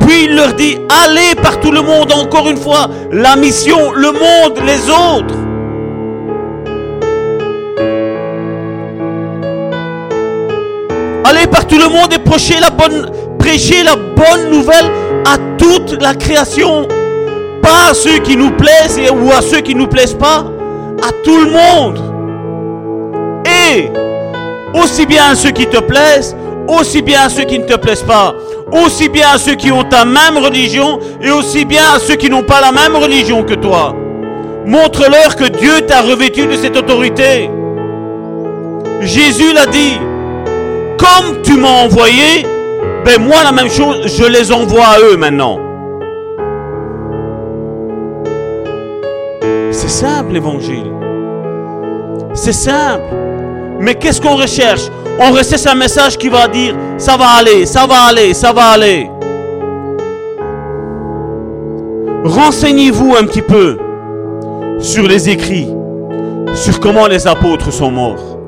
[0.00, 2.88] Puis il leur dit, allez par tout le monde encore une fois.
[3.12, 5.45] La mission, le monde, les autres.
[11.50, 14.90] Par tout le monde et prêchez la bonne, prêchez la bonne nouvelle
[15.24, 16.86] à toute la création.
[17.62, 20.44] Pas à ceux qui nous plaisent ou à ceux qui ne nous plaisent pas.
[21.02, 22.00] À tout le monde.
[23.68, 23.90] Et
[24.78, 26.36] aussi bien à ceux qui te plaisent,
[26.68, 28.34] aussi bien à ceux qui ne te plaisent pas
[28.72, 32.28] aussi bien à ceux qui ont ta même religion et aussi bien à ceux qui
[32.28, 33.94] n'ont pas la même religion que toi.
[34.66, 37.48] Montre-leur que Dieu t'a revêtu de cette autorité.
[39.00, 39.98] Jésus l'a dit,
[40.98, 42.46] comme tu m'as envoyé,
[43.04, 45.58] ben moi la même chose, je les envoie à eux maintenant.
[49.70, 50.90] C'est simple l'évangile.
[52.34, 53.04] C'est simple.
[53.80, 54.88] Mais qu'est-ce qu'on recherche?
[55.18, 58.70] On recherche un message qui va dire ça va aller, ça va aller, ça va
[58.70, 59.10] aller.
[62.24, 63.78] Renseignez-vous un petit peu
[64.78, 65.68] sur les écrits,
[66.54, 68.38] sur comment les apôtres sont morts.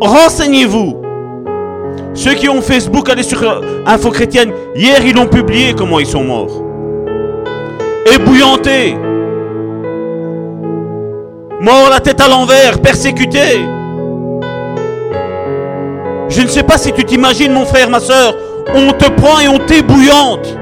[0.00, 1.03] Renseignez-vous.
[2.14, 4.52] Ceux qui ont Facebook, allez sur Info Chrétienne.
[4.74, 6.62] Hier, ils ont publié comment ils sont morts.
[8.14, 8.96] Ébouillantés.
[11.60, 13.60] Morts la tête à l'envers, persécutés.
[16.28, 18.34] Je ne sais pas si tu t'imagines, mon frère, ma soeur,
[18.74, 20.58] on te prend et on t'ébouillante.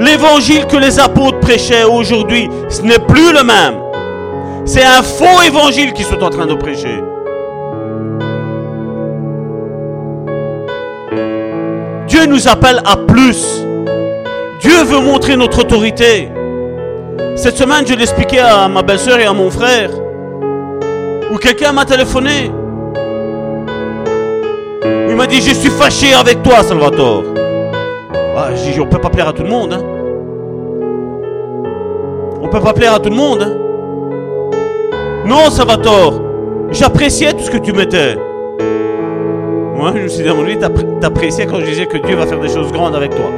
[0.00, 3.89] L'évangile que les apôtres prêchaient aujourd'hui, ce n'est plus le même.
[4.64, 7.02] C'est un faux évangile qu'ils sont en train de prêcher.
[12.06, 13.64] Dieu nous appelle à plus.
[14.60, 16.28] Dieu veut montrer notre autorité.
[17.36, 19.90] Cette semaine, je l'expliquais à ma belle-sœur et à mon frère.
[21.32, 22.50] Ou quelqu'un m'a téléphoné.
[25.08, 27.24] Il m'a dit, je suis fâché avec toi, Salvatore.
[28.36, 29.72] Ah, je dis, on ne peut pas plaire à tout le monde.
[29.72, 29.82] Hein.
[32.42, 33.42] On ne peut pas plaire à tout le monde.
[33.42, 33.59] Hein.
[35.30, 36.20] Non, Salvatore.
[36.72, 38.16] J'appréciais tout ce que tu mettais.
[39.76, 40.58] Moi, je me suis demandé,
[41.00, 43.30] t'appréciais quand je disais que Dieu va faire des choses grandes avec toi.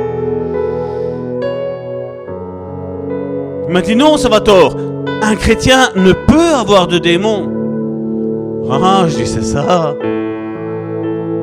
[3.69, 4.74] Il m'a dit non, ça va tort.
[5.20, 7.51] Un chrétien ne peut avoir de démons.
[8.70, 9.94] Ah, je dis c'est ça.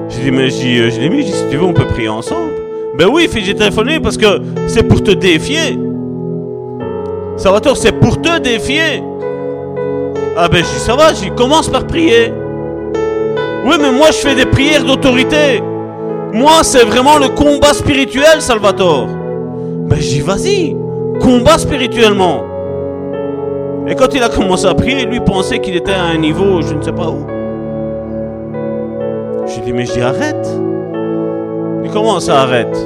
[0.09, 2.53] Je dis mais dis, euh, mais si tu veux on peut prier ensemble.
[2.97, 5.77] Ben oui, j'ai téléphoné parce que c'est pour te défier.
[7.37, 9.03] Ça va tort, c'est pour te défier.
[10.41, 12.33] Ah ben je dis ça va, je commence par prier.
[13.65, 15.61] Oui, mais moi je fais des prières d'autorité.
[16.31, 19.07] Moi, c'est vraiment le combat spirituel, Salvatore.
[19.89, 20.77] Ben dis vas-y,
[21.19, 22.45] combat spirituellement.
[23.85, 26.73] Et quand il a commencé à prier, lui pensait qu'il était à un niveau, je
[26.73, 27.25] ne sais pas où.
[29.45, 30.47] Je dis mais je dis arrête.
[31.83, 32.77] Il comment ça arrête?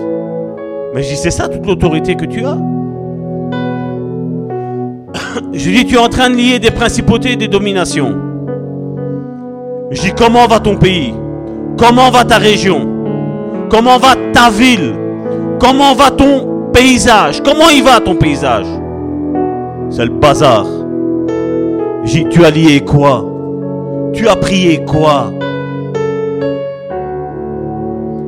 [0.95, 2.57] Mais je dis c'est ça toute l'autorité que tu as.
[5.53, 8.15] je dis tu es en train de lier des principautés et des dominations.
[9.91, 11.13] Je dis comment va ton pays?
[11.77, 12.87] Comment va ta région?
[13.69, 14.93] Comment va ta ville?
[15.59, 17.41] Comment va ton paysage?
[17.43, 18.65] Comment il va ton paysage?
[19.89, 20.65] C'est le bazar.
[22.03, 23.25] J'ai tu as lié quoi?
[24.13, 25.31] Tu as prié quoi?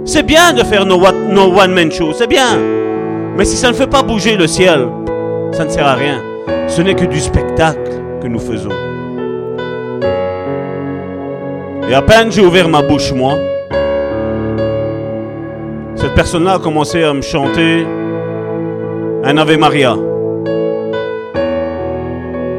[0.06, 1.00] C'est bien de faire nos,
[1.32, 2.58] nos one-man shows, c'est bien.
[3.38, 4.88] Mais si ça ne fait pas bouger le ciel,
[5.52, 6.22] ça ne sert à rien.
[6.68, 8.70] Ce n'est que du spectacle que nous faisons.
[11.90, 13.36] Et à peine j'ai ouvert ma bouche, moi,
[15.96, 17.86] cette personne-là a commencé à me chanter
[19.24, 19.96] un Ave Maria.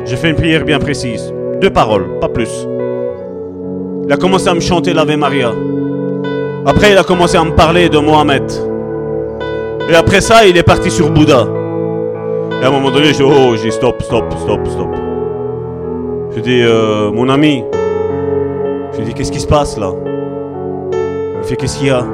[0.05, 1.33] J'ai fait une prière bien précise.
[1.61, 2.67] Deux paroles, pas plus.
[4.07, 5.53] Il a commencé à me chanter l'Ave Maria.
[6.65, 8.45] Après, il a commencé à me parler de Mohamed.
[9.91, 11.49] Et après ça, il est parti sur Bouddha.
[12.61, 14.89] Et à un moment donné, je dis, oh, j'ai stop, stop, stop, stop.
[16.35, 17.65] Je dis, euh, mon ami,
[18.97, 19.93] je dis, qu'est-ce qui se passe là?
[21.39, 22.05] Il fait, qu'est-ce qu'il y a?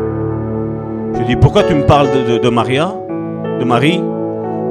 [1.14, 2.08] Je dis, pourquoi tu me parles
[2.42, 2.92] de, Maria
[3.60, 4.02] De Marie?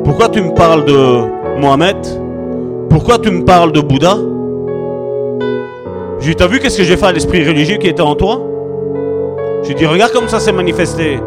[0.03, 1.95] Pourquoi tu me parles de Mohamed?
[2.89, 4.17] Pourquoi tu me parles de Bouddha?
[6.19, 8.41] Je dis, t'as vu qu'est-ce que j'ai fait à l'esprit religieux qui était en toi?
[9.63, 11.19] Je dis, regarde comme ça s'est manifesté.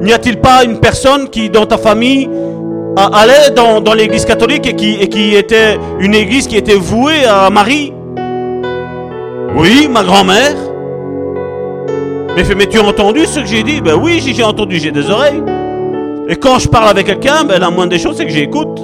[0.00, 2.30] N'y a-t-il pas une personne qui, dans ta famille,
[3.06, 7.92] allait dans, l'église catholique et qui, était une église qui était vouée à Marie
[9.56, 10.54] oui, ma grand-mère.
[12.36, 13.80] Mais, tu as entendu ce que j'ai dit?
[13.80, 15.42] Ben oui, j'ai entendu, j'ai des oreilles.
[16.28, 18.80] Et quand je parle avec quelqu'un, ben, la moindre des choses, c'est que j'écoute.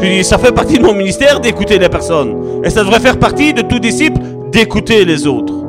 [0.00, 2.62] Dis, ça fait partie de mon ministère d'écouter les personnes.
[2.64, 4.20] Et ça devrait faire partie de tout disciple
[4.52, 5.59] d'écouter les autres.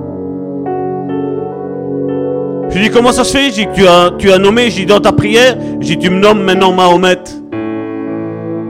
[2.73, 5.11] Je dis, comment ça se fait tu as, tu as nommé, je dis, dans ta
[5.11, 7.17] prière, dis, tu me nommes maintenant Mahomet.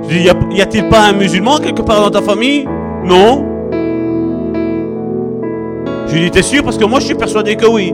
[0.09, 0.23] Je dis,
[0.55, 2.67] y a-t-il pas un musulman quelque part dans ta famille?
[3.05, 3.45] Non.
[6.07, 6.63] Je lui dis, t'es sûr?
[6.63, 7.93] Parce que moi, je suis persuadé que oui.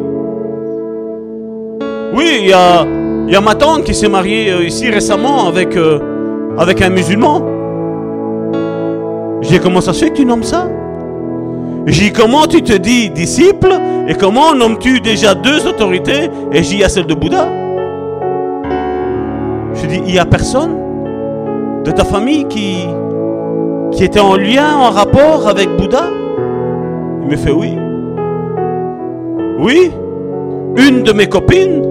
[2.16, 2.86] Oui, il y a,
[3.28, 6.00] y a ma tante qui s'est mariée euh, ici récemment avec, euh,
[6.58, 7.44] avec un musulman.
[9.42, 10.68] J'ai dit, comment ça se fait que tu nommes ça?
[11.88, 13.74] J'ai comment tu te dis disciple
[14.10, 17.48] et comment nommes-tu déjà deux autorités Et j'ai dit, il y a celle de Bouddha?
[19.74, 20.76] Je dis, il n'y a personne
[21.86, 22.86] de ta famille qui,
[23.94, 26.04] qui était en lien, en rapport avec Bouddha?
[27.24, 27.78] Il me fait oui.
[29.58, 29.90] Oui,
[30.76, 31.84] une de mes copines.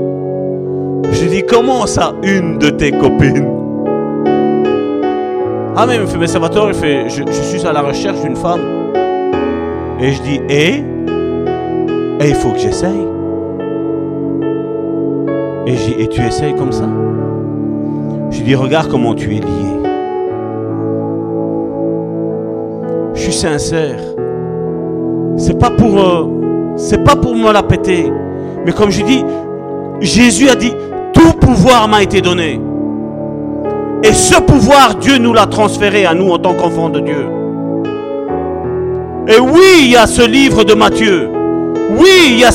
[1.11, 3.49] Je dis, comment ça, une de tes copines?
[5.75, 8.37] Ah, mais il me fait, mais Salvatore, il fait, je, suis à la recherche d'une
[8.37, 8.76] femme.
[10.07, 10.85] Et je dis, et
[12.21, 13.07] Et il faut que j'essaye.
[15.67, 16.89] Et je dis, et tu essayes comme ça?
[18.31, 19.91] Je dis, regarde comment tu es lié.
[23.15, 23.99] Je suis sincère.
[25.37, 25.99] C'est pas pour...
[25.99, 28.13] Euh, pas pour me la péter.
[28.65, 29.25] Mais comme je dis,
[30.01, 30.73] Jésus a dit,
[31.15, 32.61] tout pouvoir m'a été donné.
[34.05, 37.27] Et ce pouvoir, Dieu nous l'a transféré à nous en tant qu'enfants de Dieu.
[39.29, 41.29] Et oui, il y a ce livre de Matthieu.
[41.99, 42.53] Oui, il y, a,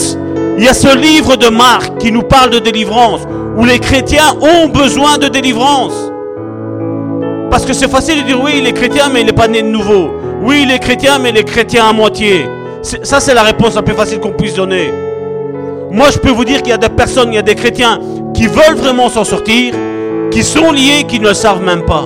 [0.73, 3.21] ce livre de Marc qui nous parle de délivrance,
[3.57, 5.93] où les chrétiens ont besoin de délivrance.
[7.49, 9.61] Parce que c'est facile de dire oui, il est chrétien, mais il n'est pas né
[9.61, 10.11] de nouveau.
[10.41, 12.45] Oui, il est chrétien, mais il est chrétien à moitié.
[12.81, 14.93] Ça, c'est la réponse la plus facile qu'on puisse donner.
[15.91, 17.99] Moi, je peux vous dire qu'il y a des personnes, il y a des chrétiens
[18.33, 19.73] qui veulent vraiment s'en sortir,
[20.31, 22.05] qui sont liés, qui ne le savent même pas.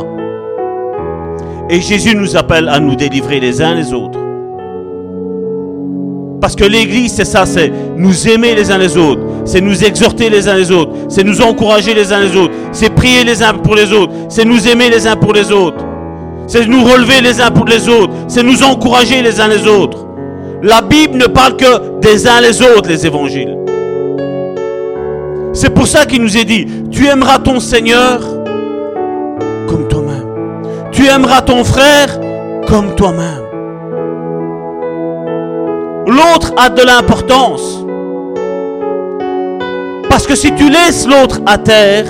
[1.70, 4.25] Et Jésus nous appelle à nous délivrer les uns les autres.
[6.46, 10.30] Parce que l'Église, c'est ça, c'est nous aimer les uns les autres, c'est nous exhorter
[10.30, 13.56] les uns les autres, c'est nous encourager les uns les autres, c'est prier les uns
[13.56, 15.84] pour les autres, c'est nous aimer les uns pour les autres.
[16.46, 18.14] C'est nous relever les uns pour les autres.
[18.28, 20.06] C'est nous encourager les uns les autres.
[20.62, 23.58] La Bible ne parle que des uns les autres, les évangiles.
[25.52, 28.20] C'est pour ça qu'il nous est dit, tu aimeras ton Seigneur
[29.68, 30.28] comme toi-même.
[30.92, 32.20] Tu aimeras ton frère
[32.68, 33.45] comme toi-même.
[36.08, 37.84] L'autre a de l'importance.
[40.10, 42.06] Parce que si tu laisses l'autre à terre,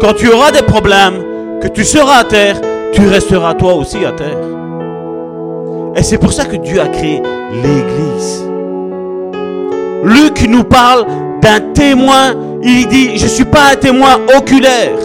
[0.00, 1.22] quand tu auras des problèmes,
[1.60, 2.60] que tu seras à terre,
[2.92, 4.38] tu resteras toi aussi à terre.
[5.96, 7.22] Et c'est pour ça que Dieu a créé
[7.52, 8.44] l'Église.
[10.04, 11.06] Luc nous parle
[11.42, 12.34] d'un témoin.
[12.62, 14.98] Il dit, je ne suis pas un témoin oculaire.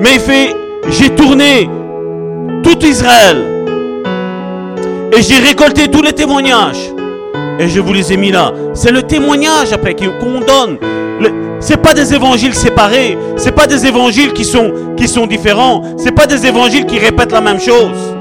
[0.00, 0.54] Mais il fait,
[0.88, 1.68] j'ai tourné
[2.62, 3.53] tout Israël.
[5.16, 6.92] Et j'ai récolté tous les témoignages.
[7.60, 8.52] Et je vous les ai mis là.
[8.74, 10.78] C'est le témoignage après qu'on donne.
[11.60, 13.16] Ce n'est pas des évangiles séparés.
[13.36, 15.82] Ce pas des évangiles qui sont, qui sont différents.
[15.98, 18.16] Ce pas des évangiles qui répètent la même chose.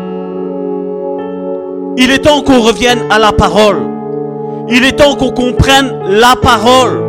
[1.98, 3.82] Il est temps qu'on revienne à la parole.
[4.70, 7.02] Il est temps qu'on comprenne la parole.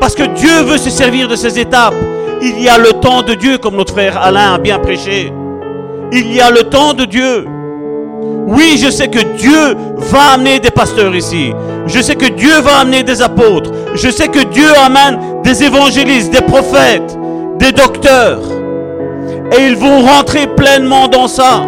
[0.00, 1.94] Parce que Dieu veut se servir de ces étapes.
[2.42, 5.32] Il y a le temps de Dieu, comme notre frère Alain a bien prêché.
[6.12, 7.46] Il y a le temps de Dieu.
[8.48, 11.52] Oui, je sais que Dieu va amener des pasteurs ici.
[11.86, 13.70] Je sais que Dieu va amener des apôtres.
[13.94, 17.16] Je sais que Dieu amène des évangélistes, des prophètes,
[17.60, 18.40] des docteurs.
[19.56, 21.62] Et ils vont rentrer pleinement dans ça.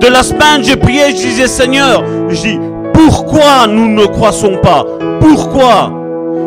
[0.00, 2.58] De la semaine, je priais, je disais Seigneur, je dis,
[2.92, 4.84] pourquoi nous ne croissons pas?
[5.20, 5.92] Pourquoi?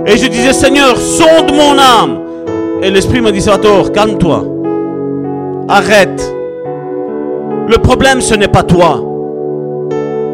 [0.05, 2.19] Et je disais Seigneur, sonde mon âme.
[2.81, 4.56] Et l'Esprit m'a dit, Salvatore, calme-toi.
[5.69, 6.33] Arrête.
[7.67, 9.03] Le problème, ce n'est pas toi.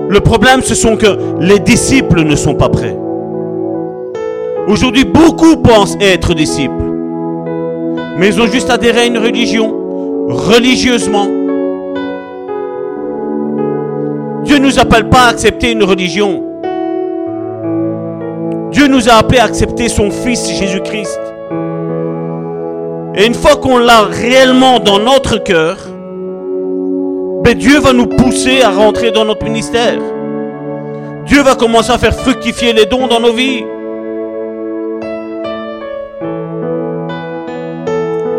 [0.08, 2.96] Le problème, ce sont que les disciples ne sont pas prêts.
[4.68, 6.84] Aujourd'hui, beaucoup pensent être disciples.
[8.20, 9.74] Mais ils ont juste adhéré à une religion,
[10.30, 11.26] religieusement.
[14.44, 16.44] Dieu ne nous appelle pas à accepter une religion.
[18.72, 21.33] Dieu nous a appelés à accepter son Fils Jésus-Christ.
[23.16, 25.78] Et une fois qu'on l'a réellement dans notre cœur,
[27.46, 30.00] mais Dieu va nous pousser à rentrer dans notre ministère.
[31.26, 33.64] Dieu va commencer à faire fructifier les dons dans nos vies.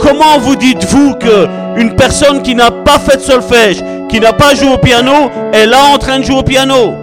[0.01, 1.47] Comment vous dites-vous que
[1.77, 5.67] une personne qui n'a pas fait de solfège, qui n'a pas joué au piano, est
[5.67, 6.95] là en train de jouer au piano?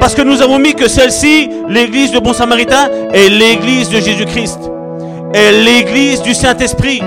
[0.00, 4.70] Parce que nous avons mis que celle-ci, l'église de Bon Samaritain, est l'église de Jésus-Christ,
[5.36, 7.02] l'église du Saint-Esprit.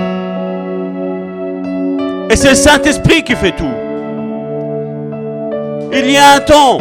[2.30, 3.74] Et c'est le Saint-Esprit qui fait tout.
[5.92, 6.78] Il y a un temps.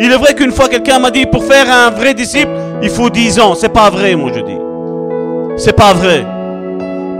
[0.00, 2.52] Il est vrai qu'une fois quelqu'un m'a dit pour faire un vrai disciple,
[2.82, 3.54] il faut 10 ans.
[3.56, 4.58] C'est pas vrai, moi je dis.
[5.56, 6.24] C'est pas vrai.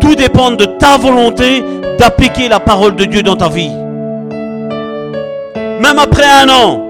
[0.01, 1.65] Tout dépend de ta volonté
[1.99, 3.73] d'appliquer la parole de Dieu dans ta vie.
[5.81, 6.88] Même après un an,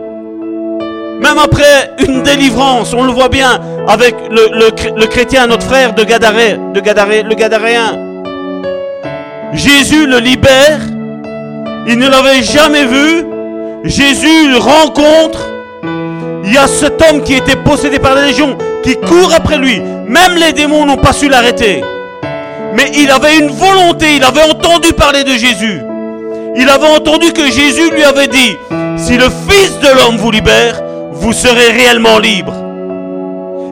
[1.20, 6.59] même après une délivrance, on le voit bien avec le, chrétien, notre frère de Gadaré,
[6.73, 7.99] de Gadaré, le Gadaréen.
[9.53, 10.81] Jésus le libère.
[11.86, 13.24] Il ne l'avait jamais vu.
[13.85, 15.40] Jésus le rencontre.
[16.45, 19.81] Il y a cet homme qui était possédé par la légion, qui court après lui.
[20.07, 21.82] Même les démons n'ont pas su l'arrêter.
[22.74, 25.82] Mais il avait une volonté, il avait entendu parler de Jésus.
[26.57, 28.57] Il avait entendu que Jésus lui avait dit,
[28.97, 30.81] si le Fils de l'homme vous libère,
[31.20, 32.55] vous serez réellement libre.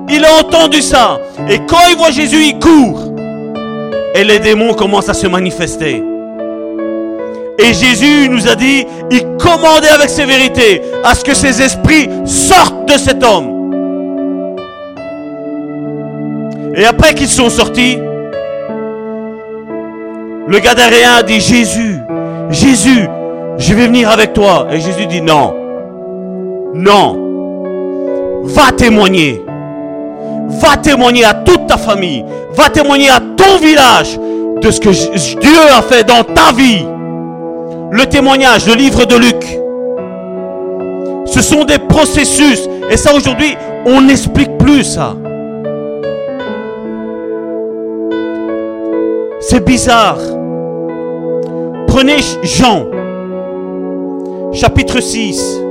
[0.09, 1.18] Il a entendu ça.
[1.48, 3.12] Et quand il voit Jésus, il court.
[4.14, 6.02] Et les démons commencent à se manifester.
[7.59, 12.86] Et Jésus nous a dit, il commandait avec sévérité à ce que ces esprits sortent
[12.86, 13.52] de cet homme.
[16.74, 17.98] Et après qu'ils sont sortis,
[20.48, 21.98] le Gadaréen a dit, Jésus,
[22.51, 23.09] Jésus,
[23.59, 24.66] je vais venir avec toi.
[24.70, 25.55] Et Jésus dit, non,
[26.74, 27.26] non,
[28.47, 29.44] va témoigner.
[30.60, 32.24] Va témoigner à toute ta famille.
[32.55, 34.18] Va témoigner à ton village
[34.62, 34.90] de ce que
[35.40, 36.85] Dieu a fait dans ta vie.
[37.90, 39.44] Le témoignage, le livre de Luc.
[41.27, 42.68] Ce sont des processus.
[42.90, 45.14] Et ça aujourd'hui, on n'explique plus ça.
[49.40, 50.18] C'est bizarre.
[51.86, 52.86] Prenez Jean,
[54.52, 55.65] chapitre 6.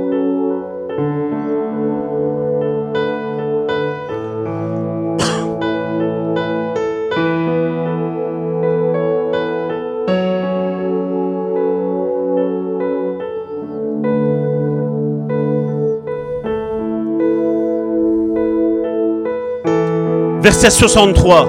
[20.46, 21.48] Verset 63.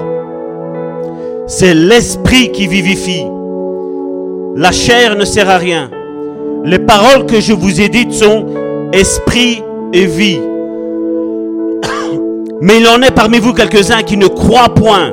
[1.46, 3.24] C'est l'esprit qui vivifie.
[4.56, 5.88] La chair ne sert à rien.
[6.64, 8.46] Les paroles que je vous ai dites sont
[8.92, 9.62] esprit
[9.92, 10.40] et vie.
[12.60, 15.12] Mais il en est parmi vous quelques-uns qui ne croient point.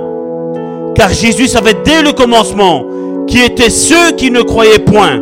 [0.95, 2.85] Car Jésus savait dès le commencement
[3.27, 5.21] qui étaient ceux qui ne croyaient point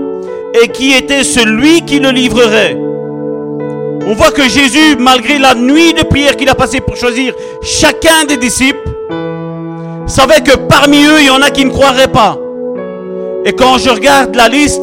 [0.64, 2.77] et qui était celui qui le livrerait.
[4.05, 8.25] On voit que Jésus, malgré la nuit de prière qu'il a passée pour choisir chacun
[8.27, 8.89] des disciples,
[10.07, 12.38] savait que parmi eux, il y en a qui ne croiraient pas.
[13.45, 14.81] Et quand je regarde la liste,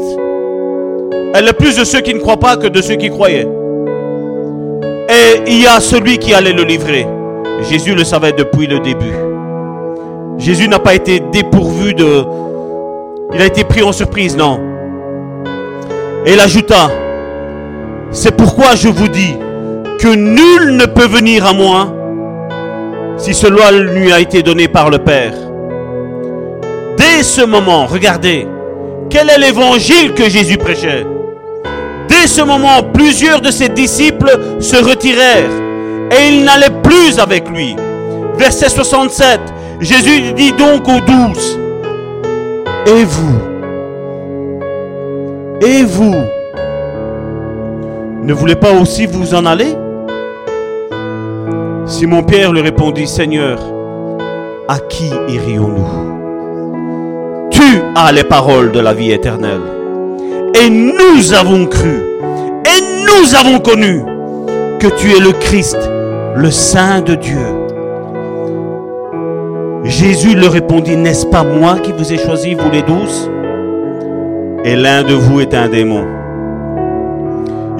[1.34, 3.48] elle est plus de ceux qui ne croient pas que de ceux qui croyaient.
[5.09, 7.06] Et il y a celui qui allait le livrer.
[7.68, 9.12] Jésus le savait depuis le début.
[10.38, 12.24] Jésus n'a pas été dépourvu de...
[13.34, 14.59] Il a été pris en surprise, non.
[16.24, 16.90] Et il ajouta,
[18.12, 19.37] c'est pourquoi je vous dis
[19.99, 21.95] que nul ne peut venir à moi
[23.16, 25.35] si cela lui a été donné par le Père.
[26.97, 28.47] Dès ce moment, regardez,
[29.11, 31.07] quel est l'évangile que Jésus prêchait
[32.09, 35.51] Dès ce moment, plusieurs de ses disciples se retirèrent
[36.11, 37.77] et ils n'allaient plus avec lui.
[38.39, 39.41] Verset 67,
[39.81, 41.59] Jésus dit donc aux douze,
[42.87, 43.39] et vous
[45.61, 46.24] Et vous
[48.22, 49.74] Ne voulez pas aussi vous en aller?
[51.86, 53.59] Simon-Pierre lui répondit, Seigneur,
[54.68, 56.10] à qui irions-nous?
[57.51, 59.62] Tu as les paroles de la vie éternelle.
[60.55, 62.02] Et nous avons cru,
[62.66, 64.02] et nous avons connu
[64.78, 65.78] que tu es le Christ,
[66.36, 67.38] le Saint de Dieu.
[69.84, 73.30] Jésus leur répondit, n'est-ce pas moi qui vous ai choisi, vous les douze?
[74.64, 76.05] Et l'un de vous est un démon.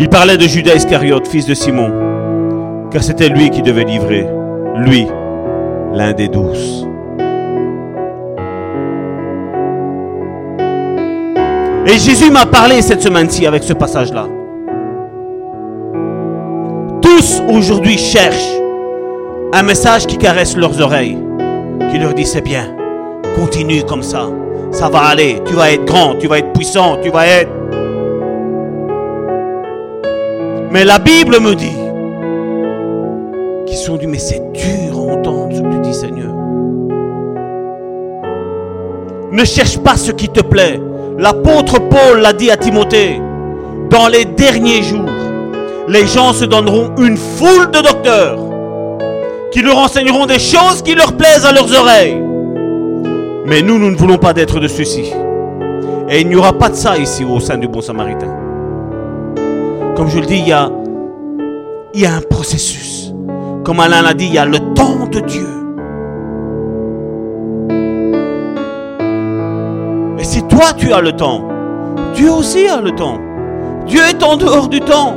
[0.01, 4.27] Il parlait de Judas Iscariote, fils de Simon, car c'était lui qui devait livrer,
[4.77, 5.07] lui,
[5.93, 6.89] l'un des douze.
[11.87, 14.27] Et Jésus m'a parlé cette semaine-ci avec ce passage-là.
[17.03, 18.57] Tous aujourd'hui cherchent
[19.53, 21.19] un message qui caresse leurs oreilles
[21.93, 22.75] qui leur dit c'est bien,
[23.37, 24.29] continue comme ça,
[24.71, 27.51] ça va aller, tu vas être grand, tu vas être puissant, tu vas être...
[30.71, 31.77] Mais la Bible me dit
[33.67, 36.33] qu'ils sont dit, mais c'est dur à entendre ce que tu dis Seigneur.
[39.33, 40.81] Ne cherche pas ce qui te plaît.
[41.19, 43.21] L'apôtre Paul l'a dit à Timothée,
[43.91, 45.11] dans les derniers jours,
[45.89, 48.39] les gens se donneront une foule de docteurs
[49.51, 52.23] qui leur enseigneront des choses qui leur plaisent à leurs oreilles.
[53.47, 55.13] Mais nous, nous ne voulons pas d'être de ceci.
[56.09, 58.40] Et il n'y aura pas de ça ici au sein du bon samaritain.
[60.01, 63.13] Comme je le dis, il y a, un processus.
[63.65, 65.47] Comme Alain l'a dit, il y a le temps de Dieu.
[70.19, 71.47] Et si toi tu as le temps,
[72.15, 73.19] Dieu aussi a le temps.
[73.85, 75.17] Dieu est en dehors du temps.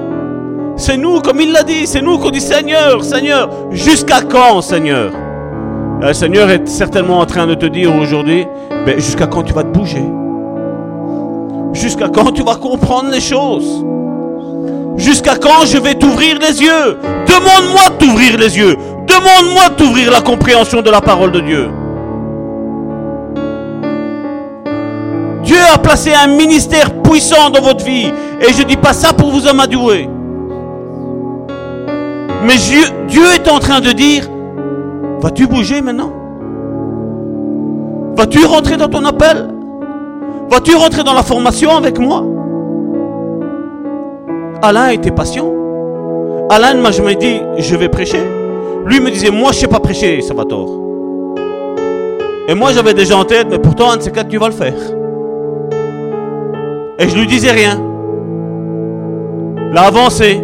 [0.76, 5.14] C'est nous, comme il l'a dit, c'est nous qu'on dit Seigneur, Seigneur, jusqu'à quand, Seigneur?
[6.02, 8.46] Le Seigneur est certainement en train de te dire aujourd'hui,
[8.86, 10.04] ben, jusqu'à quand tu vas te bouger?
[11.72, 13.86] Jusqu'à quand tu vas comprendre les choses?
[14.98, 16.98] Jusqu'à quand je vais t'ouvrir les yeux?
[17.28, 18.78] Demande-moi de t'ouvrir les yeux.
[19.08, 21.70] Demande-moi de t'ouvrir la compréhension de la parole de Dieu.
[25.44, 28.12] Dieu a placé un ministère puissant dans votre vie.
[28.40, 30.10] Et je ne dis pas ça pour vous amadouer.
[32.46, 32.56] Mais
[33.08, 34.30] Dieu, est en train de dire,
[35.22, 36.12] vas-tu bouger maintenant?
[38.16, 39.50] Vas-tu rentrer dans ton appel?
[40.50, 42.24] Vas-tu rentrer dans la formation avec moi?
[44.66, 45.52] Alain était patient.
[46.50, 48.22] Alain m'a jamais dit, je vais prêcher.
[48.86, 50.70] Lui me disait, moi je ne sais pas prêcher, tort.
[52.48, 54.54] Et moi j'avais déjà en tête, mais pourtant, un de ces quatre, tu vas le
[54.54, 54.74] faire.
[56.98, 57.78] Et je lui disais rien.
[59.70, 60.42] Il a avancé.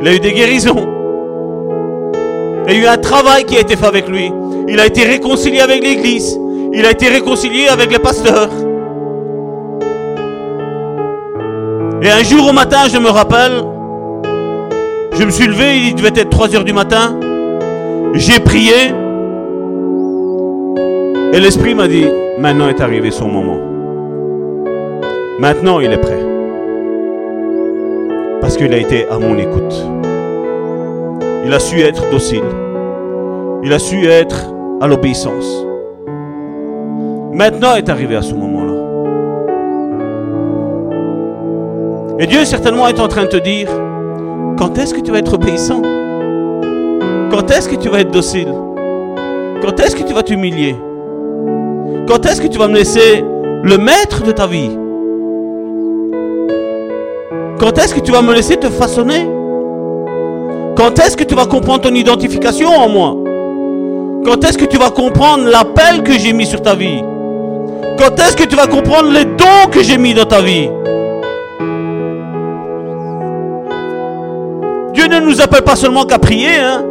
[0.00, 0.88] Il a eu des guérisons.
[2.66, 4.32] Il y a eu un travail qui a été fait avec lui.
[4.68, 6.40] Il a été réconcilié avec l'église.
[6.72, 8.48] Il a été réconcilié avec les pasteurs.
[12.02, 13.62] Et un jour au matin, je me rappelle,
[15.12, 17.18] je me suis levé, il devait être 3 heures du matin.
[18.14, 18.72] J'ai prié.
[21.34, 22.06] Et l'Esprit m'a dit,
[22.38, 23.58] maintenant est arrivé son moment.
[25.38, 26.24] Maintenant, il est prêt.
[28.40, 29.86] Parce qu'il a été à mon écoute.
[31.44, 32.42] Il a su être docile.
[33.62, 34.46] Il a su être
[34.80, 35.66] à l'obéissance.
[37.32, 38.59] Maintenant est arrivé à ce moment-là.
[42.22, 43.66] Et Dieu certainement est en train de te dire,
[44.58, 45.80] quand est-ce que tu vas être obéissant?
[47.30, 48.52] Quand est-ce que tu vas être docile?
[49.62, 50.76] Quand est-ce que tu vas t'humilier?
[52.06, 53.24] Quand est-ce que tu vas me laisser
[53.62, 54.68] le maître de ta vie?
[57.58, 59.26] Quand est-ce que tu vas me laisser te façonner?
[60.76, 63.16] Quand est-ce que tu vas comprendre ton identification en moi?
[64.26, 67.02] Quand est-ce que tu vas comprendre l'appel que j'ai mis sur ta vie?
[67.98, 70.68] Quand est-ce que tu vas comprendre les dons que j'ai mis dans ta vie?
[75.10, 76.84] Ne nous appelle pas seulement qu'à prier, hein.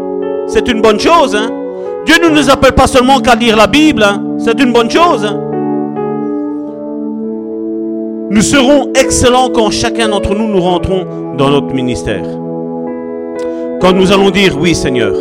[0.47, 1.35] c'est une bonne chose.
[1.35, 1.49] Hein.
[2.05, 4.21] Dieu ne nous appelle pas seulement qu'à lire la Bible, hein.
[4.37, 5.25] c'est une bonne chose.
[8.31, 12.23] Nous serons excellents quand chacun d'entre nous nous rentrons dans notre ministère.
[13.81, 15.15] Quand nous allons dire oui Seigneur,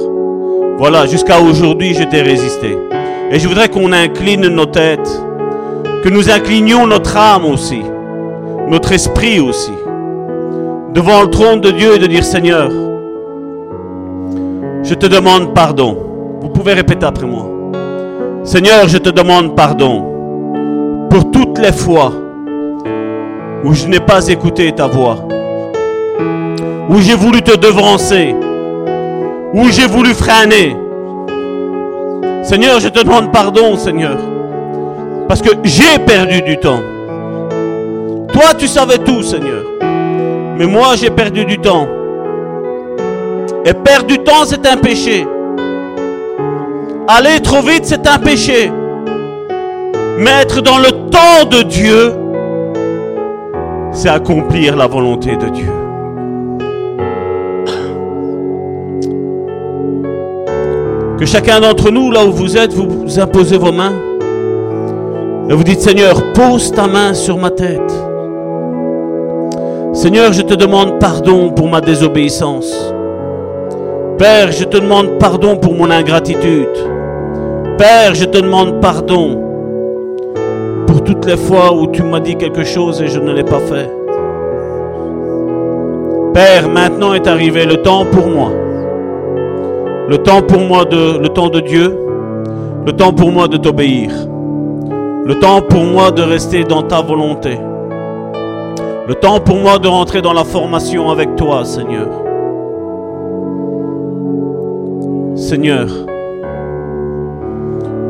[0.78, 2.76] voilà, jusqu'à aujourd'hui je t'ai résisté.
[3.30, 5.22] Et je voudrais qu'on incline nos têtes,
[6.02, 7.80] que nous inclinions notre âme aussi,
[8.68, 9.72] notre esprit aussi,
[10.94, 12.70] devant le trône de Dieu et de dire Seigneur,
[14.88, 15.98] je te demande pardon.
[16.40, 17.46] Vous pouvez répéter après moi.
[18.42, 20.02] Seigneur, je te demande pardon
[21.10, 22.10] pour toutes les fois
[23.64, 25.18] où je n'ai pas écouté ta voix,
[26.88, 28.34] où j'ai voulu te devancer,
[29.52, 30.74] où j'ai voulu freiner.
[32.42, 34.16] Seigneur, je te demande pardon, Seigneur,
[35.28, 36.80] parce que j'ai perdu du temps.
[38.32, 39.64] Toi, tu savais tout, Seigneur,
[40.56, 41.88] mais moi, j'ai perdu du temps.
[43.64, 45.26] Et perdre du temps, c'est un péché.
[47.06, 48.70] Aller trop vite, c'est un péché.
[50.18, 52.12] Mais être dans le temps de Dieu,
[53.92, 55.72] c'est accomplir la volonté de Dieu.
[61.18, 63.94] Que chacun d'entre nous, là où vous êtes, vous imposez vos mains.
[65.50, 67.92] Et vous dites, Seigneur, pose ta main sur ma tête.
[69.94, 72.94] Seigneur, je te demande pardon pour ma désobéissance.
[74.18, 76.66] Père, je te demande pardon pour mon ingratitude.
[77.78, 79.40] Père, je te demande pardon
[80.88, 83.60] pour toutes les fois où tu m'as dit quelque chose et je ne l'ai pas
[83.60, 83.88] fait.
[86.34, 88.50] Père, maintenant est arrivé le temps pour moi.
[90.08, 91.96] Le temps pour moi de le temps de Dieu,
[92.86, 94.10] le temps pour moi de t'obéir.
[95.26, 97.56] Le temps pour moi de rester dans ta volonté.
[99.06, 102.27] Le temps pour moi de rentrer dans la formation avec toi, Seigneur.
[105.48, 105.86] Seigneur,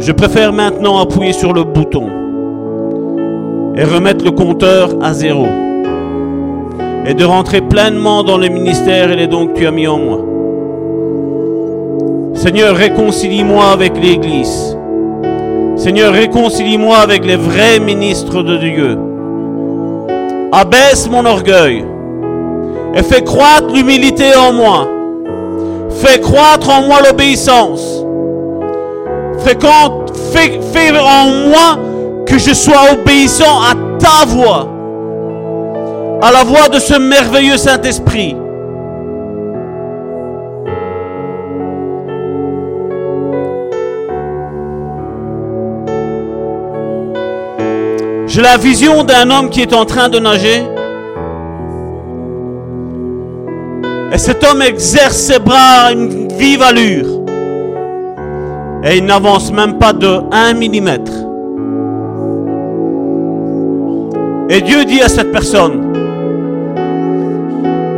[0.00, 2.08] je préfère maintenant appuyer sur le bouton
[3.76, 5.46] et remettre le compteur à zéro
[7.06, 9.98] et de rentrer pleinement dans le ministère et les dons que tu as mis en
[9.98, 10.18] moi.
[12.34, 14.76] Seigneur, réconcilie-moi avec l'Église.
[15.76, 18.98] Seigneur, réconcilie-moi avec les vrais ministres de Dieu.
[20.50, 21.84] Abaisse mon orgueil
[22.96, 24.88] et fais croître l'humilité en moi.
[26.00, 28.04] Fais croître en moi l'obéissance.
[29.40, 29.58] Fais,
[30.32, 31.78] fais, fais en moi
[32.24, 34.68] que je sois obéissant à ta voix,
[36.22, 38.36] à la voix de ce merveilleux Saint-Esprit.
[48.28, 50.62] J'ai la vision d'un homme qui est en train de nager.
[54.12, 57.06] Et cet homme exerce ses bras à une vive allure.
[58.84, 61.12] Et il n'avance même pas de 1 millimètre.
[64.48, 65.92] Et Dieu dit à cette personne,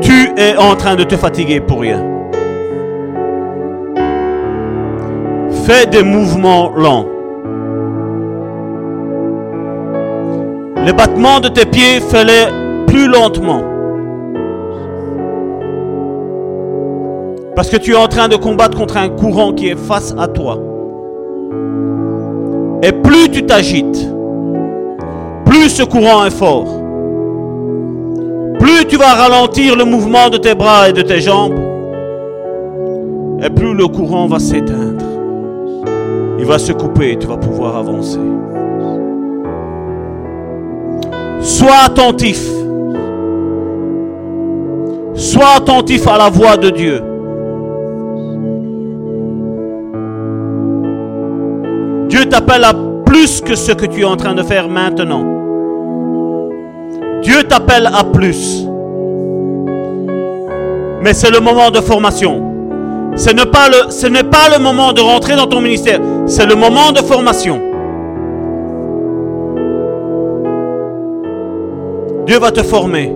[0.00, 2.04] tu es en train de te fatiguer pour rien.
[5.64, 7.06] Fais des mouvements lents.
[10.84, 12.48] Les battements de tes pieds, fais-les
[12.88, 13.62] plus lentement.
[17.60, 20.26] Parce que tu es en train de combattre contre un courant qui est face à
[20.26, 20.58] toi.
[22.82, 24.08] Et plus tu t'agites,
[25.44, 26.64] plus ce courant est fort.
[28.58, 31.52] Plus tu vas ralentir le mouvement de tes bras et de tes jambes,
[33.44, 35.04] et plus le courant va s'éteindre.
[36.38, 38.20] Il va se couper et tu vas pouvoir avancer.
[41.42, 42.42] Sois attentif.
[45.12, 47.02] Sois attentif à la voix de Dieu.
[52.10, 52.74] Dieu t'appelle à
[53.06, 55.24] plus que ce que tu es en train de faire maintenant.
[57.22, 58.66] Dieu t'appelle à plus.
[61.02, 62.42] Mais c'est le moment de formation.
[63.14, 66.00] Ce n'est pas, le, moment de rentrer dans ton ministère.
[66.26, 67.60] C'est le moment de formation.
[72.26, 73.14] Dieu va te former.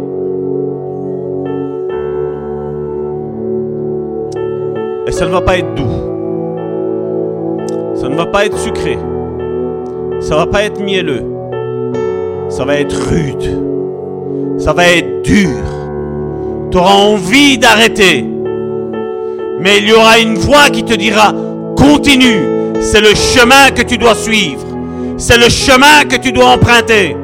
[5.06, 6.13] Et ça ne va pas être doux.
[8.04, 8.98] Ça ne va pas être sucré.
[10.20, 11.24] ça va pas être mielleux.
[12.50, 14.58] Ça va être rude.
[14.58, 15.56] Ça va être dur.
[16.70, 18.26] Tu auras envie d'arrêter.
[19.58, 21.32] Mais il y aura une voix qui te dira,
[21.78, 22.74] continue.
[22.82, 24.66] C'est le chemin que tu dois suivre.
[25.16, 27.16] C'est le chemin que tu dois emprunter.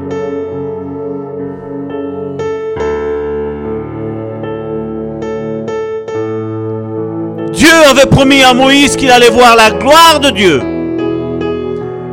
[8.06, 10.60] Promis à Moïse qu'il allait voir la gloire de Dieu.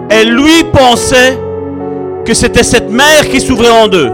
[0.09, 1.37] Et lui pensait
[2.25, 4.09] que c'était cette mer qui s'ouvrait en deux.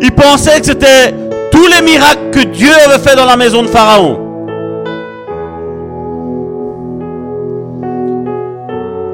[0.00, 1.14] Il pensait que c'était
[1.50, 4.24] tous les miracles que Dieu avait fait dans la maison de Pharaon.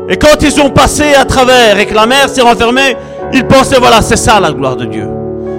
[0.09, 2.97] Et quand ils ont passé à travers et que la mer s'est renfermée,
[3.33, 5.09] ils pensaient, voilà, c'est ça la gloire de Dieu.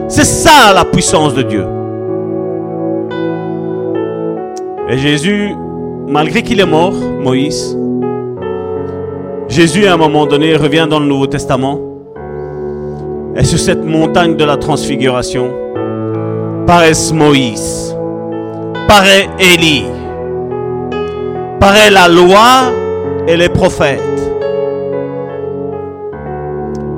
[0.08, 1.66] C'est ça la puissance de Dieu.
[4.88, 5.49] Et Jésus,
[6.07, 7.76] malgré qu'il est mort, Moïse,
[9.48, 11.80] Jésus à un moment donné revient dans le Nouveau Testament.
[13.36, 15.52] Et sur cette montagne de la transfiguration,
[16.68, 17.98] paraissent Moïse,
[18.88, 19.86] paraît Élie,
[21.60, 22.72] paraît la loi
[23.28, 24.02] et les prophètes.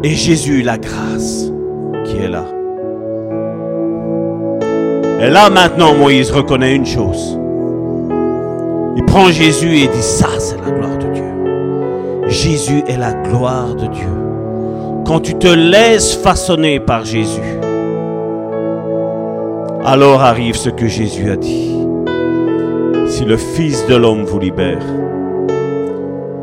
[0.03, 1.51] Et Jésus, la grâce
[2.03, 2.43] qui est là.
[5.21, 7.39] Et là maintenant, Moïse reconnaît une chose.
[8.97, 12.29] Il prend Jésus et dit, ça c'est la gloire de Dieu.
[12.29, 14.09] Jésus est la gloire de Dieu.
[15.05, 17.59] Quand tu te laisses façonner par Jésus,
[19.85, 21.75] alors arrive ce que Jésus a dit.
[23.07, 24.81] Si le Fils de l'homme vous libère,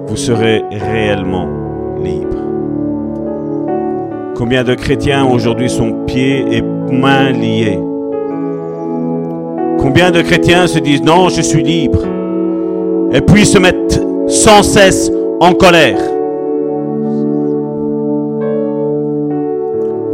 [0.06, 1.48] vous serez réellement
[2.00, 2.38] libre.
[4.36, 7.80] Combien de chrétiens aujourd'hui sont pieds et mains liés?
[9.80, 12.13] Combien de chrétiens se disent non, je suis libre?
[13.14, 15.10] Et puis se mettent sans cesse
[15.40, 15.96] en colère.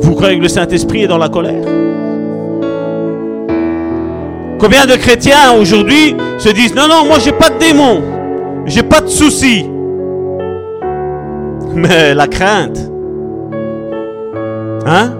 [0.00, 1.64] Vous croyez que le Saint-Esprit est dans la colère?
[4.58, 8.02] Combien de chrétiens aujourd'hui se disent non, non, moi j'ai pas de démons,
[8.66, 9.64] j'ai pas de soucis.
[11.74, 12.78] Mais la crainte,
[14.86, 15.12] hein?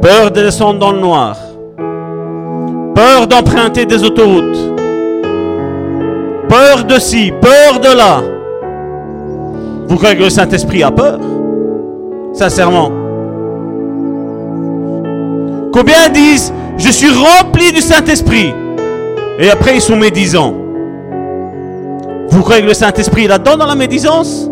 [0.00, 1.36] Peur de descendre dans le noir,
[2.94, 4.69] peur d'emprunter des autoroutes,
[6.50, 8.20] peur de ci, peur de là.
[9.88, 11.20] Vous croyez que le Saint-Esprit a peur?
[12.32, 12.90] Sincèrement.
[15.72, 18.52] Combien disent je suis rempli du Saint-Esprit.
[19.38, 20.54] Et après, ils sont médisants.
[22.28, 24.50] Vous croyez que le Saint-Esprit est là-dedans dans la médisance?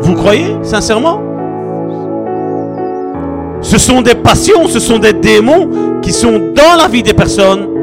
[0.00, 1.20] Vous croyez, sincèrement?
[3.60, 7.73] Ce sont des passions, ce sont des démons qui sont dans la vie des personnes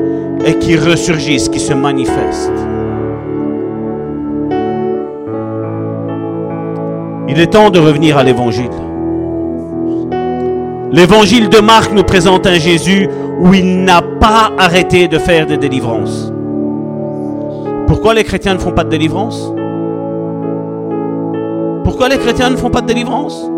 [0.46, 2.52] et qui ressurgissent, qui se manifestent.
[7.28, 8.70] Il est temps de revenir à l'Évangile.
[10.92, 13.08] L'évangile de Marc nous présente un Jésus
[13.40, 16.34] où il n'a pas arrêté de faire des délivrances.
[17.88, 19.54] Pourquoi les chrétiens ne font pas de délivrance
[21.86, 23.50] Pourquoi les chrétiens ne font pas de délivrance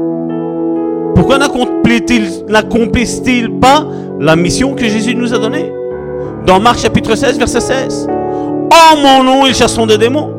[1.15, 3.88] Pourquoi n'accomplissent-ils pas
[4.19, 5.72] la mission que Jésus nous a donnée?
[6.45, 8.07] Dans Marc chapitre 16, verset 16.
[8.10, 10.30] En mon nom, ils chasseront des démons.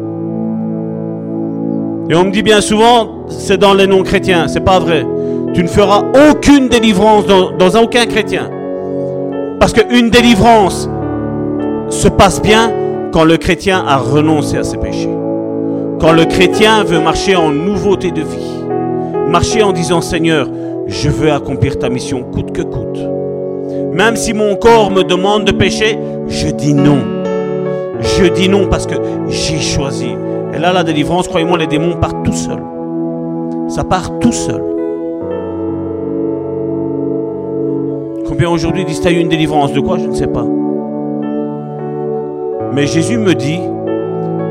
[2.10, 4.48] Et on me dit bien souvent, c'est dans les non-chrétiens.
[4.48, 5.06] C'est pas vrai
[5.54, 8.50] tu ne feras aucune délivrance dans, aucun chrétien.
[9.60, 10.90] Parce qu'une délivrance
[11.88, 12.72] se passe bien
[13.12, 15.16] quand le chrétien a renoncé à ses péchés.
[16.00, 18.64] Quand le chrétien veut marcher en nouveauté de vie.
[19.28, 20.48] Marcher en disant Seigneur,
[20.88, 23.13] je veux accomplir ta mission coûte que coûte.
[23.94, 25.96] Même si mon corps me demande de pécher,
[26.26, 26.98] je dis non.
[28.00, 28.96] Je dis non parce que
[29.28, 30.08] j'ai choisi.
[30.52, 32.62] Et là, la délivrance, croyez-moi, les démons partent tout seuls.
[33.68, 34.60] Ça part tout seul.
[38.26, 39.96] Combien aujourd'hui disent, tu as eu une délivrance de quoi?
[39.98, 40.44] Je ne sais pas.
[42.72, 43.60] Mais Jésus me dit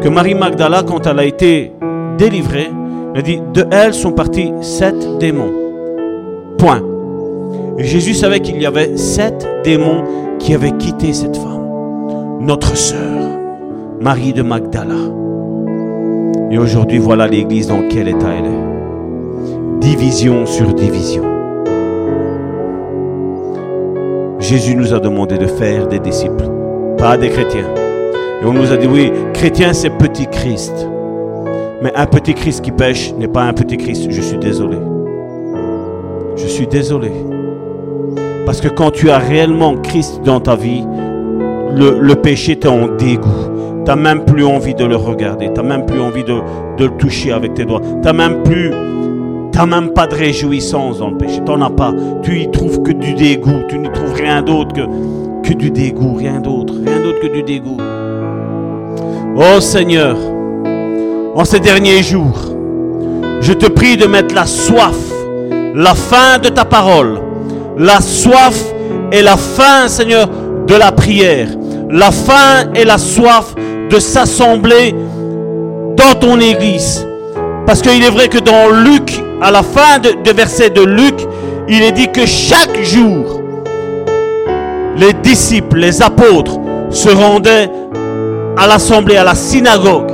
[0.02, 1.74] que Marie Magdala, quand elle a été
[2.18, 2.70] délivrée,
[3.14, 5.52] elle dit, de elle sont partis sept démons.
[6.58, 6.93] Point.
[7.78, 10.04] Jésus savait qu'il y avait sept démons
[10.38, 12.38] qui avaient quitté cette femme.
[12.42, 13.40] Notre sœur,
[14.00, 14.96] Marie de Magdala.
[16.52, 19.80] Et aujourd'hui, voilà l'église dans quel état elle est.
[19.80, 21.24] Division sur division.
[24.40, 26.50] Jésus nous a demandé de faire des disciples,
[26.98, 27.68] pas des chrétiens.
[28.42, 30.88] Et on nous a dit, oui, chrétien, c'est petit Christ.
[31.82, 34.12] Mais un petit Christ qui pêche n'est pas un petit Christ.
[34.12, 34.78] Je suis désolé.
[36.36, 37.12] Je suis désolé.
[38.46, 40.86] Parce que quand tu as réellement Christ dans ta vie,
[41.76, 43.84] le, péché t'est en dégoût.
[43.86, 45.50] T'as même plus envie de le regarder.
[45.54, 46.42] T'as même plus envie de,
[46.80, 47.82] le toucher avec tes doigts.
[48.02, 48.72] T'as même plus,
[49.52, 51.42] t'as même pas de réjouissance dans le péché.
[51.46, 51.94] T'en as pas.
[52.22, 53.64] Tu y trouves que du dégoût.
[53.68, 56.16] Tu n'y trouves rien d'autre que, que du dégoût.
[56.16, 56.74] Rien d'autre.
[56.86, 57.78] Rien d'autre que du dégoût.
[59.36, 60.16] Oh Seigneur,
[61.36, 62.56] en ces derniers jours,
[63.42, 64.96] je te prie de mettre la soif,
[65.74, 67.20] la faim de ta parole,
[67.78, 68.56] la soif
[69.12, 70.28] et la faim, Seigneur,
[70.68, 71.48] de la prière,
[71.90, 73.54] la faim et la soif
[73.90, 74.96] de s'assembler
[75.96, 77.08] dans ton église.
[77.66, 81.16] Parce qu'il est vrai que dans Luc, à la fin de, de verset de Luc,
[81.68, 83.42] il est dit que chaque jour,
[84.98, 86.60] les disciples, les apôtres
[86.90, 87.70] se rendaient
[88.58, 90.13] à l'assemblée, à la synagogue.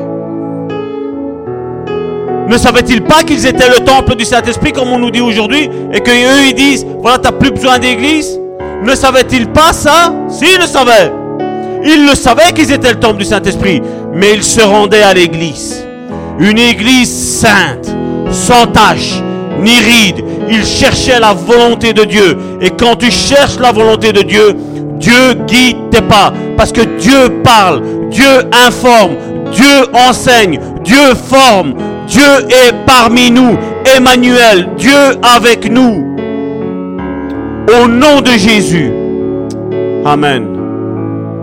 [2.50, 6.00] Ne savaient-ils pas qu'ils étaient le temple du Saint-Esprit, comme on nous dit aujourd'hui, et
[6.00, 8.40] qu'eux ils disent, voilà, tu n'as plus besoin d'église?
[8.84, 10.12] Ne savaient-ils pas ça?
[10.30, 11.14] Si, ils le savaient.
[11.86, 13.84] Ils le savaient qu'ils étaient le temple du Saint-Esprit,
[14.16, 15.86] mais ils se rendaient à l'église.
[16.40, 17.96] Une église sainte,
[18.32, 19.22] sans tache,
[19.62, 20.26] ni ride.
[20.50, 22.36] Ils cherchaient la volonté de Dieu.
[22.62, 24.56] Et quand tu cherches la volonté de Dieu,
[24.98, 26.34] Dieu guide tes pas.
[26.58, 29.18] Parce que Dieu parle, Dieu informe,
[29.52, 31.76] Dieu enseigne, Dieu forme,
[32.10, 33.58] Dieu est parmi nous.
[33.96, 34.92] Emmanuel, Dieu
[35.22, 36.16] avec nous.
[37.68, 38.92] Au nom de Jésus.
[40.06, 40.59] Amen.